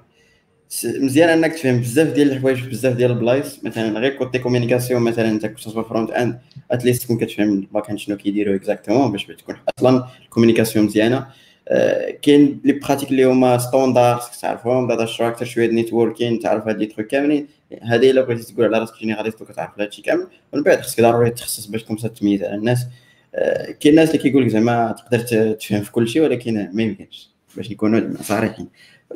[0.85, 3.65] مزيان أنك تفهم بزاف ديال الحوايج بزاف ديال البلايص.
[3.65, 6.39] مثلا غير côté communication مثلا أنت كنت front end
[6.71, 10.85] at least تكون كتفهم ال back end شنو كيديروا exactement باش تكون أصلا ال communication
[10.85, 11.27] مزيانة.
[11.69, 16.79] آه، كاين les pratiques اللي هما standard خصك تعرفهم؟ data structure شوية networking تعرف هاد
[16.79, 17.49] les trucs كاملين.
[17.83, 20.27] هذه إلا بغيتي تقول على راسك généraliste وكتعرف هادشي كامل.
[20.53, 22.87] ومن بعد خصك ضروري تخصص باش تكون تميز على الناس.
[23.35, 25.19] آه، كاين الناس اللي كيقول لك زعما تقدر
[25.55, 27.30] تفهم في كل شيء ولكن ما يمكنش.
[27.57, 28.69] باش نكونوا صريحين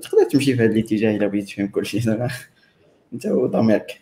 [0.02, 2.31] تقدر تمشي في هذا الاتجاه إلا بغيتي تفهم كل شيء زعما
[3.12, 4.01] أنت وضميرك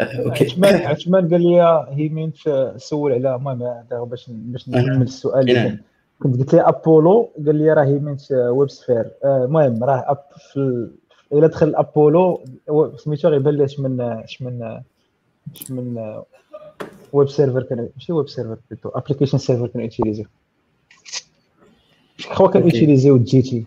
[0.00, 0.44] آه، أوكي.
[0.44, 2.32] عثمان عثمان قال لي هي مين
[2.76, 5.40] سول على المهم هذا باش باش نكمل السؤال.
[5.40, 5.54] اللي.
[5.54, 5.78] كان.
[6.22, 8.16] كنت قلت لي أبولو قال لي راه هي
[8.50, 10.18] ويب سفير آه، المهم راه أب
[10.52, 10.90] في ال...
[11.32, 12.44] إلا دخل أبولو
[12.96, 14.80] سميتو غيبان لي من اش من
[15.54, 16.16] اش من
[17.12, 20.26] ويب سيرفر كان ماشي ويب سيرفر بلوتو ابليكيشن سيرفر كان يوتيليزي
[22.28, 22.62] هو كان.
[22.62, 23.66] يوتيليزيو جي تي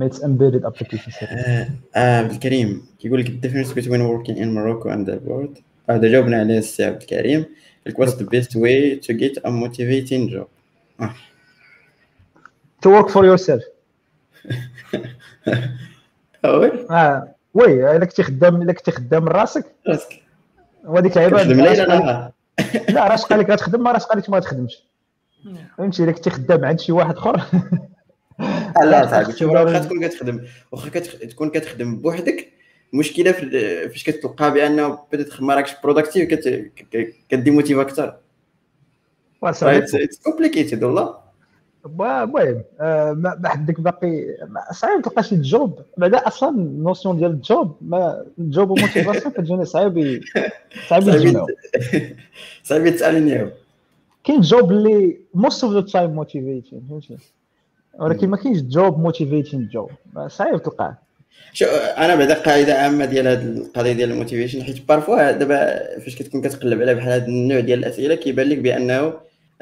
[0.00, 1.22] application server.
[1.22, 5.62] آه، آه، عبد الكريم كيقول لك difference between working in Morocco and abroad.
[5.90, 7.44] هذا جاوبنا عليه السي عبد الكريم
[7.88, 10.48] what's the best way to get a motivating job?
[12.82, 13.62] To work for yourself.
[16.44, 19.64] آه، oui آه oui الا كنتي خدام الا كنتي خدام راسك.
[19.86, 20.22] راسك
[20.84, 22.32] وهذيك اللعيبه
[22.88, 24.82] لا راه شقال لك غتخدم ما راه شقال لك ما تخدمش.
[25.78, 27.42] فهمتي؟ إلا كنتي خدام عند شي واحد آخر.
[28.82, 32.52] لا صاحبي شوف واخا تكون كتخدم واخا تكون كتخدم بوحدك
[32.92, 36.34] المشكلة في فاش كتلقى بأنه بدات ما راكش productive
[37.28, 38.16] ك demotive أكثر
[39.44, 41.27] it's complicated والله.
[41.86, 42.62] المهم
[43.22, 44.24] ما حدك باقي
[44.72, 50.22] صعيب تلقى شي job بعدا أصلا النوسيون ديال الجوب ما الجوب وموتيفاسيون كتجيني صعيب
[50.88, 51.48] صعيب يتجمعوا
[52.62, 53.50] صعيب يتالينيو
[54.24, 57.16] كاين job اللي most of the time motivating فهمتي
[57.98, 59.90] ولكن ما كاينش job motivating job
[60.26, 60.96] صعيب تلقاه
[61.52, 61.66] شو
[61.98, 66.40] أنا بعدا قاعدة عامه ديال هذه القضية ديال ال motivation حيت parfois دابا فاش كتكون
[66.42, 69.12] كتقلب على بحال هذا النوع ديال الاسئله كيبان لك بانه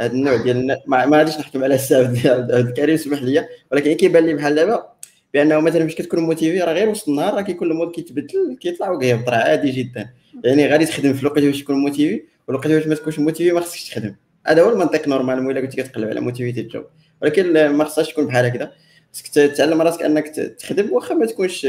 [0.01, 4.27] هذا النوع ديال ما غاديش نحكم على السبب ديال عبد الكريم سمح لي ولكن كيبان
[4.27, 4.97] لي بحال دابا
[5.35, 8.91] بأنه مثلا فاش كتكون motivé راه غير وسط النهار راه كيكون ال mood كيتبدل كيطلع
[8.91, 10.11] وكيهبط راه عادي جدا.
[10.45, 13.89] يعني غادي تخدم في الوقت باش تكون motivé والوقت باش ما تكونش motivé ما خصكش
[13.89, 14.15] تخدم.
[14.47, 16.85] هذا هو المنطق normal إلا كنتي كتقلب على motivité ال job
[17.23, 18.73] ولكن ما خصهاش تكون بحال هكذا.
[19.13, 20.29] خصك تعلم راسك أنك
[20.59, 21.67] تخدم واخا ما تكونش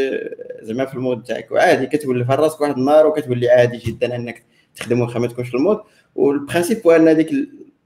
[0.62, 1.52] زعما في ال mode تاعك.
[1.52, 4.44] وعادي كتولف راسك واحد النهار وكتولي عادي جدا أنك
[4.76, 5.80] تخدم واخا ما تكونش في ال mode.
[6.16, 7.32] وال principe هو أن هذيك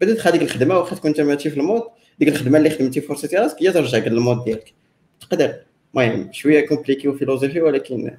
[0.01, 1.83] بدات هذيك الخدمة واخا تكون انت ماشي في ال mode
[2.19, 4.73] ديك الخدمة اللي خدمتي فورصتي راسك هي ترجعك لل mode ديالك.
[5.21, 5.55] تقدر.
[5.95, 8.17] المهم شوية compliqué و philosophie ولكن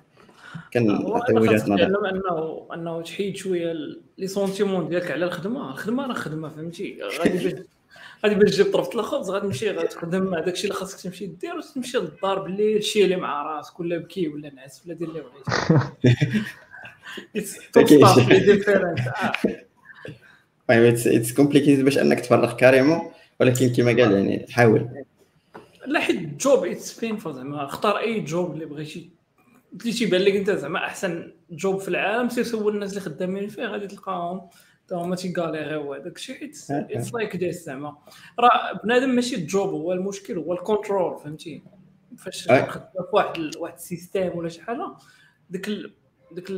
[0.71, 1.87] كان نعطي وجهة نظر.
[1.87, 3.73] انه أنه تحيد شوية
[4.19, 5.71] les sentiments ديالك على الخدمة.
[5.71, 7.57] الخدمة راه خدمة فهمتي؟ غادي
[8.25, 12.39] غادي باش تجيب طرف الخبز غتمشي غتخدم هذاك الشيء اللي خاصك تمشي دير وتمشي للدار
[12.39, 15.83] بالليل chiller مع راسك ولا بكي ولا نعس ولا دير اللي بغيتي
[20.71, 25.05] it's complicated باش انك تفرغ carrément ولكن كما قال يعني حاول.
[25.87, 27.65] لا حيت job it's painful زعما.
[27.65, 29.11] اختار أي job اللي بغيتي.
[29.81, 33.63] اللي تيبان لك أنت زعما أحسن job في العالم سير سول الناس اللي خدامين فيه
[33.63, 34.41] غادي تلقاهم.
[34.89, 36.45] تا هما تيغاليريو هذاك الشيء.
[36.45, 37.97] it's like this زعما.
[38.39, 41.63] راه بنادم ماشي ال job هو المشكل هو ال control فهمتي؟
[42.19, 44.87] فاش خدام في واحد واحد ال système ولا شي حاجة
[45.51, 45.69] ديك
[46.33, 46.53] داك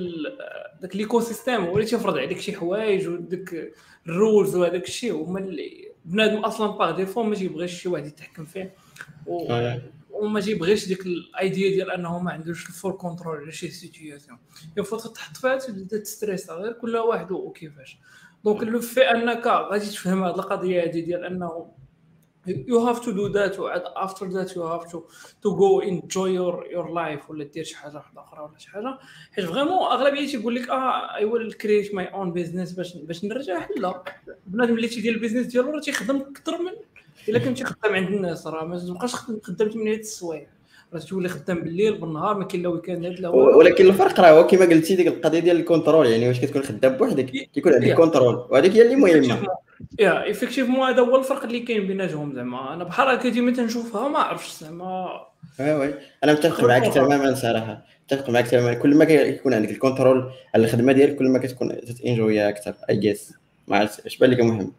[0.81, 3.73] داك l'écosystème هو اللي تيفرض عليك شي حوايج وداك
[4.09, 8.45] ال rules وهذاك الشيء هما اللي بنادم أصلا par défaut ما تيبغيش شي واحد يتحكم
[8.45, 8.75] فيه.
[9.27, 9.55] و...
[10.11, 14.39] وما تيبغيش ديك ال idea ديال أنه ما عندوش ال full control على شي situation
[14.77, 17.99] يفوت تحط فيها تبدا تستريس غير كل واحد وكيفاش
[18.45, 21.73] donc l وفي أنك غادي تفهم هذه القضية هذه ديال أنه
[22.47, 23.55] you have to do that
[24.07, 24.99] after that you have to
[25.45, 28.99] to go enjoy your your life ولا دير شي حاجة واحدة أخرى ولا شي حاجة.
[29.33, 33.69] حيت vraiment أغلبية تيقول لك آه I will create my own business باش باش نرجع.
[33.77, 34.03] لا.
[34.47, 36.73] بنادم اللي تيدير ال business ديالو راه تيخدم أكثر من
[37.29, 40.47] إلا كنتي خدام عند الناس راه ما تبقاش خدام 8 السوايع.
[40.95, 44.65] راه تولي خدام بالليل بالنهار ما كاين لا weekend لا ولكن الفرق راه هو كما
[44.65, 48.73] قلتي ديك القضية ديال ال control يعني واش كتكون خدام بوحدك؟ كيكون عندك control وهذيك
[48.73, 49.47] هي اللي مهمة.
[49.99, 52.75] yeah effectivement هذا هو الفرق اللي كاين بيناتهم زعما.
[52.75, 55.21] أنا بحال هكا ديما تنشوفها ما عرفتش زعما.
[55.61, 55.95] وي وي.
[56.25, 57.85] أنا متفق معك تماما صراحة.
[58.05, 58.75] متفق معك تماما.
[58.75, 61.73] كل ما كيكون عندك الكونترول على الخدمة ديالك كل ما كتكون
[62.03, 63.35] تنجويها أكثر اي جيس
[63.69, 64.73] ما عرفتش اش بان لك مهم.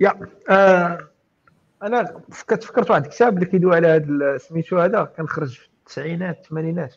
[0.00, 0.14] يا
[0.50, 1.09] آه،
[1.82, 6.94] أنا فكرت واحد الكتاب اللي كيدوي على هذا سميتو هذا كان خرج في التسعينات الثمانينات.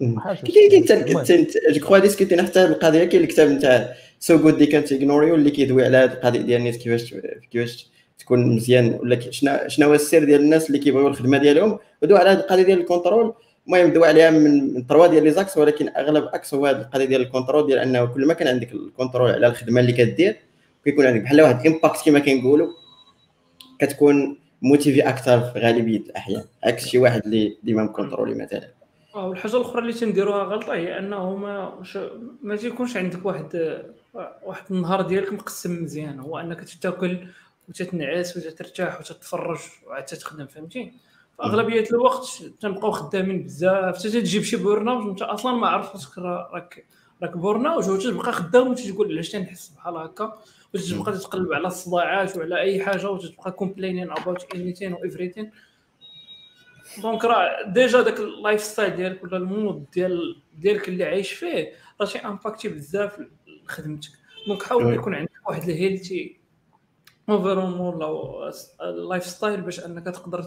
[0.00, 5.30] كاين كاين جو كخوا ديسكوتينا حتى القضية كاين الكتاب نتاع سو جود دي كانت اغنوري
[5.30, 7.14] واللي كيدوي على هذه القضية ديال الناس كيفاش
[7.50, 11.78] كيفاش تكون مزيان ولا شنو شنو هو السر ديال الناس اللي كيبغيو الخدمة ديالهم.
[12.02, 13.34] ودوي على هذه القضية ديال ال control
[13.66, 17.20] المهم دوا عليها من trois ديال les axes ولكن أغلب axe هو هذه القضية ديال
[17.20, 20.36] ال control ديال أنه كل ما كان عندك ال control على الخدمة اللي كدير
[20.84, 22.79] كيكون عندك بحال واحد ال impact كما كنقولوا.
[23.80, 26.44] كتكون motivé أكثر في غالبية الأحيان.
[26.64, 28.68] عكس شي واحد اللي ديما مكونترولي مثلا.
[29.14, 31.82] والحاجة الأخرى اللي تنديروها غلطة هي انه ما
[32.42, 33.80] ما تيكونش عندك واحد
[34.42, 36.20] واحد النهار ديالك مقسم مزيان.
[36.20, 37.18] هو أنك تاكل
[37.68, 40.92] وتتنعس وتترتاح وتتفرج وعاد تخدم فهمتي؟
[41.38, 43.98] فاغلبيه الوقت تنبقاو خدامين بزاف.
[43.98, 46.84] حتى تجيب شي burn out وأنت أصلا ما عرفتش راك
[47.22, 50.38] راك burn out وتبقى خدام وتقول علاش تنحس بحال هكا؟
[50.74, 55.50] وتبقى تقلب على الصداعات وعلى أي حاجة وتبقى complaining about anything و everything
[57.02, 61.72] donc راه déjà داك ال lifestyle ديالك ولا ال mode ديال ديالك اللي عايش فيه
[62.00, 63.20] راه شي امباكتي بزاف
[63.64, 64.10] لخدمتك.
[64.46, 66.40] donc حاول يكون عندك واحد ال healthy
[67.28, 70.46] environment ولا ال lifestyle باش أنك تقدر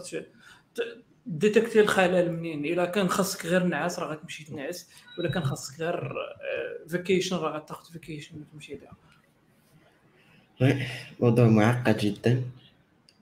[1.26, 2.64] détecter الخلل منين.
[2.64, 4.90] إلا كان خاصك غير نعاس راه غتمشي تنعس.
[5.18, 6.12] ولا كان خاصك غير
[6.88, 8.96] vacation راه غتاخذ فيكيشن وتمشي لها.
[11.20, 12.42] موضوع معقد جدا.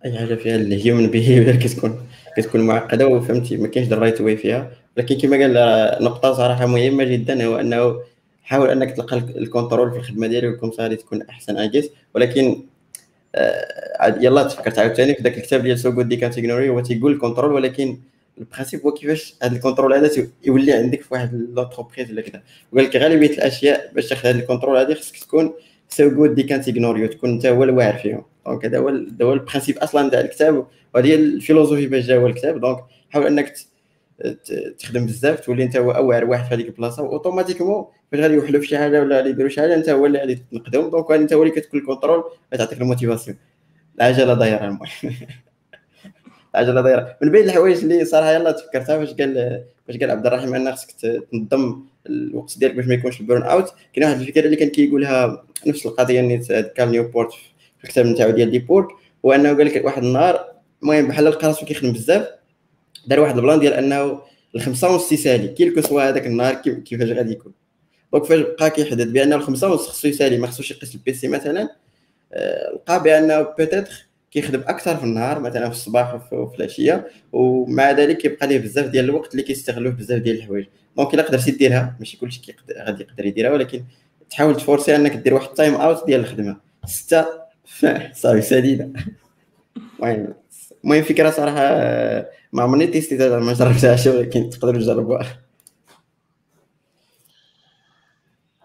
[0.05, 2.07] أي حاجة فيها ال human behavior كتكون
[2.37, 4.71] كتكون معقدة وفهمتي ما كاينش ال right way فيها.
[4.97, 8.01] ولكن كما قال نقطة صراحة مهمة جدا هو أنه
[8.43, 12.63] حاول أنك تلقى ال control في الخدمة ديالك وكم غادي تكون أحسن I guess ولكن
[13.35, 17.18] آه يلا تفكرت عاوتاني في ذاك الكتاب ديال سو جود دي كاتيجوري هو تيقول ال
[17.18, 17.99] control ولكن
[18.39, 22.43] ال principe هو كيفاش هذا ال control هذا يولي عندك في واحد l'entreprise ولا كذا
[22.73, 25.53] وقال لك غالبية الأشياء باش تاخذ هذا ال control هذه خصك تكون
[25.97, 28.25] سو جود دي كانت اغنوريو تكون انت هو الواعر فيهم.
[28.47, 32.05] donc هذا هو هذا هو ال principe أصلا تاع الكتاب وهذه هي ال philosophie باش
[32.07, 32.61] جا هو الكتاب.
[32.61, 32.79] donc
[33.11, 33.55] حاول إنك
[34.79, 38.61] تخدم بزاف تولي أنت هو أوعر واحد في هذيك البلاصة و automatiquement فاش غادي يوحلوا
[38.61, 40.91] في شي حاجة ولا غادي يديروا شي حاجة أنت هو اللي غادي تنقدهم.
[40.91, 43.37] donc أنت هو اللي كتكون ال control تعطيك ال motivation.
[43.97, 44.81] العجلة دايرة المهم.
[46.55, 47.17] العجلة دايرة.
[47.23, 50.91] من بين الحوايج اللي صراحة يلاه تفكرتها فاش قال فاش قال عبد الرحيم ان خصك
[51.33, 53.73] تنظم الوقت ديالك باش ما يكونش ال burn out.
[53.93, 57.33] كاين واحد الفكرة اللي كان كيقولها نفس القضية اللي Cal Newport
[57.79, 58.89] في الكتاب نتاعو ديال Deep Work
[59.25, 60.53] هو أنه قال لك واحد النهار
[60.83, 62.29] المهم بحال لقى راسو كيخدم بزاف
[63.07, 64.21] دار واحد ال plan ديال أنه
[64.55, 67.53] الخمسة ونص يسالي quel que soit هذاك النهار كيفاش غادي يكون.
[68.13, 71.69] donc فاش بقى كيحدد بانه الخمسة ونص خصو يسالي ما خصوش يقيس ال PC مثلا
[72.33, 78.17] آه، لقى بأنه peut-être كيخدم أكثر في النهار مثلا في الصباح وفي العشية ومع ذلك
[78.19, 80.67] كيبقى ليه بزاف ديال الوقت اللي كيستغلوه بزاف ديال الحوايج.
[80.97, 83.85] donc الا قدرتي ديرها ماشي كلشي غادي يقدر يديرها ولكن
[84.31, 86.57] تحاول تفورسي انك دير واحد ال time out ديال الخدمة.
[86.87, 87.27] ستة
[88.13, 88.93] صافي سديده
[89.77, 90.35] المهم
[90.85, 91.63] المهم فكرة صراحة
[92.53, 95.43] ما عمرني تيستيتها ما جربتهاش ولكن تقدروا تجربوها.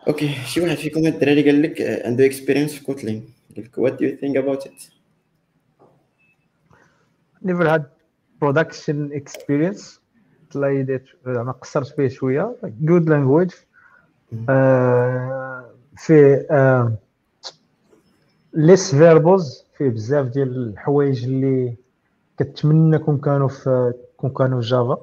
[0.08, 4.06] أوكي شي واحد فيكم الدراري قال لك عنده experience في Kotlin قال لك what do
[4.06, 4.84] you think about it
[7.42, 7.86] never had
[8.40, 10.00] production experience.
[10.54, 12.56] Played it زعما قصرت فيه شوية.
[12.86, 13.54] Good language.
[14.32, 14.48] uh,
[15.98, 16.46] في
[18.56, 19.64] less verbose.
[19.78, 21.76] فيه بزاف ديال الحوايج اللي
[22.38, 24.98] كتمنى كون كانوا في كون كانوا في Java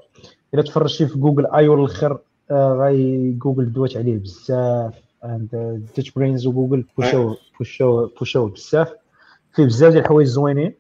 [0.54, 2.18] إلا تفرجتي في Google I/O الآخر
[2.52, 4.94] غاي جوجل دوات عليه بزاف.
[5.22, 8.94] عند ديتش برينز وجوجل بوشو بوشو بوشو بزاف.
[9.52, 10.74] فيه بزاف ديال الحوايج زوينين.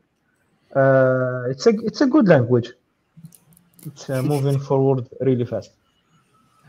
[0.76, 2.70] it's it's a good language
[4.10, 5.72] moving forward really fast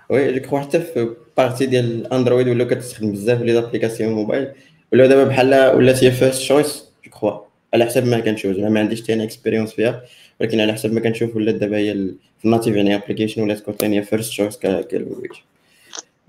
[0.10, 4.52] oui je crois حتى في partie ديال ال Android ولاو كتستخدم بزاف les applications mobiles
[4.94, 7.40] ولاو دابا بحال ولات هي first choice je crois
[7.74, 10.02] على حسب ما كنشوف زعما ما عنديش تاني expérience فيها
[10.42, 11.94] ولكن على حسب ما كنشوف ولات دابا هي
[12.40, 15.32] في ال native يعني application ولات كون هي first choice ك language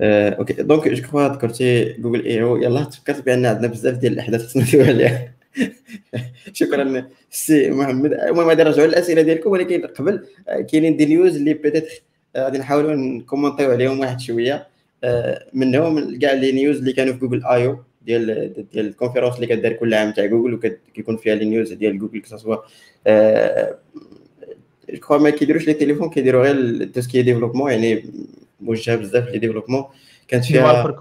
[0.00, 4.62] أوكي donc je crois ذكرتي Google I/O يلاه تفكرت بان عندنا بزاف ديال الاحداث خصنا
[4.62, 5.35] ندويو عليها
[6.52, 8.12] شكرا سي محمد.
[8.12, 10.26] المهم غادي نرجعوا للأسئلة ديالكم ولكن قبل
[10.70, 12.02] كاينين des news اللي peut-être
[12.36, 14.66] غادي نحاولوا نكومونطيو عليهم واحد شوية.
[15.52, 19.72] منهم كاع les news اللي كانوا في Google I/O ديال ديال ال conférence اللي كدار
[19.72, 22.56] كل عام تاع جوجل وكيكون فيها les news ديال جوجل كسوا
[24.90, 28.04] جو ما كيديروش les téléphones كيديروا غير tout ce qui développement يعني
[28.60, 29.84] موجهة بزاف les développements
[30.28, 30.96] كانت فيها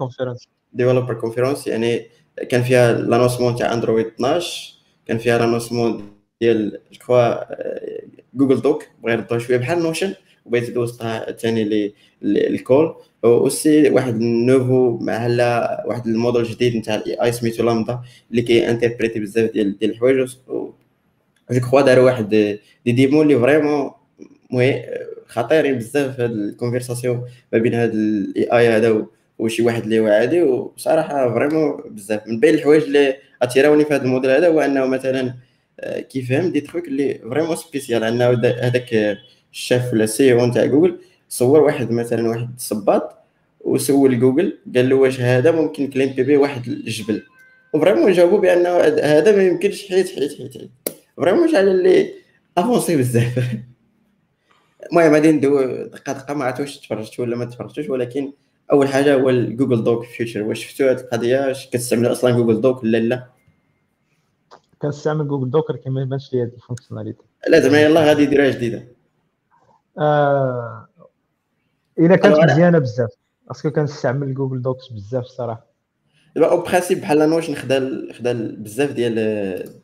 [0.72, 2.06] developer conférence يعني
[2.48, 4.74] كان فيها l'annoncement تاع Android 12
[5.06, 6.10] كان فيها لانونسمون
[6.40, 7.34] ديال جو
[8.34, 10.14] جوجل دوك بغا يردوا شوية بحال نوشن
[10.44, 10.98] وبغيت يدوز
[11.38, 11.92] ثاني لي
[12.22, 12.94] الكول
[13.24, 18.00] اوسي واحد نوفو مع هلا واحد الموديل جديد نتاع الاي اي سميتو لامدا
[18.30, 20.16] اللي كي انتربريتي بزاف ديال ديال الحوايج
[20.48, 20.72] جو
[21.50, 22.28] كخوا داروا واحد
[22.84, 23.90] دي ديمو اللي فريمون
[24.50, 24.82] مهم
[25.26, 29.06] خطيرين بزاف هاد الكونفرساسيون ما بين هاد الاي اي هذا
[29.38, 32.26] وشي واحد اللي هو عادي وصراحة فريمون بزاف.
[32.26, 35.34] من بين الحوايج اللي اتيراوني في هذا الموديل هذا هو أنه مثلا
[36.10, 38.04] كيفهم des trucs اللي vraiment spécial.
[38.04, 39.18] أنه هذاك
[39.52, 40.98] الشاف ولا CEO نتاع جوجل
[41.28, 43.18] صور واحد مثلا واحد الصباط
[43.60, 47.22] وسول جوجل قال له واش هذا؟ ممكن كليمبي به واحد الجبل.
[47.72, 48.68] و vraiment جاوبوا بأنه
[49.02, 50.70] هذا ما يمكنش حيت حيت حيت حيت.
[51.16, 52.10] vraiment شحال اللي
[52.58, 53.38] avancé بزاف.
[54.92, 58.32] المهم غادي ندوي دقة دقة ما عرفت واش تفرجتوا ولا ما تفرجتوش ولكن
[58.72, 62.60] أول حاجة هو ال Google Docs feature واش شفتوا هذه القضية؟ واش كتستعمل أصلا Google
[62.60, 63.26] Docs ولا لا؟
[64.82, 68.50] كنستعمل Google Docs ولكن ما يبانش لي هذه ال fonctionnalité لا زعما يلاه غادي يديروها
[68.50, 68.88] جديدة.
[69.98, 70.88] آه...
[71.98, 73.10] الا كانت مزيانة بزاف.
[73.48, 75.66] parce que كنستعمل Google Docs بزاف الصراحه
[76.36, 79.14] دابا au principe بحال Notion خدا خدا بزاف ديال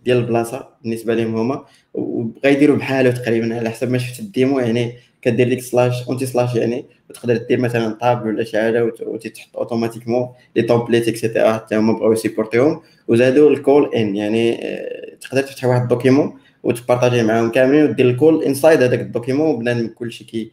[0.05, 1.65] ديال البلاصة بالنسبة لهم هما.
[1.95, 4.93] وبغا يديروا بحاله تقريبا على حسب ما شفت ال démo يعني
[5.23, 10.29] كدير ديك slash اونتي slash يعني وتقدر دير مثلا tab ولا شي حاجة وتتحط automatiquement
[10.57, 12.83] les templates et cetera حتى هما بغاو يسيبورتيهم.
[13.09, 14.57] وزادوا ال call ان يعني
[15.21, 19.49] تقدر تفتح واحد ال document وتبارطاجي معاهم كاملين ودير ال call inside هذاك ال document
[19.49, 20.51] وبنادم كلشي كي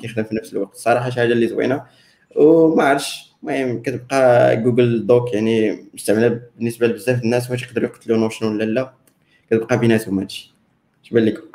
[0.00, 0.74] كيخدم في نفس الوقت.
[0.74, 1.82] صراحة شي حاجة اللي زوينة.
[2.36, 8.46] وما عرفتش المهم كتبقى Google Docs يعني مستعملة بالنسبة لبزاف الناس واش يقدروا يقتلوا Notion
[8.46, 8.92] ولا لا.
[9.50, 10.54] كتبقى بيناتهم هادشي.
[11.04, 11.49] اش بان لكم.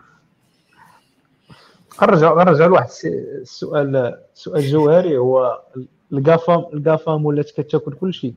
[2.02, 2.90] نرجع نرجع لواحد
[3.42, 5.18] السؤال سؤال جوهري.
[5.18, 5.62] هو
[6.14, 8.34] ال GAFAM ال GAFAM ولات كتاكل كلشي؟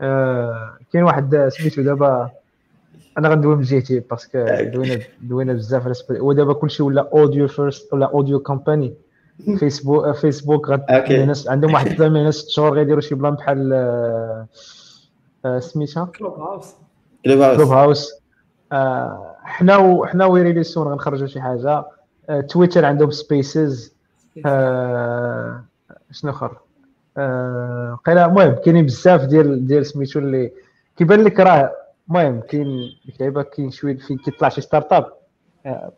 [0.00, 2.30] آه كاين واحد سميتو دابا
[3.18, 7.92] أنا غندوي من جهتي parce que دوينا دوينا بزاف على ودابا كلشي ولا audio first
[7.92, 8.94] ولا audio company
[9.58, 10.84] فيسبوك فيسبوك غد
[11.48, 14.46] عندهم واحد ثمان ست شهور غيديروا شي plan بحال
[15.58, 16.74] سميتها؟ كلوب هاوس
[17.24, 18.12] كلوب هاوس كلوب هاوس
[19.42, 21.84] حنا حنا ويريلي سون غنخرجوا شي حاجة.
[22.48, 23.94] تويتر عندهم سبيسز
[26.10, 26.56] شنو آخر؟
[28.04, 30.52] قيلا المهم كاينين بزاف ديال ديال سميتو اللي
[30.96, 31.72] كيبان لك راه
[32.08, 35.12] المهم كاين لعيبة كاين شوية فين كيطلع شي ستارت اب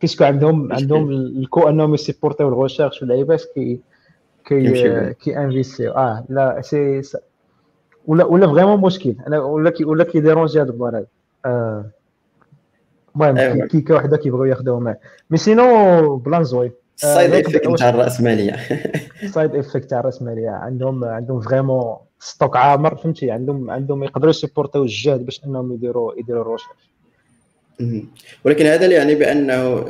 [0.01, 3.79] بيسكو عندهم عندهم الكو أنهم يسيبورتيو الغوشيرش واللعيبات كي
[4.45, 5.91] كي كي انفيستيو.
[5.91, 7.01] آه لا سي
[8.07, 9.15] ولا ولا فريمون مشكل.
[9.27, 11.05] أنا ولا كي ولا كيديرونجي هذا البلان
[11.45, 11.85] هذا
[13.15, 14.99] المهم كيكه وحدة كيبغيو ياخذوها معاه.
[15.29, 18.55] مي سينو بلان زوين السايد افكت تاع الراسماليه
[19.23, 25.25] السايد افكت تاع الراسماليه عندهم عندهم فريمون ستوك عامر فهمتي؟ عندهم عندهم يقدروا يسيبورتيو الجهد
[25.25, 26.89] باش إنهم يديروا يديروا الروشيرش.
[28.45, 29.85] ولكن هذا لا يعني بأنه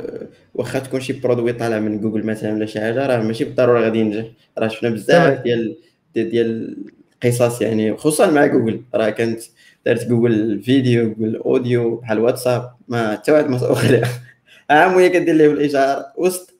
[0.55, 3.99] واخا تكون شي برودوي طالع من جوجل مثلا ولا شي حاجة راه ماشي بالضرورة غادي
[3.99, 4.25] ينجح.
[4.57, 5.75] راه شفنا بزاف ديال-
[6.15, 6.77] ديال
[7.25, 8.81] القصص يعني خصوصا مع جوجل.
[8.95, 9.41] راه كانت
[9.85, 14.09] دارت Google Video Google Audio بحال واتساب ما حتى واحد ما سوق عليها
[14.69, 16.53] عام وهي كدير ليه الاشهار وسط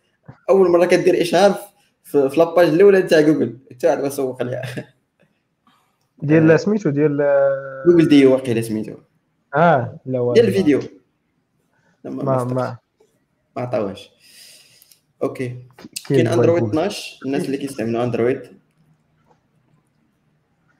[0.50, 1.56] أول مرة كدير اشهار
[2.04, 3.58] في la page الأولى تاع جوجل.
[3.72, 4.86] حتى واحد ما سوق عليها آه.
[6.28, 7.18] ديال سميتو ديال
[7.88, 8.94] جوجل دي واقيلا سميتو.
[9.56, 10.34] آه لا والله.
[10.34, 10.80] ديال الفيديو.
[12.06, 12.78] لما ما ما ما
[13.56, 14.12] ما عطاوهاش
[15.24, 15.56] OK.
[16.08, 16.70] كاين Android Google.
[16.72, 18.42] 12 الناس اللي كيستعملوا Android.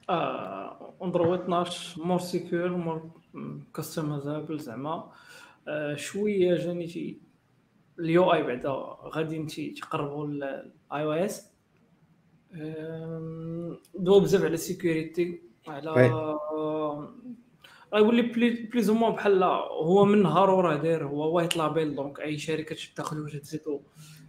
[0.10, 0.55] آه،
[1.06, 3.10] Android 12 more secure more
[3.76, 5.12] customizable زعما.
[5.68, 7.18] آه، شوية جاني
[8.00, 8.70] ال UI بعدا
[9.04, 11.52] غادي انتي تقربوا ل iOS.
[13.96, 15.92] دوا بزاف على ال security على.
[17.94, 22.38] غيولي بلي بليز مون بحال هو من نهار وراه داير هو وايت لابيل دونك أي
[22.38, 23.82] شركة تدخل وتزيدو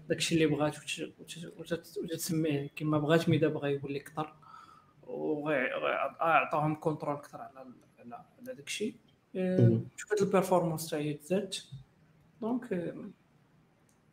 [0.08, 4.32] داكشي اللي بغات وت- وت- وت- وتسميه كما بغات مي دابا غيولي كثر
[5.06, 7.66] وعطاهم كونترول أكثر على
[8.12, 8.24] على
[8.54, 8.96] داكشي
[9.34, 9.88] مهم.
[9.96, 11.66] شوفت البيرفورمانس تاعي تزادت
[12.40, 12.72] دونك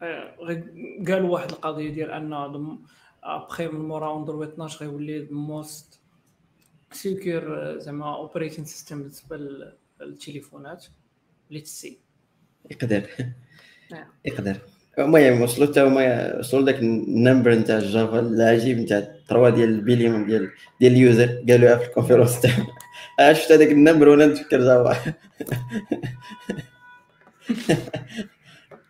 [0.01, 0.35] آه،
[1.07, 2.77] قالوا واحد القضية ديال أن
[3.23, 5.99] ابخي من مورا اندرويد 12 غيولي موست
[6.91, 10.85] secure زعما operating system بالنسبة لل- للتليفونات
[11.49, 11.99] اللي تسي
[12.71, 13.09] يقدر.
[13.91, 14.07] نعم.
[14.25, 14.57] يقدر.
[14.99, 19.69] المهم وصلوا حتى هما وصلوا لذاك ال number نتاع ال Java العجيب نتاع 3 ديال
[19.69, 22.67] البليون ديال ديال ال user قالوها في ال conférence تاعهم.
[23.19, 24.95] آه، شفت هذاك ال number وأنا نتفكر Java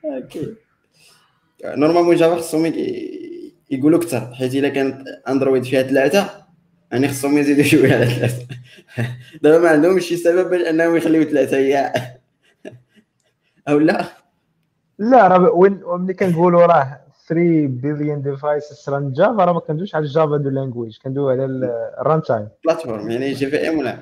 [0.06, 0.56] OK.
[1.66, 2.74] normalement Java خصهم
[3.72, 6.44] يقولوا أكثر حيت إلا كانت Android فيها ثلاثة
[6.92, 8.48] يعني خصهم يزيدوا شوية على ثلاثة.
[9.42, 11.94] دابا ما عندهمش شي سبب باش أنهم يخليو ثلاثة هي.
[13.68, 14.23] أو لا؟
[15.00, 20.06] لا راه وين ملي كنقولوا راه 3 billion devices run Java راه ما كندويش على
[20.06, 21.46] ال Java the language كندوي على
[22.00, 23.98] ال runtime platform يعني JVM ولا؟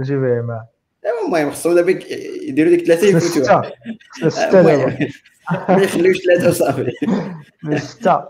[0.00, 0.60] JVM
[1.26, 1.90] المهم خصهم دابا
[2.48, 3.72] يديروا ديك ثلاثة يفوتوها.
[4.28, 4.62] ستة.
[5.68, 6.92] ما يخليوش ثلاثة وصافي
[7.76, 8.28] ستة.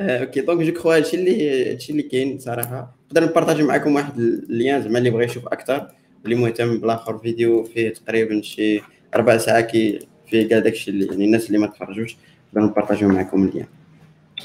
[0.00, 2.96] OK donc je crois هادشي اللي هادشي اللي كاين صراحة.
[3.06, 5.90] نقدر نبارطاجي معكم واحد ال lien زعما اللي بغى يشوف أكثر
[6.24, 8.82] اللي مهتم بالآخر فيديو فيه تقريبا شي
[9.16, 12.16] ربع ساعه كي فيه كاع داكشي اللي يعني الناس اللي ما تفرجوش
[12.54, 13.68] نقدر نبارطاجيو معكم donc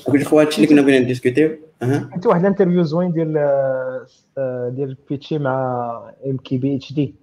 [0.10, 2.10] je crois هادشي اللي كنا بغينا نديسكوتيو أها.
[2.14, 3.38] كنت واحد ال interview زوين ديال
[4.38, 7.16] آه، ديال بيتشي مع ام كي بي اتش دي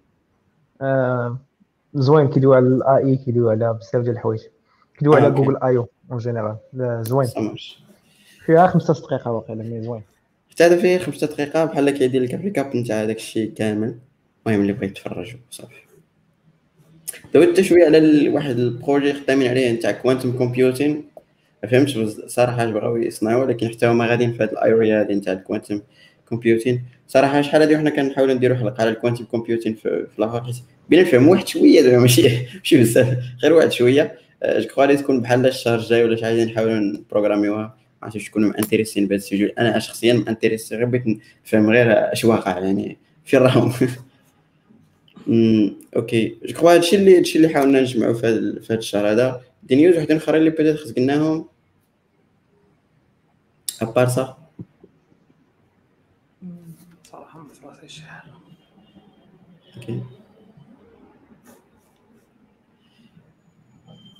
[1.94, 4.40] زوين كيدوي على ال AI كيدوي على بزاف ديال الحوايج.
[4.98, 5.34] كيدوي آه، على.
[5.34, 6.56] Google I/O en général
[7.02, 7.28] زوين.
[8.46, 10.02] فيها 15 دقيقة واقيلا mais زوين.
[10.50, 13.98] حتى هذا فيه خمسة دقيقة بحال كيدير لك récap نتاع هذاك الشيء كامل.
[14.46, 15.81] المهم اللي بغى يتفرج صافي.
[17.34, 21.04] دويت شوية على واحد ال projet خدامين عليه نتاع quantum computing
[21.96, 25.32] بز- صراحة اش بغاو يصنعوا ولكن حتى هما غاديين في هذه ال area هذه نتاع
[25.32, 25.80] ال quantum
[26.28, 30.44] computing صراحة شحال هذه وحنا كنحاولوا نديروا حلقة على ال quantum computing في, في الآخر
[30.44, 30.56] حيت
[30.88, 32.22] بينا نفهم واحد شوية زعما ماشي
[32.58, 34.18] ماشي بزاف غير واحد شوية.
[34.42, 37.72] أه، je crois غادي تكون بحال الشهر الجاي ولا شي حاجة نحاولوا نبروغراميوها ما
[38.02, 41.02] عرفتش تكونوا مانتيريسين بهذا ال sujet أنا شخصيا مانتيريسي غير بغيت
[41.46, 43.72] نفهم غير اش واقع يعني فين راهم
[45.96, 46.38] OK.
[46.44, 49.40] je crois هادشي اللي هادشي اللي حاولنا نجمعوا في هذا الشهر هذا.
[49.62, 51.48] des news وحدين أخرين اللي peut-être خص قلناهم.
[53.82, 54.38] à part ça
[57.04, 58.32] صراحة ما في راسي شي حاجة
[59.76, 60.02] OK.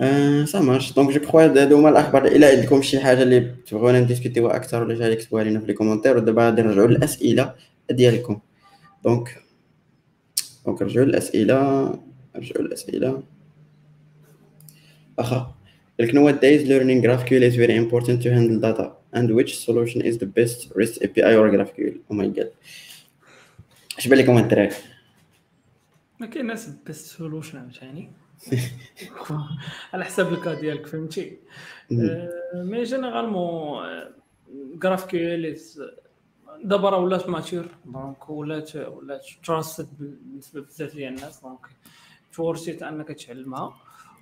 [0.01, 2.27] آه ça marche donc je crois هادو هما الأخبار.
[2.27, 5.73] إلا عندكم شي حاجة اللي تبغونا نديسكوتيوها أكثر ولا شي حاجة كتبوها لينا في les
[5.73, 7.55] commentaires ودابا غادي نرجعوا للأسئلة
[7.91, 8.41] ديالكم.
[9.05, 9.42] donc
[10.67, 11.99] donc رجعوا للأسئلة
[12.37, 13.23] رجعوا للأسئلة.
[15.19, 15.55] واخا
[16.03, 20.27] like nowadays learning GraphQL is very important to handle data and which solution is the
[20.27, 21.99] best REST API or GraphQL?
[22.11, 22.49] Oh my god.
[23.99, 24.75] اش بان لكم الدراري
[26.21, 28.11] ما كايناش best solution عاوتاني
[29.93, 31.39] على حساب ال cas ديالك فهمتي؟
[32.55, 33.85] mais généralement
[34.75, 35.55] GraphQL
[36.65, 37.67] دابا راه ولات mature.
[37.85, 41.41] donc ولات ولات trusted بالنسبة بزاف ديال الناس.
[41.41, 41.67] donc
[42.33, 43.77] تورسيت أنك تعلمها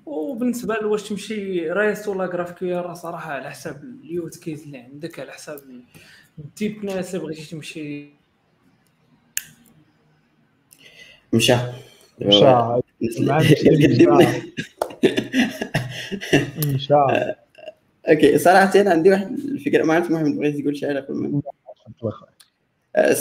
[0.07, 5.20] وبالنسبة لواش تمشي REST ولا GraphQL راه صراحة على حساب ال use case اللي عندك
[5.20, 5.59] على حساب
[6.39, 8.09] ال type ناس اللي بغيتي تمشي.
[11.32, 11.57] مشى.
[12.20, 12.81] مشى.
[16.66, 16.94] مشى.
[18.09, 21.43] OK صراحة أنا عندي واحد الفكرة ما عرفت محمد بغيت تقول شي حاجة قبل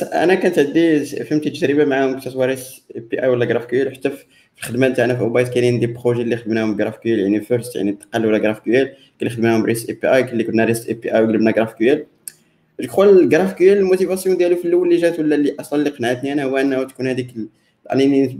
[0.03, 4.25] أنا كانت عندي فهمتي تجربة معاهم كنت سواريس بي أي ولا جراف كيو حتى في
[4.57, 8.25] الخدمه تاعنا في اوبايت كاينين دي بروجي اللي خدمناهم جراف كيو يعني فيرست يعني تقل
[8.25, 8.89] ولا جراف كيو
[9.19, 11.73] اللي خدمناهم ريست اي بي اي كاين اللي كنا ريست اي بي اي وقلبنا جراف
[11.73, 15.89] كيو جو كخوا الجراف كيو الموتيفاسيون ديالو في الأول اللي جات ولا اللي أصلا اللي
[15.89, 17.33] قنعتني أنا هو إنه تكون هذيك
[17.85, 18.31] الانينيت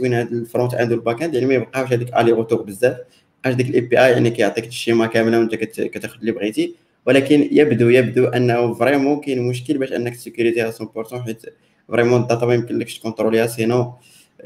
[0.00, 2.96] بين هذا الفرونت اند والباك اند يعني ما يبقاوش هذيك الي روتور بزاف.
[3.44, 6.74] بقاش ديك الاي بي اي يعني كيعطيك الشيما كاملة وأنت كتاخذ اللي بغيتي.
[7.06, 11.42] ولكن يبدو يبدو أنه vraiment كاين مشكل باش أنك تسيكوريتيها 100% حيت
[11.88, 13.94] vraiment ال data ما يمكنلكش تكونتروليها sinon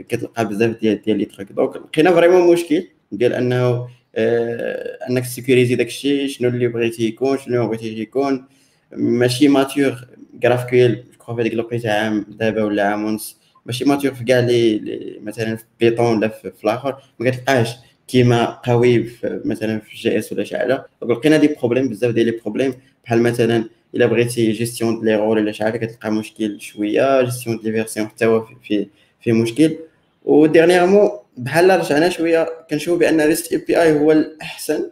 [0.09, 5.75] كتلقى بزاف ديال ديال les trucs donc لقينا vraiment مشكل ديال أنه آه أنك تسيكوريزي
[5.75, 8.45] داكشي شنو اللي بغيتي يكون شنو ما بغيتيش يكون.
[8.93, 13.41] ماشي mature GraphQL جو هذيك الوقيتة عام دابا ولا عام ونص.
[13.67, 14.81] ماشي mature في كاع les
[15.23, 17.69] مثلا في Python ولا في, الآخر ما كتلقاش
[18.09, 20.87] كيما قوي في مثلا في JS ولا شي حاجة.
[21.03, 23.65] لقينا des problèmes بزاف ديال les problèmes بحال مثلا
[23.95, 27.23] إلا بغيتي جيستيون دي ليغور ولا شي حاجة كتلقى مشكل شوية.
[27.23, 28.87] gestion des versions حتى هو في
[29.21, 29.77] في مشكل.
[30.25, 34.91] و dernièrement بحال رجعنا شوية كنشوف بأن REST API هو الأحسن.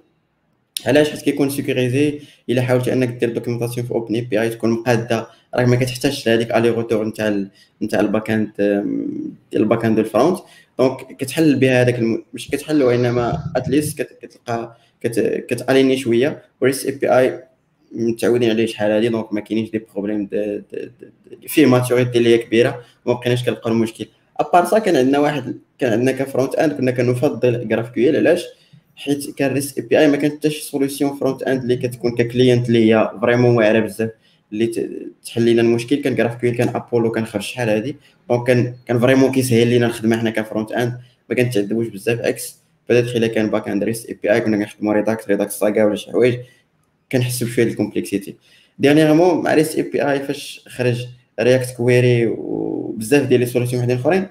[0.86, 5.26] علاش؟ حيت كيكون sécurisé إلا حاولتي أنك دير documentation في OpenAPI تكون مقادة.
[5.54, 7.44] راك ما كتحتاجش لهذيك aller-retour نتاع
[7.82, 8.50] نتاع ال back-end
[9.50, 10.38] ديال ال back-end وال front
[10.78, 12.24] donc كتحل بها هذاك الم...
[12.34, 15.44] مش كتحل وإنما at least كتلقى كت...
[15.48, 17.42] كتاليني شوية و REST API
[17.92, 20.28] متعودين عليه شحال هادي donc ما كاينينش des problèmes
[21.46, 24.06] فيه maturity اللي هي كبيرة وما بقيناش كنلقاو المشكل.
[24.40, 28.44] à part ça كان عندنا واحد كان عندنا ك front-end كنا كنفضل GraphQL علاش؟
[28.96, 32.94] حيت كان REST API ما كانت حتى شي solution front-end اللي كتكون ك client اللي
[32.94, 34.10] هي vraiment واعرة بزاف.
[34.54, 34.66] اللي
[35.24, 37.96] تحل لنا المشكل كان جراف كيو كان ابولو كان خرج شحال هادي.
[38.28, 40.98] دونك كان كان فريمون كيسهل لينا الخدمه حنا كفرونت اند
[41.30, 42.58] ما كنتعذبوش بزاف إكس
[42.88, 45.96] بدات إلا كان باك اند ريست اي بي اي كنا كنخدموا ريداكت ريداكت ساغا ولا
[45.96, 46.38] شي حوايج.
[47.12, 48.36] كنحسوا بشويه الكومبلكسيتي
[48.78, 51.06] ديرنييرمون مع ريست اي بي اي فاش خرج
[51.40, 54.26] رياكت كويري وبزاف ديال لي سوليسيون وحدين أخرين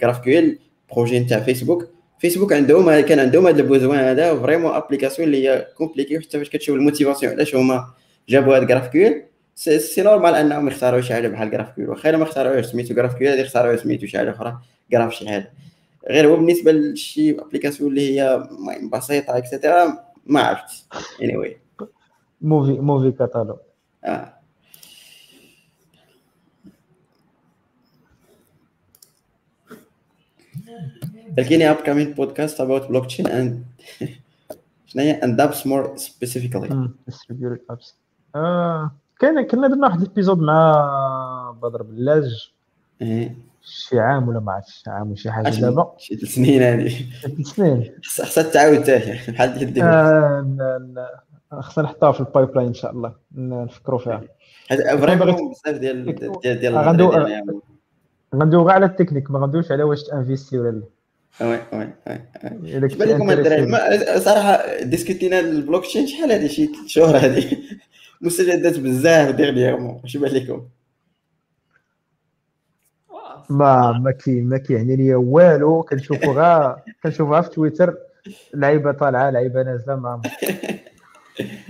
[0.00, 0.56] GraphQL
[0.92, 1.88] projet نتاع فيسبوك
[2.18, 6.50] فيسبوك عندهم كان عندهم هذا ال besoin هذا vraiment application اللي هي compliquée حتى فاش
[6.50, 7.86] كتشوف ال motivation علاش هما
[8.28, 9.22] جابوا هذا GraphQL
[9.54, 13.30] سي نورمال أنهم يختاروا شي حاجة بحال جراف كيو واخا ما اختاروش سميتو جراف كيو
[13.30, 14.58] غادي يختاروا سميتو شي حاجة أخرى
[14.90, 15.52] جراف شي حاجة
[16.10, 18.48] غير هو بالنسبة لشي ابليكاسيون اللي هي
[18.92, 20.84] بسيطة اكسيتيرا ما عرفت
[21.22, 21.58] اني واي
[22.40, 23.56] موفي موفي كاتالوج
[24.04, 24.32] آه
[31.38, 33.50] لكن upcoming podcast about blockchain and
[34.86, 36.70] شنو هي؟ and apps more specifically.
[37.10, 37.92] distributed apps.
[38.34, 39.01] آه.
[39.22, 42.52] كان كنا درنا واحد ال épisode مع بدر بلاج.
[43.02, 43.36] إيه.
[43.62, 45.94] شي عام ولا ما عرفتش شي عام ولا شي حاجة دابا.
[45.98, 46.94] شي ثلاث سنين هذه.
[47.22, 47.94] ثلاث سنين.
[48.04, 53.14] خصها تعاود حتى بحال ديال آه خصنا نحطها في ال pipeline إن شاء الله.
[53.34, 54.22] نفكروا فيها.
[54.96, 56.78] vraiment بزاف ديال ديال ديال
[58.34, 60.82] غندوي غير على التكنيك ما غندويش على واش t'investis ولا لا.
[61.46, 61.92] oui oui
[62.62, 67.58] وي بالكم الدراري صراحة ديسكوتينا البلوك تشين شحال هذه؟ شي ثلاث شهور هذه.
[68.22, 70.68] مستجدات بزاف ديغنييرمون واش بان لكم
[73.50, 77.96] ما ما كي ما كيعني ليا والو كنشوفو غا كنشوفها في تويتر.
[78.54, 80.22] لعيبة طالعة لعيبة نازلة ما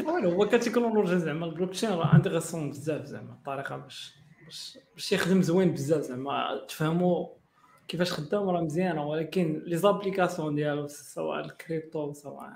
[0.07, 4.15] والو هو كتكنولوجيا زعما البلوك تشين راه انتيغاسون بزاف زعما الطريقة باش
[4.45, 6.65] باش باش يخدم زوين بزاف زعما.
[6.69, 7.27] تفهموا
[7.89, 12.51] كيفاش خدام راه مزيانه ولكن لي زابليكاسيون ديالو سواء الكريبتو سواء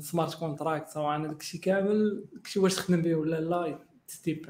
[0.00, 4.46] سمارت كونتراكت سواء داكشي كامل داكشي واش تخدم به ولا لا ستيب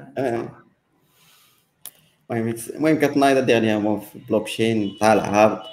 [2.31, 5.63] المهم المهم كتنايض ديغنيغمون في بلوكشين طالع هابط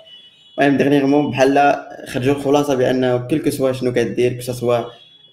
[0.58, 4.84] المهم ديغنيغمون بحال خرجوا الخلاصة بأنه كلكو سوا شنو كدير كو سوا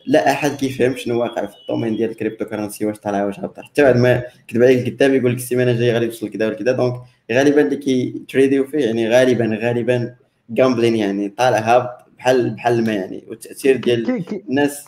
[0.07, 3.83] لا أحد كيفهم شنو واقع في الدومين ديال الكريبتو كرنسي واش طالعه واش هابطه حتى
[3.83, 7.61] بعد ما كتب عليك الكتاب يقول لك السيمانة الجاية غادي توصل كذا وكذا دونك غالبا
[7.61, 10.15] اللي كيتريديو فيه يعني غالبا غالبا
[10.49, 14.85] gambling يعني طالع هابط بحال بحال ما يعني والتأثير ديال الناس.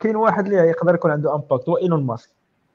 [0.00, 2.28] كاين واحد اللي يقدر يكون عنده impact هو إيلون ماسك.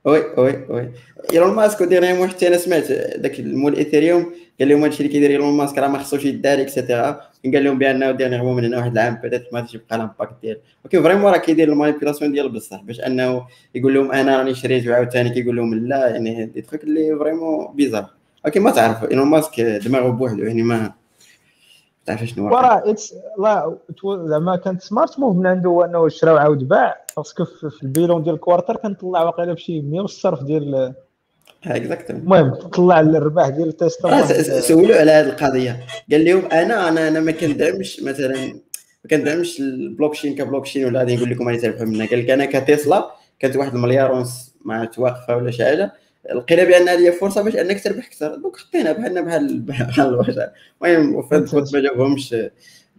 [0.06, 0.90] oui oui oui.
[1.34, 5.30] إيلون ماسك و dernièrement حتى أنا سمعت داك المول إيثيريوم قال لهم هادشي اللي كيدير
[5.30, 7.22] إيلون ماسك راه ما خصوش يدار et cetera
[7.54, 10.58] قال لهم بأنه dernièrement من هنا واحد العام بدات ما غاديش يبقى ال impact ديال
[10.86, 13.46] ولكن vraiment راه كيدير ال manipulation ديال بصح باش أنه
[13.76, 18.06] يقول لهم أنا راني شريت وعاوتاني كيقول لهم لا يعني دي تخيك اللي vraiment bizarres
[18.46, 20.92] ولكن ما تعرف إيلون ماسك دماغه بوحدو يعني ما
[22.06, 26.68] تعرف شنو وراه it's لا زعما كانت smart move من عنده هو إنه شرا وعاود
[26.68, 27.06] باع.
[27.18, 30.94] parce que في ال bilan ديال ال quarter كنطلع واقيلا بشي 100 والصرف ديال
[32.10, 35.86] المهم طلع الرباح ديال تيسلا سولوا على هذه القضية.
[36.12, 38.48] قال لهم أنا أنا أنا ما كندعمش مثلا
[39.04, 42.08] ما كندعمش ال blockchain ك blockchain ولا غادي نقول لكم راني تربحوا منها.
[42.08, 45.94] قال لك أنا كتسلا كانت واحد المليار ونص ما واقفه ولا شي حاجة.
[46.30, 48.36] لقينا بأن هذه فرصة باش أنك تربح أكثر.
[48.36, 50.50] دونك حطينا بحالنا بحال بحال البشر
[50.82, 52.36] المهم وفات ما جاوبهمش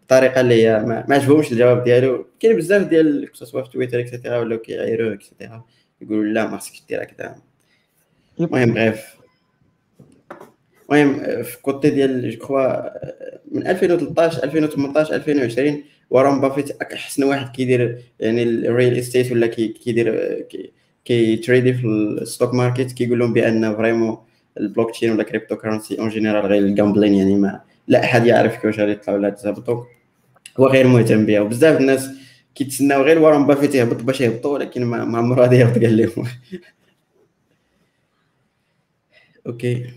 [0.06, 2.26] بطريقة اللي هي ما, ما عجبهمش الجواب ديالو.
[2.40, 5.64] كاين بزاف ديال سوا في تويتر اكسيتيرا ولاو كيعايروه اكسيتيرا
[6.00, 7.36] يقولوا لا ما خصكش دير هكذا.
[8.40, 9.16] المهم بغيف
[10.90, 12.90] المهم في كوتي ديال جو كخوا
[13.50, 20.72] من 2013 2018 2020 وارون بافيت احسن واحد كيدير يعني الريل استيت ولا كيدير كي
[21.04, 24.18] كي تريدي في ال stock market كيقول لهم بأن vraiment
[24.60, 28.78] البلوك تشين ولا cryptocurrency en général غير ال gambling يعني ما لا أحد يعرف كيفاش
[28.78, 29.84] غادي يطلع ولا تهبطوا
[30.58, 32.10] هو غير مهتم بها وبزاف الناس
[32.54, 36.26] كيتسناو غير وارون بافيت يهبط باش يهبطوا ولكن ما عمرو غادي يهبط قال لهم.
[39.46, 39.90] okay.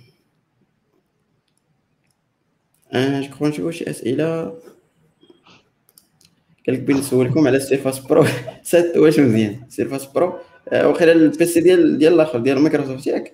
[2.93, 4.43] أجيو نشوفوا شي أسئلة.
[6.67, 8.25] قال لك بغيت نسولكم على Surface Pro.
[8.63, 10.33] سات واش مزيان Surface Pro.
[10.73, 13.33] وخير ال PC ديال ديال الآخر ديال مايكروسوفت ياك؟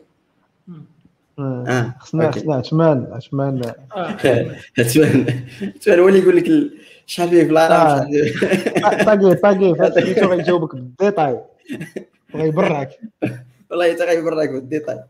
[1.39, 3.73] آه خصنا خصنا عثمان عثمان.
[3.95, 4.55] عثمان.
[4.79, 6.71] عثمان هو اللي يقول لك
[7.05, 8.07] شحال فيه في العرب
[9.05, 11.39] طاقي طاقي فهمتو غيجاوبك بال détail
[12.33, 12.99] وغيبرعك.
[13.71, 15.03] والله حتى غيبرعك بال détail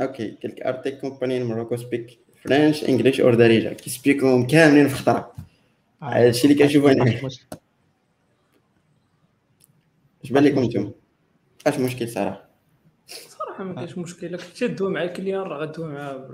[0.00, 4.94] okay قال لك are tech company Morocco speak French English or دارجة كيسبيكوهم كاملين في
[4.94, 5.32] خطرة.
[6.02, 7.30] هادشي اللي كنشوفو أنا
[10.24, 10.92] اش بان لكم نتوما
[11.66, 12.48] اش مشكل صراحة
[13.08, 16.28] صراحة ما كاينش مشكل الا كنتي تدوي مع ال client راه غدوي معاه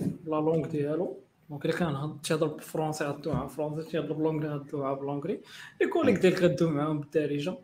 [0.00, 1.20] la langue ديالو.
[1.50, 5.40] donc إلا كان تهضر بالفرونسي غدوي معاه بالفرونسي تهضر بال anglais غدوي معاه بال anglais
[5.80, 7.58] les collègues ديالك غدوي معاهم بالدارجة.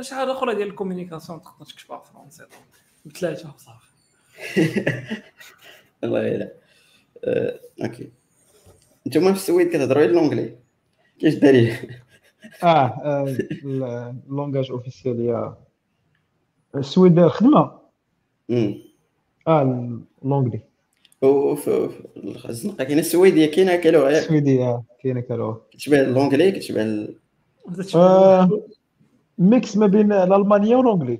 [0.00, 2.44] شي حاجة أخرى ديال ال communication تقدر تكتبها بالفرونسي
[3.04, 3.90] بثلاثة وصافي
[6.04, 6.52] الله يلا
[7.84, 8.10] okay.
[9.06, 10.56] نتوما في السويد كتهضروا غير l'anglais
[11.18, 11.76] كيفاش دايرين
[12.62, 13.26] آه
[13.64, 15.54] ال langage officiel يا.
[16.76, 17.72] السويد خدمة؟
[19.48, 20.60] آه l'anglais
[21.22, 21.90] وفي
[22.48, 27.08] الزنقه كاينة السويديه كاينة كلغه السويديه كاينة كلغه كتشبه l'anglais كتشبه
[29.38, 31.18] mix ما بين الألمانية و ال anglais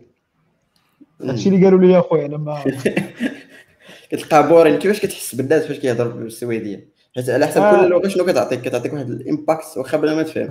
[1.22, 2.64] هادشي اللي قالوا لي اخويا أنا ما
[4.10, 8.60] كتلقى بورين كيفاش كتحس بالناس فاش كيهضر بالسويدية؟ حيت على حسب كل لغة شنو كتعطيك؟
[8.60, 10.48] كتعطيك واحد ال impact واخا بلا ما تفهم.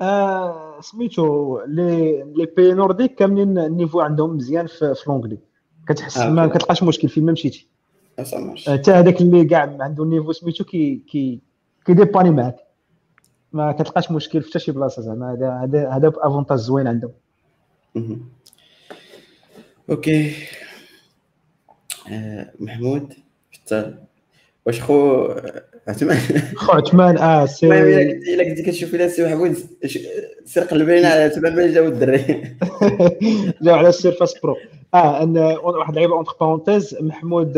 [0.00, 5.38] آه سميتو لي les pays nordiques كاملين ال niveau عندهم مزيان في, في l'anglais
[5.88, 7.68] كتحس آه ما كتلقاش مشكل فين ما مشيتي.
[8.66, 11.40] حتى هذاك اللي كاع عنده ال niveau سميتو كي كي
[11.86, 12.56] كيديباني معاك.
[13.52, 15.32] ما كتلقاش مشكل في حتى شي بلاصة زعما.
[15.32, 17.12] هذا هذا هذا avantage زوين عندهم.
[19.90, 20.34] okay.
[22.12, 23.14] آه محمود
[24.66, 25.26] واش خو
[25.88, 26.16] عثمان
[26.56, 29.56] خو عثمان آه سي إلا كنتي كتشوف إلى سي محمود
[30.44, 32.18] سير قلب على عثمان ما جاو الدري.
[33.62, 34.56] جاو على ال Surface Pro.
[34.94, 37.52] آه ان واحد اللعيبه entre parenthèses محمود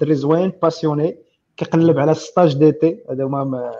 [0.00, 1.16] دري زوين passionné
[1.56, 2.98] كيقلب على stage d'été.
[3.10, 3.72] هذا هما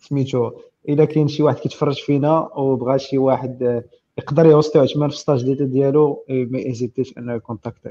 [0.00, 0.50] سميتو.
[0.88, 3.82] إلا كاين شي واحد كيتفرج فينا وبغى شي واحد
[4.18, 7.90] يقدر يوصلو عثمان في stage d'été ديالو ما ايزيتيش أنه يكونتاكتي.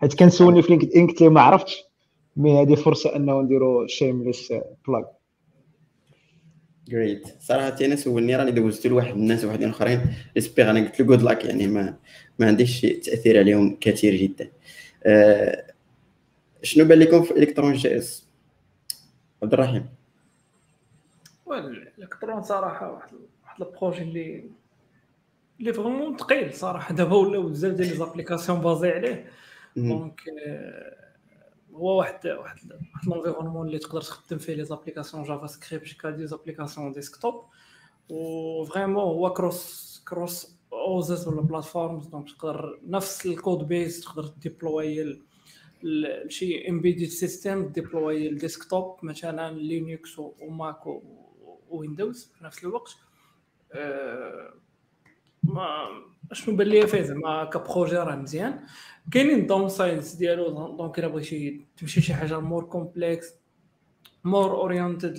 [0.00, 1.87] حيت كان سولني في LinkedIn قلت ما عرفتش.
[2.38, 4.52] mais هذه فرصة أنه نديرو shameless
[4.88, 5.06] plug
[6.88, 10.00] جريت صراحة أنا سولني راني دوزت لواحد الناس وواحدين آخرين.
[10.38, 11.98] j'espère أنا قلت له good luck يعني ما
[12.38, 14.50] ما عنديش تأثير عليهم كثير جدا.
[15.04, 15.66] أه
[16.62, 18.28] شنو بان لكم في Electron JS؟
[19.42, 19.88] عبد الرحيم.
[21.52, 23.10] الالكترون صراحة واحد
[23.42, 24.50] واحد ال projet اللي
[25.60, 26.94] اللي vraiment ثقيل صراحة.
[26.94, 29.30] دابا ولاو بزاف ديال les applications basées عليه.
[29.76, 30.20] donc
[31.78, 36.92] هو واحد واحد واحد l'environnement اللي تقدر تخدم فيه les applications JavaScript كا des applications
[36.92, 37.44] desktop
[38.08, 44.24] و vraiment هو cross cross OSs ولا platforms donc تقدر نفس ال code base تقدر
[44.42, 45.22] deploy
[46.28, 50.86] شي embedded system deploy ال desktop مثلا Linux و Mac
[51.70, 52.96] و Windows في نفس الوقت.
[53.72, 54.54] أه
[55.42, 55.86] ما
[56.32, 58.66] شنو بان ليا فيه زعما ك projet راه مزيان.
[59.12, 63.34] كاينين downsides ديالو donc إلا بغيتي تمشي شي حاجة more complex
[64.24, 65.16] more oriented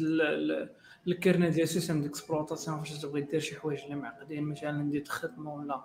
[1.07, 5.53] ال kernel ديال système d'exploitation فاش تبغي دير شي حوايج اللي معقدين مثلا دير خدمه
[5.53, 5.81] ولا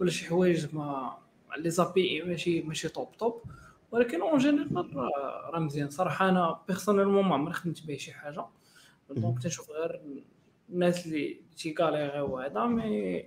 [0.00, 1.18] ولا شي حوايج مع
[1.56, 3.42] les API ماشي ماشي top top
[3.92, 4.96] ولكن en général
[5.52, 5.90] راه مزيان.
[5.90, 8.44] صراحة أنا personnellement ما عمري خدمت به شي حاجة.
[9.10, 10.00] donc تنشوف غير
[10.70, 13.24] الناس اللي تيكاليغيو هذا mais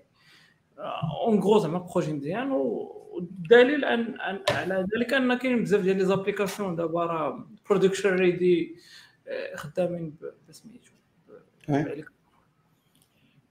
[1.25, 2.51] en gros زعما projet مزيان
[3.11, 4.15] والدليل ان
[4.49, 8.75] على ذلك أن كاين بزاف ديال les applications دابا راه production ready
[9.55, 10.13] خدامين
[10.49, 10.91] بسميتو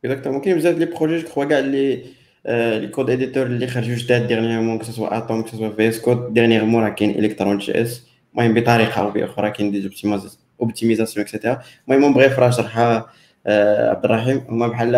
[0.05, 2.05] exactement كاين بزاف les projets je crois كاع اللي
[2.81, 6.01] les code editor اللي خرجوا جداد dernièrement que ce soit Atom que ce soit VS
[6.01, 9.91] Code dernièrement راه كاين Electron JS المهم بطريقة أو بأخرى كاين des
[10.61, 13.13] optimisations et cetera المهم بغيت راه شرحها
[13.91, 14.39] عبد الرحيم.
[14.49, 14.97] هما بحال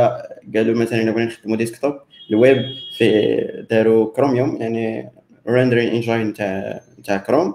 [0.54, 1.94] قالوا مثلا إلا بغينا نخدموا desktop
[2.32, 2.62] الويب
[2.98, 5.10] في داروا كروميوم يعني
[5.48, 7.54] rendering engine تاع تاع كروم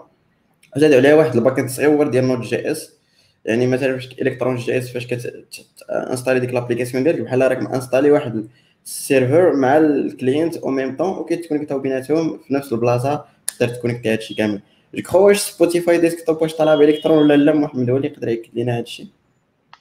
[0.78, 2.98] زادوا عليها واحد ال paquet صغير ديال Node JS
[3.46, 8.48] يعني مثلا فاش Electron JS فاش كتانستالي ديك l'application ديالك بحال راك انستالي واحد
[8.86, 14.10] ال server مع ال client au même temps وكيتكونيكتاو بيناتهم في نفس البلاصة تقدر تكونيكتي
[14.14, 14.62] هادشي كامل.
[14.96, 18.50] je crois واش Spotify desktop واش طالع بإلكترون ولا لا محمد هو اللي يقدر ياكد
[18.54, 19.08] لينا هادشي.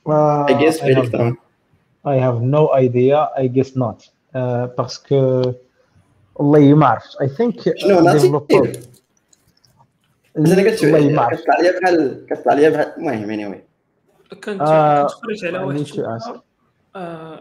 [0.07, 1.35] guess I have,
[2.05, 4.16] I have no idea I guess not.
[4.79, 5.53] parce que
[6.35, 8.83] والله ما عرفت I think شنو نعطيك
[10.37, 13.65] أنا قلت والله ما عرفت كتطلع ليا بحال كتطلع ليا بحال المهم anyway
[14.31, 14.63] كنت كنت
[15.45, 16.41] على واحد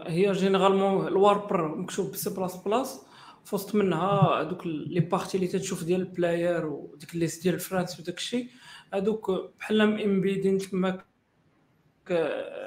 [0.06, 3.00] هي généralement ال wrapper مكتوب بسي بلاس بلاس
[3.44, 8.00] في وسط منها هذوك les parties اللي تتشوف ديال ال player وديك liste ديال friends
[8.00, 8.48] وداك الشيء.
[8.94, 11.06] هذوك بحال امبيدين تماك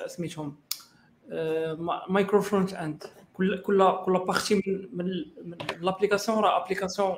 [0.07, 0.55] سميتهم
[2.09, 3.03] micro frontend
[3.39, 5.05] كل كل كل partie من من,
[5.43, 7.15] من l'application راه application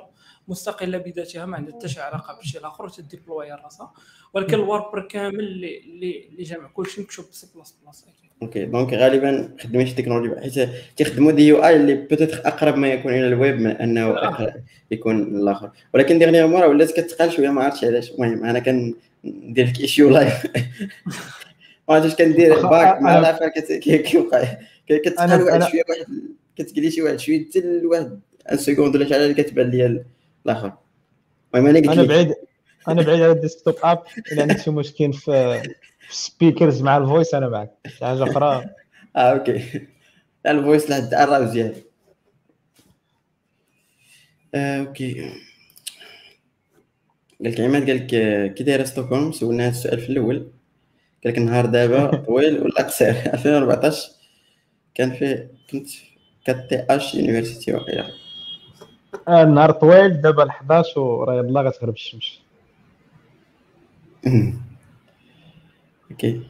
[0.48, 3.92] مستقلة بذاتها ما عندها حتى شي علاقة بالشيء الآخر ت déployer راسها
[4.34, 6.68] ولكن ال wrapper كامل اللي اللي جامع.
[6.68, 8.06] كلشي مكتوب بسي بلاس بلاس
[8.42, 13.12] okay donc غالبا خدموا شي تكنولوجيا حيت تيخدموا des UI اللي peut-être أقرب ما يكون
[13.12, 14.54] إلى الويب من أنه آه.
[14.90, 18.10] يكون الآخر ولكن ديغنيغمون راه ولات كتقال شوية ما عرفتش علاش.
[18.10, 20.46] المهم أنا كندير لك ايشيو لايف
[21.88, 24.44] ما عرفتش كندير باك مع العافيه كيوقع.
[24.88, 26.06] كتقال واحد شوية واحد
[26.56, 28.20] كتقلي شي واحد شوية حتى لواحد
[28.52, 30.04] ان سكوند ولا شي حاجة كتبان ليا
[30.46, 30.72] الآخر.
[31.54, 32.34] المهم أنا قلت أنا بعيد
[32.88, 34.02] أنا بعيد على الديسكتوب أب
[34.32, 35.62] إلا عندك شي مشكل في
[36.10, 38.64] سبيكرز مع الفويس أنا معك شي حاجة أخرى؟
[39.16, 39.86] آه أوكي.
[40.46, 41.74] ال voice لحد راه مزيان
[44.54, 45.14] آه، okay.
[47.44, 48.06] قال لك عماد قال لك
[48.54, 50.36] كي دايرة ستوكهولم سولنا هذا السؤال في الأول.
[51.24, 54.21] قال لك النهار دابا طويل ولا قصير 2014
[54.94, 55.88] كان فيه كنت
[56.44, 58.10] كتي اش université واقيلا.
[59.28, 62.40] آه النهار طويل دابا ال 11 وراه يلاه غتغرب الشمس.
[66.10, 66.42] okay.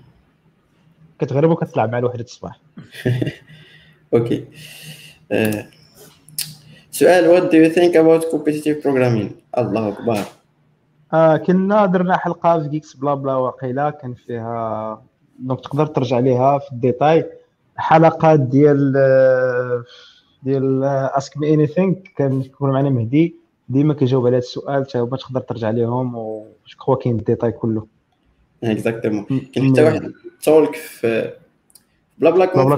[1.19, 2.61] كتغرب وكتطلع مع الوحده الصباح.
[4.15, 4.45] okay.
[5.33, 5.57] uh,
[6.91, 10.25] سؤال what do you think about competitive programming الله أكبر.
[11.13, 15.03] آه كنا درنا حلقة في Geeks Blabla وقيله كان فيها
[15.39, 17.42] donc تقدر ترجع ليها في ال détail.
[17.83, 18.93] حلقات ديال
[20.43, 23.37] ديال Ask Me Anything كان يكون معنا مهدي.
[23.69, 24.87] ديما كيجاوب على هذا السؤال.
[24.89, 27.87] حتى هما تقدر ترجع ليهم وشكون كاين ال détail كله.
[28.65, 29.25] exactement
[29.55, 31.33] كاين حتى واحد تولك في
[32.19, 32.73] Blabla Conf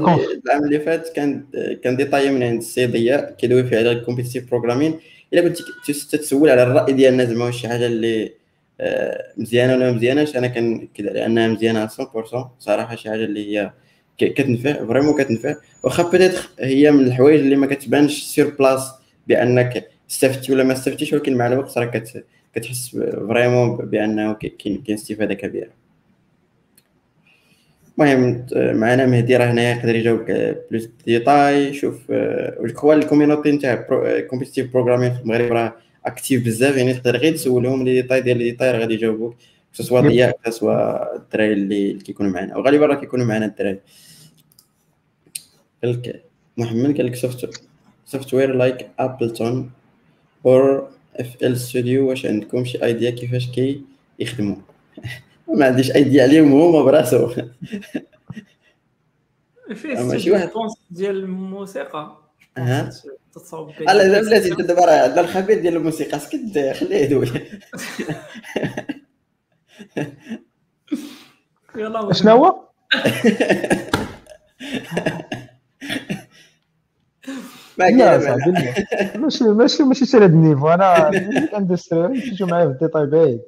[0.47, 1.45] العام اللي فات كان
[1.83, 4.99] كان détail من عند السي ضياء كيدوي فيه على ال competitive programming
[5.33, 5.59] إلا كنت
[6.11, 8.33] تتسول على الرأي ديالنا زعما واش شي حاجة اللي
[9.37, 10.37] مزيانة ولا ما مزياناش.
[10.37, 11.91] أنا كنكد على انها مزيانة 100%
[12.59, 13.73] صراحة شي حاجة اللي هي
[14.19, 15.55] كتنفع vraiment كتنفع.
[15.83, 18.91] واخا peut-être هي من الحوايج اللي ما كتبانش sur place
[19.29, 22.03] بأنك استفدتي ولا ما استفدتيش ولكن مع الوقت راه
[22.55, 22.97] كتحس
[23.29, 25.71] vraiment بأنه كاين كاين استفادة كبيرة.
[27.99, 31.75] المهم معنا مهدي راه هنايا يقدر يجاوبك plus détails.
[31.75, 32.13] شوف
[32.61, 33.75] جو ال community نتاع
[34.21, 35.75] competitive programming في المغرب راه
[36.07, 39.37] active بزاف يعني تقدر غير تسولهم les détails ديال les détails راه غادي يجاوبوك
[39.73, 43.79] سواء ضياء سواء الدراري اللي كيكونوا معنا وغالبا راه كيكونوا معنا الدراري.
[45.85, 46.25] قال لك
[46.57, 47.61] محمد قال لك soft
[48.17, 49.55] software like Ableton
[50.47, 50.83] or
[51.23, 53.83] FL Studio واش عندكم شي idea كيفاش كي
[54.19, 54.57] يخدموا
[55.59, 57.29] ما عنديش idea عليهم هما براسو
[59.75, 60.51] فيه أما شي ستوديو واحد-
[60.91, 62.17] ديال الموسيقى.
[62.59, 62.91] أها.
[63.35, 67.29] تتصاوب لا بلاتي أنت دابا راه عندنا الخبير ديال الموسيقى سكت خليه يدوي.
[71.77, 72.69] يلا شنو هو؟
[77.79, 78.53] لا صاحبي.
[79.19, 81.11] ماشي ماشي ماشي شي هذا ال niveau أنا
[81.57, 83.41] industry نمشيو معايا في ال détail بعيد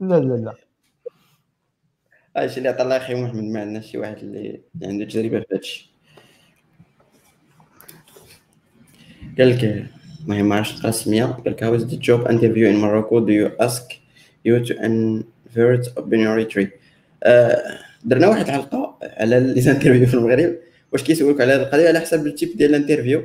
[0.00, 0.54] لا لا لا
[2.36, 5.90] هادشي اللي عطى الله أخي محمد ما عندناش شي واحد اللي عنده تجربه في هادشي
[9.38, 9.86] قال لك
[10.24, 13.50] المهم ما عرفتش السميه قال لك how is the job interview in Morocco do you
[13.66, 13.84] ask
[14.44, 16.68] you to invert binary tree?
[17.22, 20.54] آه، درنا واحد الحلقة على ال interview في المغرب.
[20.92, 23.22] واش كيسولوك على هذه القضية؟ على حسب ال type ديال ال interview.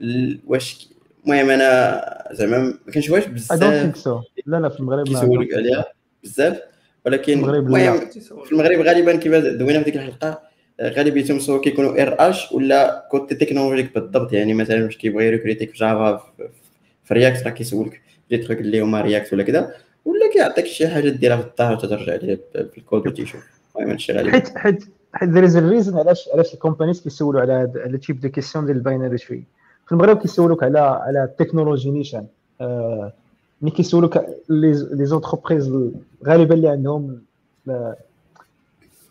[0.00, 0.88] ال- واش
[1.26, 3.96] المهم أنا زعما ما كنشوفهاش بزاف.
[3.96, 5.84] so لا لا في المغرب كيسولوك عليها
[6.24, 6.60] بزاف.
[7.06, 7.78] ولكن في المغرب لا.
[7.94, 8.08] المهم
[8.44, 10.40] في المغرب غالبا كيما دوينا في ديك الحلقة
[10.80, 14.32] آه، غالبيتهم سواء كيكونوا RH ولا côté technologique بالضبط.
[14.32, 16.16] يعني مثلا واش كيبغي ي recruter يك في Java
[17.04, 19.74] في- React راه كيسولك des trucs اللي هما React ولا كذا
[20.04, 23.40] ولا كيعطيك شي حاجة ديرها في الدار وتترجع ليه ب- في الكود وتيشوف.
[23.76, 24.30] المهم هادشي غالبا.
[24.32, 28.66] حيت حيت حيت از ريزن علاش علاش الكومبانيز كيسولوا على هاد على تيب دو كيسيون
[28.66, 29.44] ديال الباينري تري
[29.86, 32.26] في المغرب كيسولوك على على التكنولوجي نيشان.
[32.60, 33.12] آه،
[33.62, 34.18] ملي كيسولوك
[34.48, 35.72] لي زونتربريز
[36.26, 37.20] غالبا اللي عندهم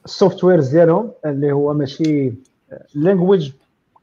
[0.05, 2.34] السوفت ويرز ديالهم اللي هو ماشي
[2.95, 3.51] لانجويج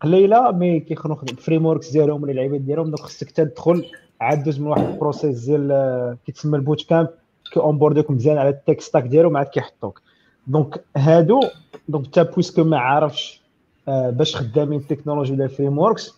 [0.01, 2.87] قليلة مي كيخونوا فريم وركس ديالهم ولا اللعيبات ديالهم.
[2.87, 3.87] دونك خصك تدخل
[4.21, 7.09] عاد دوز من واحد البروسيس ديال آه، كيتسمى البوت كامب
[7.53, 10.03] كي اونبورديك مزيان على التك ستاك ديالهم عاد كيحطوك.
[10.47, 11.41] دونك هادو
[11.89, 13.41] دونك انت بويسكو ما عارفش
[13.89, 16.15] آه، باش خدامين التكنولوجي ولا الفريم وركس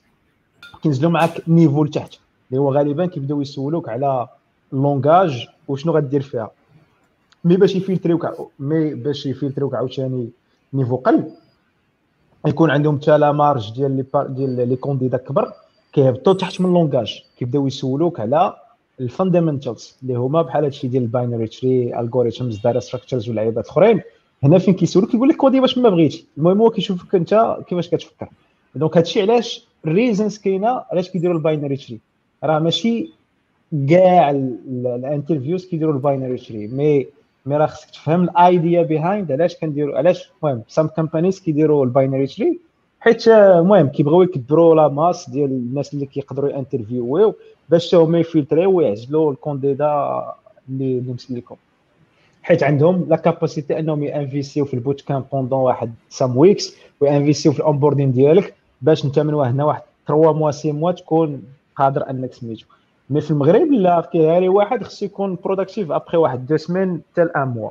[0.82, 2.14] كينزلوا معاك نيفو لتحت.
[2.50, 4.28] اللي هو غالبا كيبداو يسولوك على
[4.72, 6.50] اللونغاج وشنو غدير فيها.
[7.44, 8.26] مي باش يفلتريوك
[8.59, 10.28] مي باش يفلتريوك عاوتاني
[10.74, 11.30] نيفو قل
[12.46, 15.52] يكون عندهم حتى لا مارج ديال لي ديال لي كونديدا كبر
[15.92, 18.56] كيهبطوا تحت من ال langage كيبداو يسولوك على
[19.00, 24.00] ال fundamentals اللي هما بحال هادشي ديال ال binary tree algorithms data structures ولعيبات اخرين.
[24.43, 28.28] هنا فين كيسولوك كيقول لك coder باش ما بغيتي المهم هو كيشوفك انت كيفاش كتفكر.
[28.74, 31.98] donc هادشي علاش ال reasons كاينة علاش كيديروا ال binary tree
[32.44, 33.10] راه ماشي
[33.89, 37.06] كاع ال interviews كيديروا ال binary tree مي
[37.47, 41.90] مي راه خصك تفهم ال idea behind علاش كنديروا علاش المهم some companies كيديروا ال
[41.90, 42.59] binary tree
[43.01, 47.34] حيت آه، المهم كيبغيو يكبروا la masse ديال الناس اللي كيقدروا interviewيو
[47.69, 50.24] باش هما يفلتريو ويعزلوا ال candidats
[50.69, 51.56] اللي مسلكم
[52.48, 57.52] حيت عندهم la capacité انهم ينفيستيو في ال boot camp pendant واحد some weeks وينفيستيو
[57.52, 61.42] في ال onboarding ديالك باش انت من هنا واحد 3 موا 6 موا تكون
[61.76, 62.66] قادر انك سميتو.
[63.10, 67.32] mais في المغرب لا كيهاري واحد خصو يكون productif après واحد deux semaines حتى ل
[67.32, 67.70] un mois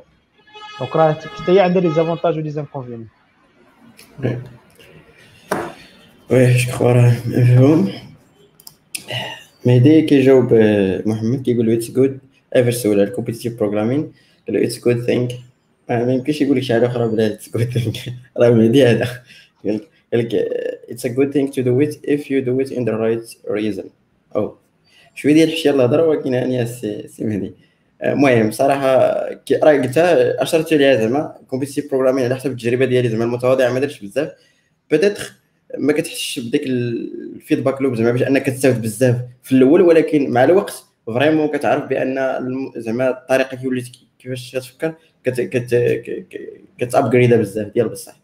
[0.80, 3.08] donc راه حتى هي عندها les avantages و les inconvénients
[6.30, 7.92] oui شكرا راه مفهوم.
[9.66, 10.54] مهدي كيجاوب
[11.06, 12.18] محمد كيقول it's good
[12.56, 14.12] overall على ال competitive programming
[14.48, 15.32] قال له it's good thing
[15.88, 17.96] ما يمكنش يقول لك شي حاجة أخرى بلا it's good thing
[18.36, 19.22] راه مهدي هذا.
[19.64, 19.80] قال
[20.12, 20.34] لك
[20.90, 23.84] it's a good thing to do it if you do it in the right reason
[24.36, 24.54] أو
[25.14, 27.52] شوية ديال الحشية الهضرة ولكن هانيه سي سي مهدي.
[28.02, 28.96] آه، المهم صراحة
[29.62, 31.34] راه قلتها أشرت ليها زعما.
[31.48, 34.32] competitive programming على حسب التجربة ديالي زعما المتواضعه ما درتش بزاف.
[34.90, 35.32] peut-être
[35.78, 40.44] ما كتحسش بديك ال feedback loop زعما باش أنك كتستافد بزاف في الأول ولكن مع
[40.44, 42.16] الوقت vraiment كتعرف بأن
[42.76, 43.88] زعما الطريقة كي وليت
[44.18, 45.74] كيفاش كتفكر كت كت
[46.78, 48.16] كت upgrade ا بزاف ديال بصح.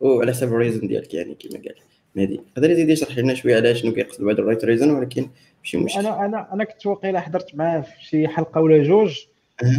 [0.00, 1.74] وعلى حسب ال reason ديالك يعني كما قال
[2.16, 2.40] مهدي.
[2.56, 5.28] يقدر يزيد يشرح لنا شوية على شنو كيقصد بعد ال right reason ولكن
[5.58, 6.00] ماشي مشكل.
[6.00, 9.18] أنا أنا أنا كنت واقيلا حضرت معاه في شي حلقة ولا جوج.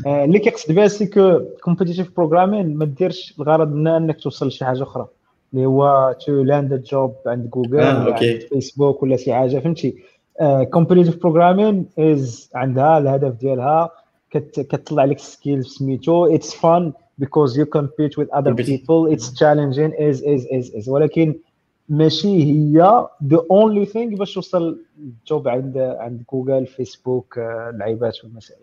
[0.07, 4.65] آه، اللي كيقصد بها c'est que competitive programming ما ديرش الغرض منها إنك توصل لشي
[4.65, 5.07] حاجة أخرى.
[5.53, 8.13] اللي هو to land job عند جوجل آه،.
[8.13, 9.95] عند فيسبوك ولا شي حاجة فهمتي؟
[10.71, 13.91] competitive programming is عندها الهدف ديالها
[14.31, 16.25] كتطلع لك skill سميتو.
[16.25, 18.67] it's fun because you compete with other Compete.
[18.71, 19.01] people.
[19.13, 19.91] It's challenging.
[20.07, 20.87] Is is is is.
[20.89, 21.35] ولكن
[21.89, 24.79] ماشي هي the only thing باش توصل
[25.27, 28.61] جوب عند عند جوجل فيسبوك آه، اللعيبات والمسائل.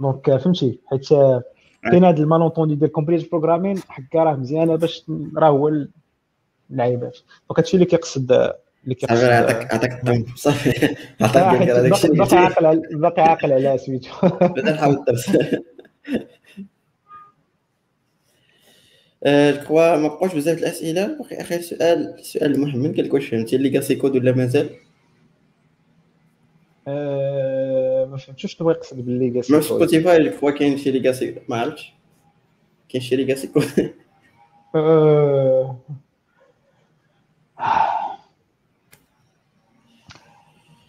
[0.00, 1.42] دونك آه، فهمتي؟ حيت آه،
[1.82, 5.04] كاين هذا المالونتوندي ديال كومبليت بروغرامين حكا راه مزيانه باش
[5.36, 5.86] راه هو
[6.70, 7.18] اللعيبات
[7.48, 8.52] دونك هادشي اللي كيقصد
[8.84, 10.86] اللي صافي آه، عطاك عطاك الطم صافي.
[10.86, 12.68] آه، عطاك حيت هذاك الشيء باقي اللي.
[12.68, 14.10] عاقل باقي عاقل على سميتو
[14.56, 15.30] بدا نحاول الدرس
[19.66, 21.06] quoi ما بقاوش بزاف الأسئلة.
[21.18, 24.70] باقي آخر سؤال سؤال محمد قال لك واش فهمتي legacy code ولا مازال؟
[26.88, 28.46] آه، ما فهمتش.
[28.46, 31.92] شنو يقصد بال legacy ما في سبوتيفاي quoi كاين شي legacy ما عرفتش.
[32.88, 33.64] كاين شي legacy code
[34.74, 35.78] آه،
[37.60, 38.18] آه،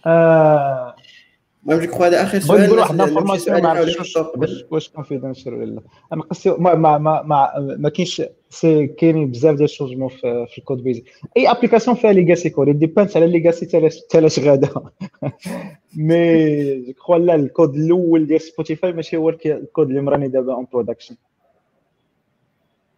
[0.08, 4.66] المهم جو هذا اخر بغيت سؤال نقول واحد الناس- l'information ما عرفتش واش.
[4.72, 5.82] واش confidential ولا
[6.14, 7.50] أنا قصدي ما ما ما ما,
[7.80, 11.02] ما كاينش سي كاينين بزاف ديال ال changements في, في ال codebase
[11.38, 13.66] أي application فيها legacy code dépend على legacy
[14.06, 14.70] حتى لاش غادا
[15.96, 20.54] mais je crois لا الكود الأول ديال سبوتيفاي ماشي هو الك- الكود اللي مراني دابا
[20.54, 21.16] on production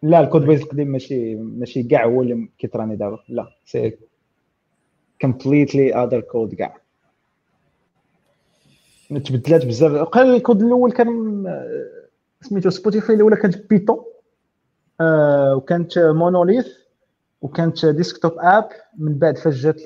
[0.02, 3.96] لا ال codebase القديم ماشي ماشي كاع هو اللي كيتراني دابا لا c'est
[5.20, 6.76] completely other code كاع
[9.18, 9.92] تبدلات بزاف.
[9.92, 11.44] وقال الكود الأول كان
[12.40, 14.04] سميتو سبوتيفاي الاولى كانت Python
[15.00, 16.66] آه وكانت monolith
[17.42, 18.68] وكانت desktop app
[18.98, 19.80] من بعد فاش جات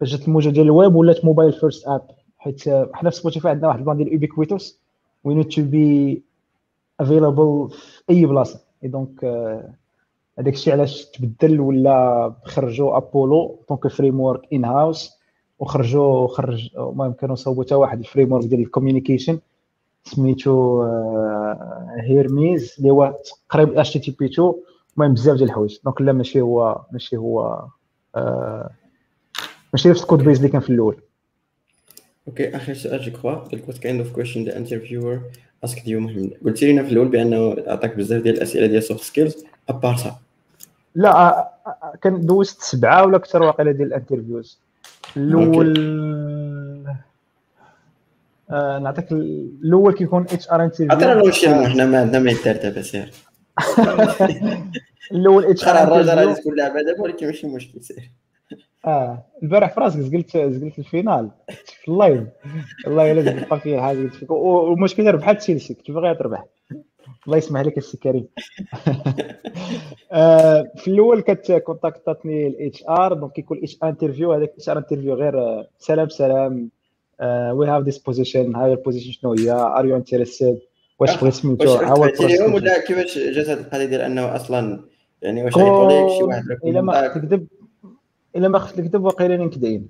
[0.00, 2.02] فاش جات الموجة ديال الويب ولات mobile first app
[2.38, 4.78] حيت حنا في سبوتيفاي عندنا واحد ال plan ديال ubiquitous
[5.24, 6.22] we need to be
[7.00, 8.60] available في أي بلاصة.
[8.84, 9.74] et donc آه،
[10.38, 15.10] هذاك الشيء علاش تبدل ولا خرجوا Apollo donc framework in-house
[15.62, 19.38] وخرجوا خرج المهم كانوا صوبوا حتى واحد ال framework ديال ال communication
[20.04, 23.18] سميتو آه، Hermes اللي هو
[23.50, 24.52] قريب HTTP 2
[24.96, 25.78] المهم بزاف ديال الحوايج.
[25.84, 27.64] donc لا ماشي هو ماشي هو
[28.16, 28.70] آه،
[29.72, 30.96] ماشي نفس ال codebase اللي كان في الأول.
[32.28, 35.18] okay آخر سؤال je crois what kind of question the interviewer
[35.66, 39.44] asked you محمد قلت لنا في الأول بأنه عطاك بزاف ديال الأسئلة ديال soft skills
[39.68, 40.16] à part ça
[40.94, 44.61] لا آه، كان دوزت سبعة ولا أكثر واقيلا ديال الانترفيوز
[45.16, 45.78] الأول
[48.50, 52.82] آه نعطيك الأول كيكون إتش آر عطينا انترفيو لونشيمون حنا ما عندنا ما يدار دابا
[52.82, 53.10] سير
[55.12, 58.10] الأول إتش آر الراجل انترفيو غادي تكون لعبة دابا ولكن ماشي مشكل سير
[58.86, 61.30] آه البارح في راسك زقلت زقلت الفينال
[61.82, 62.22] في اللايف.
[62.86, 64.30] والله إلا تبقى فيه حاجة قلت فيك.
[64.30, 66.44] والمشكلة ربحت تشيلسي كنت باغي تربح؟
[67.26, 68.26] الله يسمح لك السي كريم.
[70.12, 75.38] آه، في الأول كانت كونتاكتاتني ال HR donc كيكون HR interview هذاك HR interview غير
[75.38, 76.70] آه، سلام سلام.
[77.52, 80.58] we have this position هاي ال position شنو هي؟ are you interested
[80.98, 81.80] واش بغيت سميتو
[82.20, 84.84] لهم ولا كيفاش جات هذه القضية ديال أنه أصلا
[85.22, 87.46] يعني واش عيطوا لك شي واحد إلا ما خفت نكذب
[88.36, 89.88] إلا ما خفت نكذب واقيلا LinkedIn.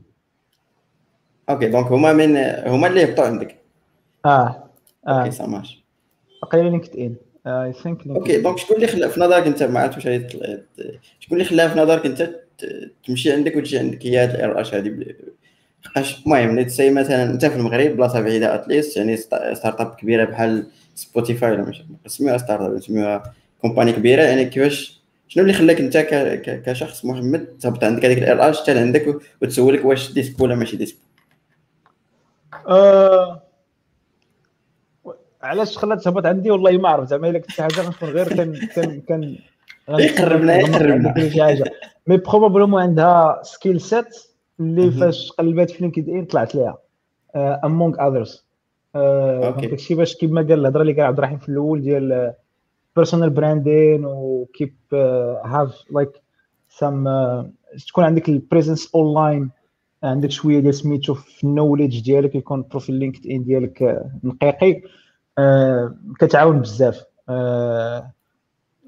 [1.50, 2.36] okay donc هما من
[2.66, 3.58] هما اللي هبطوا عندك.
[4.24, 4.68] آه
[5.08, 5.24] آه.
[5.24, 5.81] okay
[6.42, 7.16] marche واقيلا LinkedIn
[7.46, 10.58] I think okay donc شكون اللي خلى في نظرك أنت ما عرفت واش غادي تطلع-
[10.76, 12.30] ت- شكون اللي خلاها في نظرك أنت
[13.06, 15.04] تمشي عندك وتجي عندك؟ هي هاد ال RH هذه
[15.84, 19.94] لحقاش المهم let's see مثلا أنت في المغرب بلاصة بعيدة at least يعني st- start-up
[19.94, 24.22] كبيرة بحال سبوتيفاي ولا مش نسميوها start-up نسميوها company كبيرة.
[24.22, 25.96] يعني كيفاش شنو اللي خلاك أنت
[26.66, 30.96] كشخص محمد تهبط عندك هذيك ال RH حتى لعندك وتسولك واش ديسك ولا ماشي ديسك؟
[32.68, 33.41] آه،
[35.42, 37.08] علاش خلات تهبط عندي؟ والله ما عرفت.
[37.10, 39.36] زعما إلا كنت حاجة غنكون غير كان كان كان
[39.88, 41.28] يقربنا- يقربنا.
[41.28, 41.64] شي حاجة.
[42.06, 44.06] mais probablement عندها skill set
[44.60, 44.90] اللي.
[44.90, 46.78] فاش قلبات في LinkedIn طلعت ليها.
[47.36, 48.44] among others.
[48.94, 52.32] داكشي باش كيما قال الهضرة اللي قال عبد الرحيم في الأول ديال
[52.96, 54.74] personal branding و keep
[55.44, 56.08] have like
[56.68, 57.04] some
[57.88, 59.50] تكون عندك ال presence online
[60.02, 64.82] عندك شوية ديال سميتو في ال knowledge ديالك يكون profile LinkedIn ديالك آه، نقيقي.
[66.18, 67.04] كتعاون بزاف.
[67.28, 68.12] آه،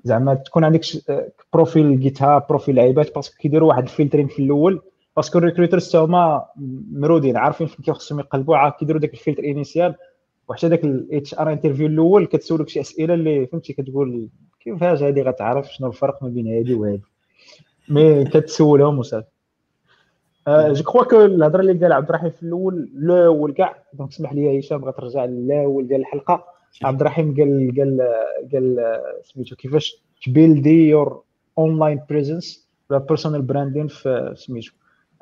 [0.04, 4.42] زعما تكون عندك آه، profile GitHub profile لعيبات parce que كيديروا واحد ال filtering في
[4.42, 4.82] الأول.
[5.16, 6.44] parce que ال recruiters هما
[6.92, 9.94] مرودين عارفين فين كيخصهم يقلبوا عارف كيديروا داك ال filtre initial
[10.48, 14.28] وحتى داك ال HR interview الأول كتسولك شي أسئلة اللي فهمتي كتقول
[14.60, 17.02] كيفاش هادي غتعرف شنو الفرق ما بين هادي وهادي.
[17.88, 19.33] mais كتسولهم وصافي آه،
[20.48, 24.60] je crois que الهضره اللي قال عبد الرحيم في الأول الأول كاع donc اسمح لي
[24.60, 26.44] هشام بغيت ترجع للاول ديال الحلقة.
[26.84, 28.00] عبد الرحيم قال قال
[28.52, 31.22] قال سميتو كيفاش؟ ت build ي your
[31.58, 34.72] online presence ولا personal branding في سميتو.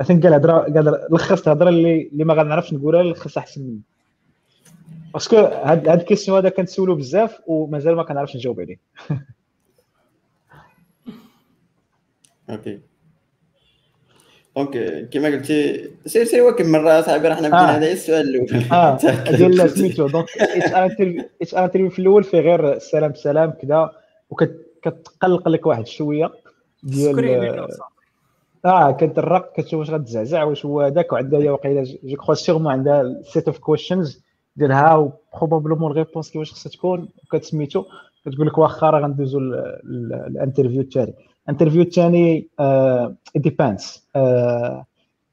[0.00, 3.80] I think قال هضره قال لخص الهضره اللي اللي ما غنعرفش نقولها لخص أحسن مني.
[5.12, 8.76] parce que هاد هاد ال question هذا كنسولو بزاف ومازال ما كنعرفش نجاوب عليه.
[12.50, 12.91] OK
[14.56, 17.76] donc كما قلتي سير سير واكب مرة صاحبي راه حنا بدينا آه.
[17.76, 18.98] هذا السؤال الأول؟ آه.
[19.36, 23.90] ديال سميتو donc HR في الأول فيه غير سلام سلام كذا
[24.30, 26.30] وكتقلق لك واحد شوية
[26.82, 27.68] ديال
[28.64, 33.22] آه كترق كتشوف واش غتزعزع واش هو هذاك وعندها هي واقيلا je crois sûrement عندها
[33.22, 34.22] set of questions
[34.56, 37.84] ديالها و probablement ال réponse كيفاش خصها تكون وكتسميتو
[38.26, 41.14] كتقول لك واخا راه غندوزو ال interview الثاني
[41.46, 42.48] ال interview الثاني
[43.36, 44.08] dépend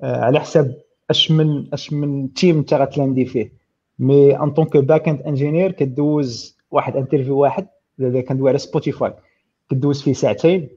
[0.04, 0.76] على حساب
[1.10, 3.52] اش من اش من team انت غت land ي فيه.
[4.00, 7.68] mais en tant que backend engineer كدوز واحد interview واحد
[8.28, 9.14] كندوي على Spotify
[9.70, 10.70] كدوز فيه ساعتين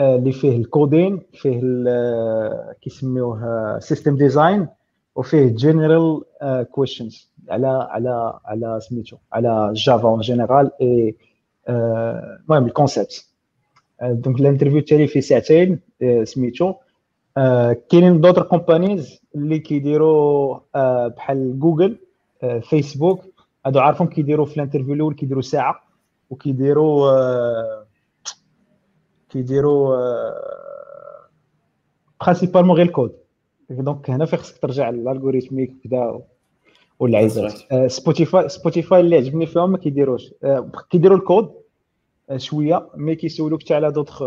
[0.00, 1.60] اللي فيه ال coding فيه
[2.82, 4.68] كيسميوه system design
[5.16, 6.22] وفيه general
[6.70, 11.16] questions على على على سميتو على Java en général et
[11.68, 13.26] المهم ال concept
[14.02, 15.80] donc ال interview التالي فيه ساعتين
[16.24, 16.74] سميتو
[17.90, 20.58] كاينين d'autres companies اللي كيديروا
[21.08, 21.98] بحال Google
[22.62, 23.24] Facebook
[23.66, 25.80] هادو عارفهم كيديروا في ال interview الأول كيديروا ساعه
[26.30, 27.12] وكيديروا
[29.30, 29.96] كيديروا
[32.20, 33.12] principalement غير ال code
[33.70, 36.20] donc هنا فين خصك ترجع لل algorithmique كذا
[36.98, 37.52] واللعيبات
[37.86, 40.34] Spotify Spotify اللي عجبني فيهم ما كيديروش
[40.90, 41.52] كيديروا الكود
[42.36, 44.22] شوية mais كيسولوك حتى على دوطخ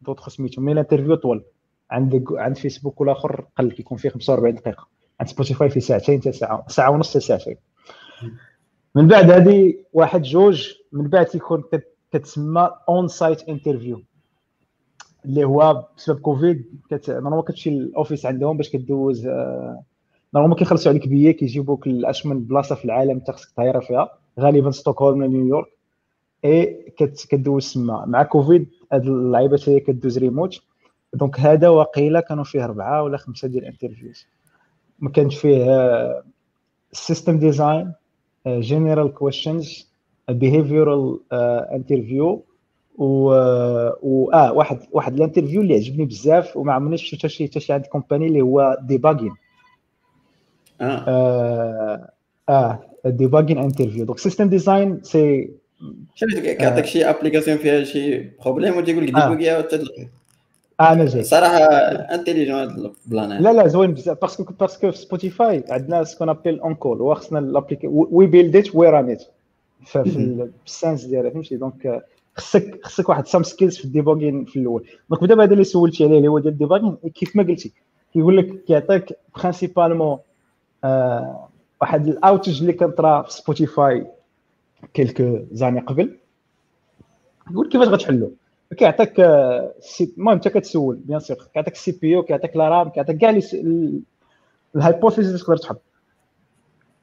[0.00, 0.60] دوطخ سميتو.
[0.60, 1.44] mais ال interview طول
[1.90, 4.86] عند عند فيسبوك والاخر قل كيكون فيه 45 دقيقة.
[5.20, 7.56] عند Spotify فيه ساعتين حتى ساعة ساعة ونص حتى ساعتين.
[8.94, 11.64] من بعد هذه واحد جوج من بعد تيكون
[12.12, 14.02] كتسمى on-site interview
[15.24, 17.10] اللي هو بسبب كوفيد كت...
[17.10, 19.82] normal كتمشي لل office عندهم باش كدوز آه،
[20.34, 24.18] normal كيخلصوا عليك بيي كيجيبوك لاشمن بلاصة في العالم انت خصك طايره فيها.
[24.40, 25.77] غالبا ستوكهولم ولا نيويورك
[26.44, 27.26] اي كت...
[27.30, 30.60] كدوز تما مع كوفيد هاد اللعيبه هي كدوز remote.
[31.14, 34.26] donc هذا وقيله كانوا فيه أربعة ولا خمسة ديال ال interviews
[34.98, 36.22] ما كانش فيه
[36.92, 37.92] system design
[38.46, 39.88] general questions
[40.28, 42.44] behavioral interview
[42.98, 43.30] و,
[44.02, 47.72] و آه واحد واحد ال interview اللي عجبني بزاف وما عمرني شفت شي حتى شي
[47.72, 49.34] عند company اللي هو debugging
[50.80, 51.04] آه.
[51.08, 52.10] آه,
[52.48, 55.50] آه debugging interview donc system design c'est
[56.42, 60.08] كيعطيك شي application فيها شي problème وتيقول لك débug يها وتتلقى
[60.80, 61.58] أنا جاي صراحة
[62.14, 66.04] intelligent هذا ال plan لا لا زوين بزاف parce que parce que في Spotify عندنا
[66.04, 69.22] ce qu'on appelle on-call وخصنا ن appliquer we build it we run it
[69.84, 72.02] في ال sens ديالها فهمتي donc
[72.36, 76.04] خصك خصك واحد some skills في ال debugging في الأول donc دابا هذا اللي سولتي
[76.04, 77.72] عليه اللي هو ديال ال debugging كيف ما قلتي
[78.14, 80.18] كيقول لك كيعطيك principalement
[81.80, 84.06] واحد ال outage اللي كان طرا في Spotify
[84.94, 86.18] quelques années قبل.
[87.50, 88.32] يقول كيفاش غتحلو.
[88.76, 91.36] كيعطيك المهم انت كتسول bien sûr.
[91.54, 93.40] كيعطيك ال CPU كيعطيك la RAM كيعطيك كاع
[94.76, 95.80] ال hypothesis اللي تقدر تحط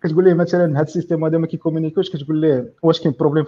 [0.04, 3.16] كتقول ليه مثلا هذا ال système هذا ما كي communique وش كتقول ليه واش كاين
[3.20, 3.46] problème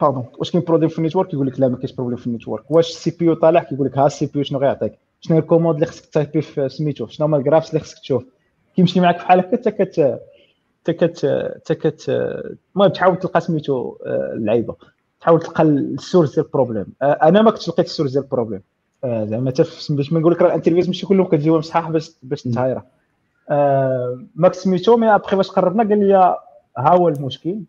[0.00, 2.31] pardon واش كاين problème في ال network يقول لك لا ما كاينش problème في ال
[2.31, 5.74] network واش ال CPU طالع؟ كيقول لك ها ال CPU شنو غيعطيك؟ شنو ال commande
[5.74, 8.24] اللي خصك ت type ي في سميتو شنو هما ال graphs اللي خصك تشوف؟
[8.76, 10.18] كيمشي معاك بحال هكا حتى
[10.92, 12.08] كت حتى كت حتى كت
[12.74, 14.76] المهم تحاول تلقى سميتو اللعيبة.
[15.20, 16.86] تحاول تلقى ال source ديال ال problème.
[17.02, 18.62] أنا ما كنتش لقيت ال source ديال ال problème.
[19.04, 19.52] زعما
[19.90, 22.72] باش ما نقول لك راه ال interviews ماشي كلهم كتجيوهم صحاح باش باش ت hire
[22.72, 22.84] ه.
[24.34, 26.14] ما سميتو mais après باش قربنا قال لي
[26.78, 27.60] ها هو المشكل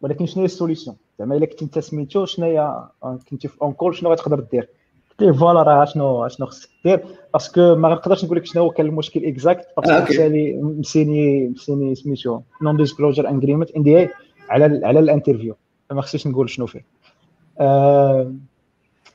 [0.00, 2.88] ولكن شنو هي ال solution؟ زعما إلا كنت أنت سميتو شنو هي
[3.30, 4.68] كنتي في on-call شنو غتقدر دير؟
[5.12, 7.00] قلت ليه voilà راه شنو شنو خصك دير.
[7.32, 11.48] parce que ما غنقدرش نقول لك شنو هو كان المشكل exact parce que بالتالي مسيني
[11.48, 14.08] مسيني سميتو non-disclosure agreement NDA
[14.48, 15.54] على على ال interview.
[15.90, 16.84] ما خصنيش نقول شنو فيه.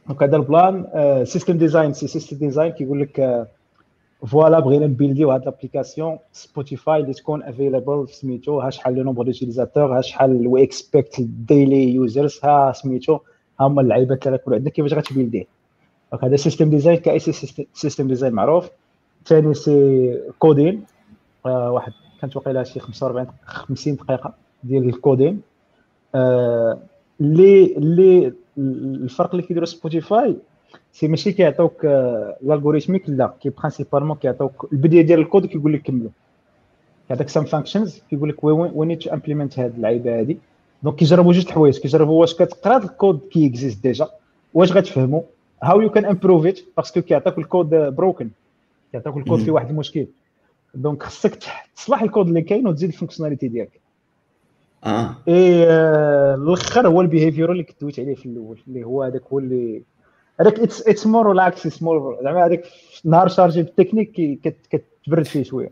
[0.08, 0.86] donc هذا ال plan.
[1.26, 3.48] system design c'est system design كيقول لك
[4.28, 9.04] voilà بغينا ن build يو هاد l'application Spotify اللي تكون available سميتو ها شحال le
[9.04, 13.14] nombre d'utilisateurs ها شحال we expect daily users ها سميتو.
[13.60, 15.57] ها هما اللعيبات اللي غيكونوا عندنا كيفاش غت build
[16.12, 17.20] يه؟ donc هذا system design كأي
[17.74, 18.70] system design معروف.
[19.26, 20.84] ثاني c'est coding
[21.46, 25.41] واحد كانت واقيلا شي 45 50 دقيقة ديال ال coding
[26.16, 30.38] اللي اللي الفرق اللي كيديروا Spotify
[30.91, 36.10] c'est ماشي كيعطوك ال algorithmique là qui principalement كيعطوك البداية ديال الكود كيقول لك كملو.
[37.08, 40.38] كيعطيك some functions كيقول لك we need to implement هاد اللعيبة هادي.
[40.84, 44.08] donc كيجربوا جوج الحوايج كيجربوا واش كتقرا ال code qui existe déjà
[44.54, 45.24] واش غتفهمو.
[45.64, 48.30] how you can improve it parce que كيعطيك ال code broken
[48.92, 50.08] كيعطيك الكود فيه واحد المشكل
[50.76, 51.40] donc خصك
[51.76, 53.80] تصلح الكود اللي كاين وتزيد ال fonctionnalité ديالك
[54.84, 55.64] آه اي
[56.34, 59.82] الآخر هو ال behavior اللي كنت عليه في الأول اللي هو هذاك هو اللي
[60.40, 62.64] هذاك it's it's more relaxed it's more زعما هذاك
[63.06, 64.40] نهار chargé ب technique
[64.70, 65.72] كتبرد فيه شوية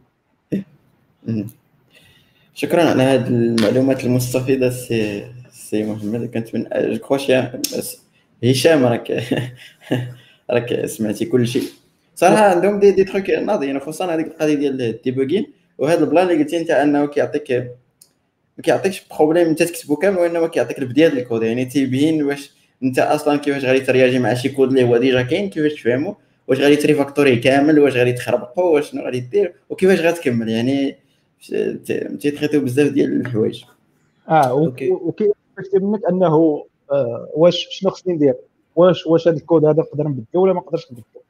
[2.53, 7.41] شكرا على هذه المعلومات المستفيده سي سي محمد كنت من كروشي
[8.43, 9.11] هشام راك
[10.51, 11.63] راك سمعتي كل شيء.
[12.15, 15.45] صراحة عندهم des des trucs ناضيين خصوصا هذيك القضية ديال ال debugging
[15.77, 17.51] وهذا ال plan اللي قلتي أنت أنه كيعطيك
[18.57, 21.43] ما كيعطيكش problème أنت تكتبو كامل وإنما كيعطيك البداية ديال الكود.
[21.43, 22.51] يعني تيبين واش
[22.83, 26.15] أنت أصلا كيفاش غادي t réagir مع شي كود اللي هو déjà كاين كيفاش تفهمو
[26.47, 30.49] واش غادي t refactorer كامل واش غادي تخربقو واش شنو غادي دير وكيفاش غتكمل.
[30.49, 30.97] يعني
[32.19, 33.63] تي traiter يو بزاف ديال الحوايج.
[34.29, 35.31] آه وكاين
[35.73, 38.35] منك أنه آه واش شنو خصني ندير؟
[38.75, 41.21] واش واش هذا الكود هذا نقدر نبدلو ولا ما نقدرش نبدلو؟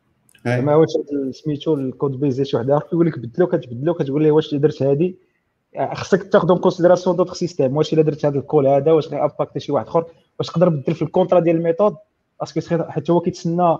[0.45, 0.89] ما واش
[1.31, 4.83] سميتو ال code base شي واحد اخر كيقول لك بدلو كتبدلو كتقول ليه واش درت
[4.83, 5.15] هادي.
[5.75, 9.07] آه، خصك تاخذ en considération d'autres systèmes واش إلا درت هذا ال call هذا واش
[9.07, 10.05] غي impacter شي واحد آخر
[10.39, 11.95] واش تقدر تبدل في ال contrat ديال ال method؟
[12.39, 13.77] parce que حتى هو كيتسنى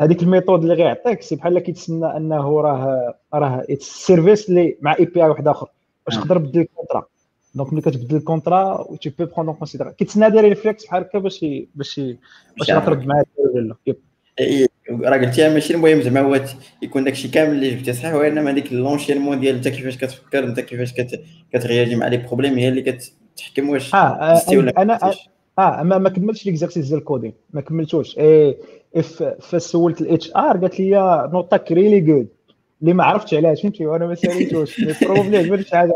[0.00, 5.28] هذيك ال method اللي غيعطيك c'est بحال كيتسنى أنه راه راه service اللي مع API
[5.28, 5.68] واحد آخر.
[6.06, 7.06] واش تقدر تبدل ال contrat
[7.54, 11.18] donc ملي كتبدل ال contrat tu peux prendre en considère كيتسنى داير réflexe بحال هكا
[11.18, 11.44] باش
[11.74, 12.00] باش
[12.58, 13.96] باش يطرد معاك ولا لا
[14.90, 16.40] راه قلتيها ماشي المهم زعما هو
[16.82, 20.94] يكون داكشي كامل اللي جبتي صحيح وانما هذيك l'enchaînement ديال انت كيفاش كتفكر انت كيفاش
[21.52, 24.40] كترياجي مع les problèmes هي اللي كتحكم واش آه
[24.78, 25.12] أنا
[25.58, 30.80] آه ما ما كملتش l'exercice ديال ال coding ما كملتوش if سولت ال HR قالت
[30.80, 32.28] لي not that really good
[32.82, 35.92] اللي ما عرفتش علاش فهمتي وأنا ما ساليتوش probably عجبتني حاجة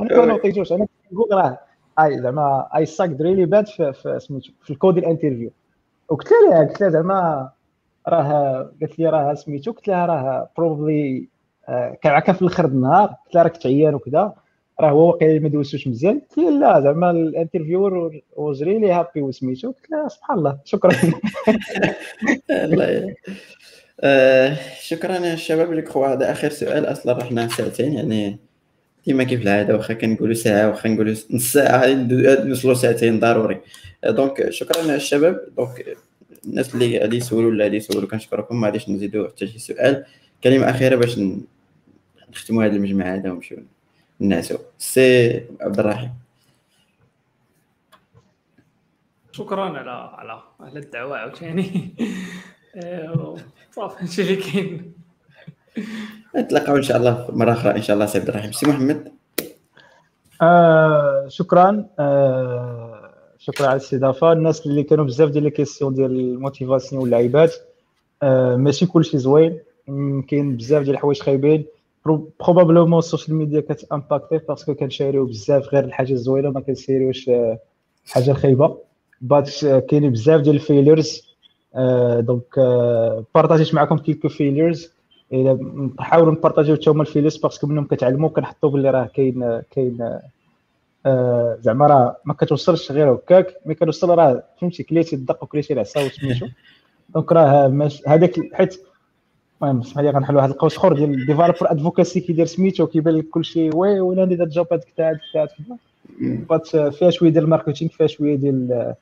[0.00, 1.58] أنا ما noter يتوش أنا كنقول راه
[2.00, 5.50] أي زعما I suck really bad في سميتو في ال code ال interview.
[6.08, 7.50] وقلت لها قلت لها زعما
[8.08, 11.28] راه قالت لي راه سميتو قلت لها راه probably
[12.02, 13.08] كان عكا في الآخر النهار.
[13.08, 14.34] قلت لها راك تعيان وكذا.
[14.80, 16.18] راه هو واقيلا ما دوزتوش مزيان.
[16.18, 20.92] قلت لي لا زعما ال interviewer was really happy وسميتو قلت لها سبحان الله شكرا.
[22.50, 23.14] الله
[24.00, 25.80] آه شكرا يا شباب.
[25.80, 26.86] كخوا هذا آخر سؤال.
[26.86, 28.45] أصلا رحنا ساعتين يعني
[29.06, 31.86] ديما كيف العاده واخا كنقولوا ساعة واخا نقولوا نص ساعة
[32.44, 33.60] نوصلوا ساعتين ضروري.
[34.04, 35.48] donc شكرا الشباب.
[35.56, 35.96] donc
[36.44, 38.60] الناس اللي غادي يسولوا ولا غادي يسولوا كنشكركم.
[38.60, 40.04] ما غاديش نزيدوا حتى شي سؤال.
[40.44, 41.20] كلمة أخيرة باش
[42.30, 43.58] نختموا هذه المجمع هذا ونمشيو
[44.20, 46.10] نعسوا سي عبد الرحيم.
[49.32, 51.94] شكرا على على على الدعوة عاوتاني.
[52.76, 53.36] آه،
[53.72, 54.92] صافي هادشي اللي كاين.
[56.36, 58.52] نتلاقاو إن شاء الله مرة أخرى إن شاء الله سي عبد الرحيم.
[58.52, 59.08] سي محمد.
[60.42, 61.86] آه شكرا.
[61.98, 64.32] آه شكرا على الاستضافة.
[64.32, 65.50] الناس اللي كانوا بزاف ديال لي
[65.82, 67.54] ديال ال motivation واللعيبات
[68.22, 69.58] آه ماشي كلشي زوين.
[70.28, 71.64] كاين بزاف ديال الحوايج خايبين.
[72.40, 77.30] بروبابلومون السوشيال ميديا كتامباكتي باسكو كنشاريو بزاف غير الحاجة الزوينة ما كن share يوش
[78.06, 78.78] الحاجة الخايبه
[79.20, 81.36] but كاينين بزاف ديال ال failures
[82.18, 82.58] donc
[83.34, 84.92] partager ت معكم quelques failures
[85.32, 85.58] إلى
[86.00, 89.10] نحاولوا ن partager يو حتى هما ال failures parce que منهم كتعلموا كنحطوا باللي راه
[89.14, 90.20] كاين كاين
[91.60, 96.46] زعما راه ما كتوصلش غير هكاك ملي كنوصل راه فهمتي كليتي الدق وكليتي العصا وسميتو.
[97.14, 98.80] donc راه هذاك حيت
[99.62, 103.70] المهم اسمح لي غنحل واحد القوس اخر ديال developer advocacy كيدير سميتو كيبان لك كلشي
[103.74, 108.36] oui ولا ندير job هذيك تاع هذيك تاع فيها شوية ديال ال marketing فيها شوية
[108.36, 108.94] ديال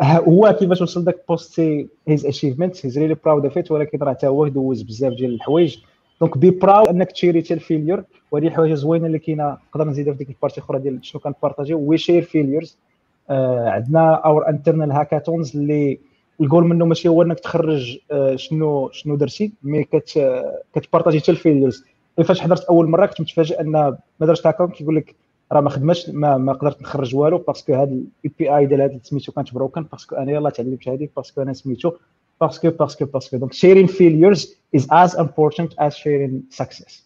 [0.00, 4.48] هو كيفاش وصل داك poster his achievement he's really proud of ولكن راه حتى هو
[4.48, 5.78] دوز بزاف ديال الحوايج.
[6.20, 9.56] donc be proud انك ت share ي حتى ال failure وهذه الحوايج زوينة اللي كاينة.
[9.68, 12.78] نقدر نزيدها في ديك ال partie الأخرى ديال شنو كن partager يو we share failures
[13.30, 15.98] عندنا our internal hackathons اللي
[16.40, 20.42] الجول منه ماشي هو إنك تخرج آه شنو شنو درتي mais كت
[20.74, 21.84] كت partager حتى ال failures
[22.24, 25.14] فاش حضرت أول مرة كنت متفاجئ أن ما درتش هاكا كيقول لك
[25.52, 28.98] راه ما خدمش ما, ما قدرت نخرج والو parce que هذا ال API ديال هذا
[29.02, 31.92] سميتو كانت broken parce que أنا يلاه تعلمت هذه parce que أنا سميتو
[32.40, 34.40] parce que parce que parce que donc sharing failures
[34.76, 37.02] is as important as sharing success.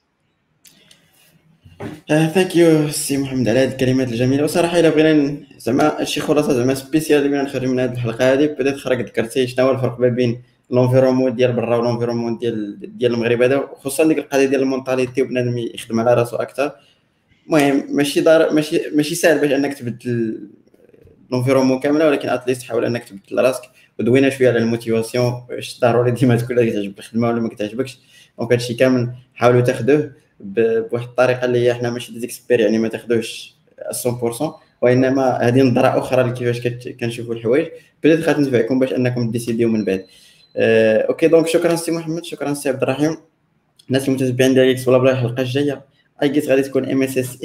[2.09, 4.45] thank you سي محمد على هذه الكلمات الجميلة.
[4.45, 8.47] وصراحة إلا بغينا زعما شي خلاصة زعما spéciale اللي بغينا نخرج من هذه الحلقة هذه
[8.47, 13.15] بدات خرج ذكرتي شنو هو الفرق ما بين l'environnement ديال برا و l'environnement ديال ديال
[13.15, 16.73] المغرب هذا خصوصا ديك القضية ديال ال mentalité وبنادم يخدم على راسو أكثر.
[17.47, 20.49] المهم ماشي دار ماشي ماشي سهل باش انك تبدل
[21.31, 23.63] l'environnement كامله ولكن at least حاول انك تبدل راسك
[23.99, 27.99] ودوينا شوية على ال motivation واش ضروري ديما تكون كتعجبك الخدمة ولا ما كتعجبكش.
[28.39, 33.57] donc هادشي كامل حاولوا تاخذوه بواحد الطريقة اللي هي حنا ماشي ديزيكسبير يعني ما تاخذوهش
[34.41, 34.45] 100%
[34.83, 36.69] وإنما هذه نظرة أخرى لكيفاش
[37.01, 37.67] كنشوفوا الحوايج.
[38.05, 40.07] بدات غتنفعكم باش أنكم ديسيديو من بعد.
[40.57, 43.17] OK donc شكرا سي محمد شكرا سي عبد الرحيم.
[43.89, 45.85] الناس المتابعين ديال إكس بلا بلا الحلقة الجاية
[46.23, 47.39] أي جيت غادي تكون ام اس اس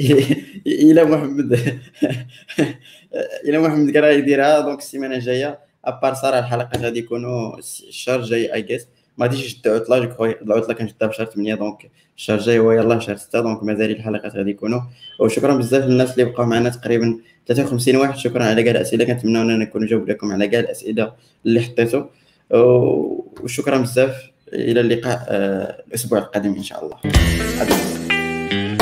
[0.66, 1.52] إلى محمد.
[3.48, 4.60] إلى محمد كان يديرها.
[4.60, 5.58] دونك السيمانة الجاية.
[5.84, 8.86] ابار صراحة الحلقات غادي يكونوا الشهر الجاي اي جيت
[9.18, 12.72] ما غاديش نشد عطله جو كخوا العطله كنشدها في شهر 8 دونك الشهر الجاي هو
[12.72, 14.80] يلاه شهر 6 دونك مازال الحلقات غادي يكونوا.
[15.20, 17.18] وشكرا بزاف للناس اللي بقاو معنا تقريبا
[17.48, 18.16] 53 واحد.
[18.16, 19.04] شكرا على كاع الأسئلة.
[19.04, 21.12] كنتمنى إننا نكون جاوب لكم على كاع الأسئلة
[21.46, 22.04] اللي حطيتو.
[23.42, 24.32] وشكرا بزاف.
[24.52, 25.26] إلى اللقاء
[25.88, 26.96] الأسبوع القادم إن شاء الله.
[28.52, 28.81] Mm-hmm.